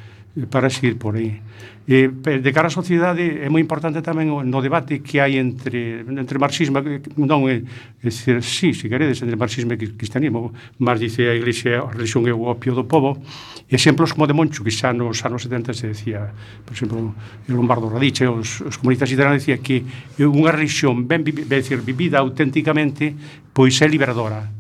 para 0.48 0.72
seguir 0.72 0.96
por 0.96 1.20
aí. 1.20 1.44
E, 1.88 2.12
de 2.12 2.52
cara 2.52 2.68
á 2.68 2.74
sociedade 2.76 3.24
é 3.40 3.48
moi 3.48 3.64
importante 3.64 4.04
tamén 4.04 4.28
no 4.28 4.60
debate 4.60 5.00
que 5.00 5.24
hai 5.24 5.40
entre 5.40 6.04
entre 6.04 6.36
marxismo 6.36 6.84
non 7.16 7.48
é, 7.48 7.64
é 7.64 8.12
dicir, 8.12 8.44
sí, 8.44 8.76
se 8.76 8.92
queredes 8.92 9.24
entre 9.24 9.40
marxismo 9.40 9.72
e 9.72 9.80
cristianismo, 9.96 10.52
Marx 10.84 11.00
dice 11.00 11.32
a 11.32 11.36
iglesia 11.40 11.80
a 11.80 11.88
religión 11.88 12.28
é 12.28 12.36
o 12.36 12.52
opio 12.52 12.76
do 12.76 12.84
povo 12.84 13.24
exemplos 13.72 14.12
como 14.12 14.28
de 14.28 14.36
Moncho, 14.36 14.68
que 14.68 14.72
xa 14.76 14.92
nos 14.92 15.24
anos 15.24 15.48
70 15.48 15.72
se 15.72 15.96
decía, 15.96 16.28
por 16.68 16.76
exemplo 16.76 17.16
o 17.16 17.52
Lombardo 17.56 17.88
Radice, 17.88 18.28
os, 18.28 18.60
os 18.68 18.76
comunistas 18.76 19.08
italianos 19.08 19.48
decía 19.48 19.64
que 19.64 19.88
unha 20.20 20.52
religión 20.52 21.08
ben, 21.08 21.24
ben, 21.24 21.40
ben 21.40 21.64
decir, 21.64 21.80
vivida 21.80 22.20
auténticamente 22.20 23.16
pois 23.56 23.80
é 23.80 23.88
liberadora 23.88 24.57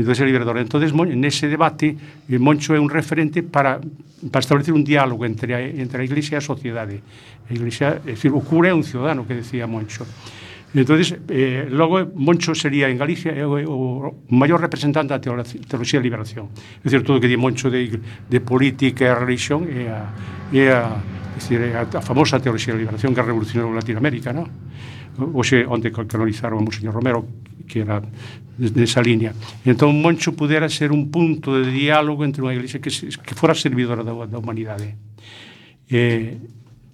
do 0.00 0.14
ser 0.16 0.24
liberador. 0.24 0.56
Entón, 0.56 0.80
nese 1.20 1.52
debate, 1.52 1.92
eh, 1.92 2.40
Moncho 2.40 2.72
é 2.72 2.80
un 2.80 2.88
referente 2.88 3.44
para, 3.44 3.76
para 4.32 4.40
establecer 4.40 4.72
un 4.72 4.84
diálogo 4.84 5.28
entre 5.28 5.52
a, 5.52 5.60
entre 5.60 6.00
a 6.00 6.04
Iglesia 6.04 6.36
e 6.36 6.40
a 6.40 6.44
sociedade. 6.44 7.04
A 7.44 7.52
Iglesia, 7.52 8.00
é 8.08 8.16
dicir, 8.16 8.32
o 8.32 8.40
cura 8.40 8.72
é 8.72 8.74
un 8.74 8.84
ciudadano, 8.84 9.28
que 9.28 9.36
decía 9.36 9.68
Moncho. 9.68 10.08
Entonces, 10.72 11.20
eh, 11.28 11.68
logo 11.68 12.00
Moncho 12.16 12.54
sería 12.54 12.88
en 12.88 12.96
Galicia 12.96 13.36
eh, 13.36 13.44
o, 13.44 13.60
o 13.68 14.32
maior 14.32 14.56
representante 14.56 15.12
da 15.12 15.20
teoloxía 15.20 16.00
de 16.00 16.04
liberación. 16.08 16.48
É 16.80 16.88
dicir, 16.88 17.04
todo 17.04 17.20
o 17.20 17.20
que 17.20 17.28
di 17.28 17.36
Moncho 17.36 17.68
de, 17.68 18.00
de 18.00 18.38
política 18.40 19.04
e 19.04 19.12
religión 19.12 19.68
é 19.68 19.92
a, 19.92 20.08
é 20.56 20.72
a, 20.72 20.80
é 21.52 21.76
a, 21.76 21.84
a 21.84 22.00
famosa 22.00 22.40
teoloxía 22.40 22.72
de 22.72 22.88
liberación 22.88 23.12
que 23.12 23.20
revolucionou 23.20 23.68
Latinoamérica, 23.76 24.32
non? 24.32 24.48
hoxe 25.18 25.64
onde 25.68 25.92
canonizaron 25.92 26.60
a 26.60 26.64
Monseñor 26.64 26.94
Romero 26.94 27.24
que 27.68 27.80
era 27.80 28.02
nesa 28.58 29.00
línea. 29.00 29.32
Entón 29.64 30.00
Moncho 30.00 30.36
pudera 30.36 30.68
ser 30.68 30.92
un 30.92 31.10
punto 31.10 31.56
de 31.56 31.72
diálogo 31.72 32.24
entre 32.24 32.44
unha 32.44 32.52
iglesia 32.52 32.78
que, 32.78 32.92
que 32.92 33.34
fora 33.34 33.56
servidora 33.56 34.04
da, 34.04 34.12
da 34.28 34.38
humanidade. 34.38 34.94
Eh, 35.88 36.36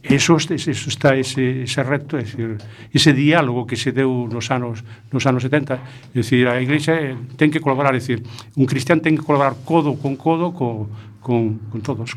eso, 0.03 0.37
eso 0.39 0.89
está 0.89 1.17
ese, 1.17 1.67
ese 1.67 1.83
reto, 1.83 2.17
é 2.17 2.23
decir, 2.23 2.57
ese 2.95 3.13
diálogo 3.13 3.67
que 3.67 3.75
se 3.75 3.91
deu 3.91 4.31
nos 4.31 4.49
anos 4.55 4.87
nos 5.11 5.27
anos 5.27 5.43
70, 5.43 5.75
é 5.75 5.81
dicir, 6.15 6.47
a 6.47 6.63
iglesia 6.63 6.95
eh, 6.95 7.19
ten 7.35 7.51
que 7.51 7.59
colaborar, 7.59 7.93
é 7.93 8.01
dicir, 8.01 8.23
un 8.55 8.65
cristián 8.65 9.03
ten 9.03 9.19
que 9.19 9.27
colaborar 9.27 9.59
codo 9.67 9.99
con 9.99 10.15
codo 10.15 10.55
co, 10.55 10.87
con, 11.19 11.59
con 11.69 11.83
todos, 11.83 12.15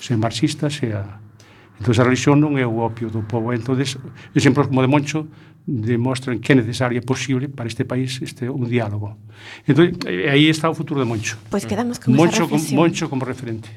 sen 0.00 0.16
marxistas, 0.16 0.80
sea... 0.80 1.27
Entón, 1.78 1.94
a 1.94 2.04
religión 2.04 2.42
non 2.42 2.58
é 2.58 2.66
o 2.66 2.82
opio 2.82 3.06
do 3.08 3.22
povo. 3.22 3.54
Entón, 3.54 3.78
exemplos 3.78 4.66
como 4.66 4.82
de 4.82 4.90
Moncho 4.90 5.30
demostran 5.68 6.40
que 6.40 6.52
é 6.52 6.56
necesario 6.56 6.96
e 6.98 7.04
posible 7.04 7.46
para 7.46 7.68
este 7.68 7.84
país 7.84 8.18
este 8.24 8.48
un 8.50 8.66
diálogo. 8.66 9.14
Entón, 9.68 9.94
aí 10.06 10.50
está 10.50 10.66
o 10.66 10.74
futuro 10.74 10.98
de 10.98 11.06
Moncho. 11.06 11.38
Pois 11.52 11.62
pues 11.62 11.70
quedamos 11.70 12.00
con 12.00 12.16
Moncho, 12.16 12.44
esa 12.44 12.50
reflexión. 12.50 12.76
Moncho 12.80 13.04
como 13.06 13.22
referente. 13.22 13.70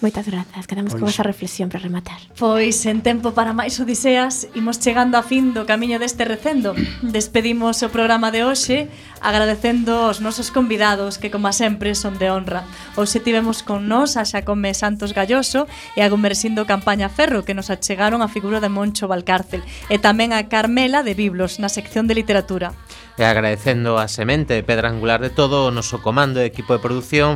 Moitas 0.00 0.30
grazas, 0.30 0.70
quedamos 0.70 0.94
pois. 0.94 1.02
con 1.02 1.08
esa 1.10 1.26
reflexión 1.26 1.68
para 1.68 1.82
rematar. 1.82 2.22
Pois 2.38 2.86
en 2.86 3.02
tempo 3.02 3.34
para 3.34 3.50
máis 3.50 3.82
odiseas, 3.82 4.46
imos 4.54 4.78
chegando 4.78 5.18
a 5.18 5.26
fin 5.26 5.50
do 5.50 5.66
camiño 5.66 5.98
deste 5.98 6.22
recendo. 6.22 6.78
Despedimos 7.02 7.82
o 7.82 7.90
programa 7.90 8.30
de 8.30 8.46
hoxe 8.46 8.86
agradecendo 9.18 10.06
aos 10.06 10.22
nosos 10.22 10.54
convidados 10.54 11.18
que 11.18 11.34
como 11.34 11.50
sempre 11.50 11.98
son 11.98 12.14
de 12.14 12.30
honra. 12.30 12.62
Hoxe 12.94 13.18
tivemos 13.18 13.66
con 13.66 13.90
nós 13.90 14.14
a 14.14 14.22
Xacome 14.22 14.70
Santos 14.70 15.10
Galloso 15.10 15.66
e 15.98 16.06
a 16.06 16.10
Gumersindo 16.10 16.62
Campaña 16.62 17.10
Ferro 17.10 17.42
que 17.42 17.58
nos 17.58 17.66
achegaron 17.66 18.22
a 18.22 18.30
figura 18.30 18.62
de 18.62 18.70
Moncho 18.70 19.10
Valcárcel 19.10 19.66
e 19.90 19.98
tamén 19.98 20.30
a 20.30 20.46
Carmela 20.46 21.02
de 21.02 21.18
Biblos 21.18 21.58
na 21.58 21.66
sección 21.66 22.06
de 22.06 22.14
literatura. 22.14 22.70
E 23.18 23.26
agradecendo 23.26 23.98
a 23.98 24.06
semente 24.06 24.62
pedra 24.62 24.94
angular 24.94 25.18
de 25.18 25.34
todo 25.34 25.66
o 25.66 25.74
noso 25.74 25.98
comando 25.98 26.38
e 26.38 26.46
equipo 26.46 26.70
de 26.70 26.78
produción 26.78 27.34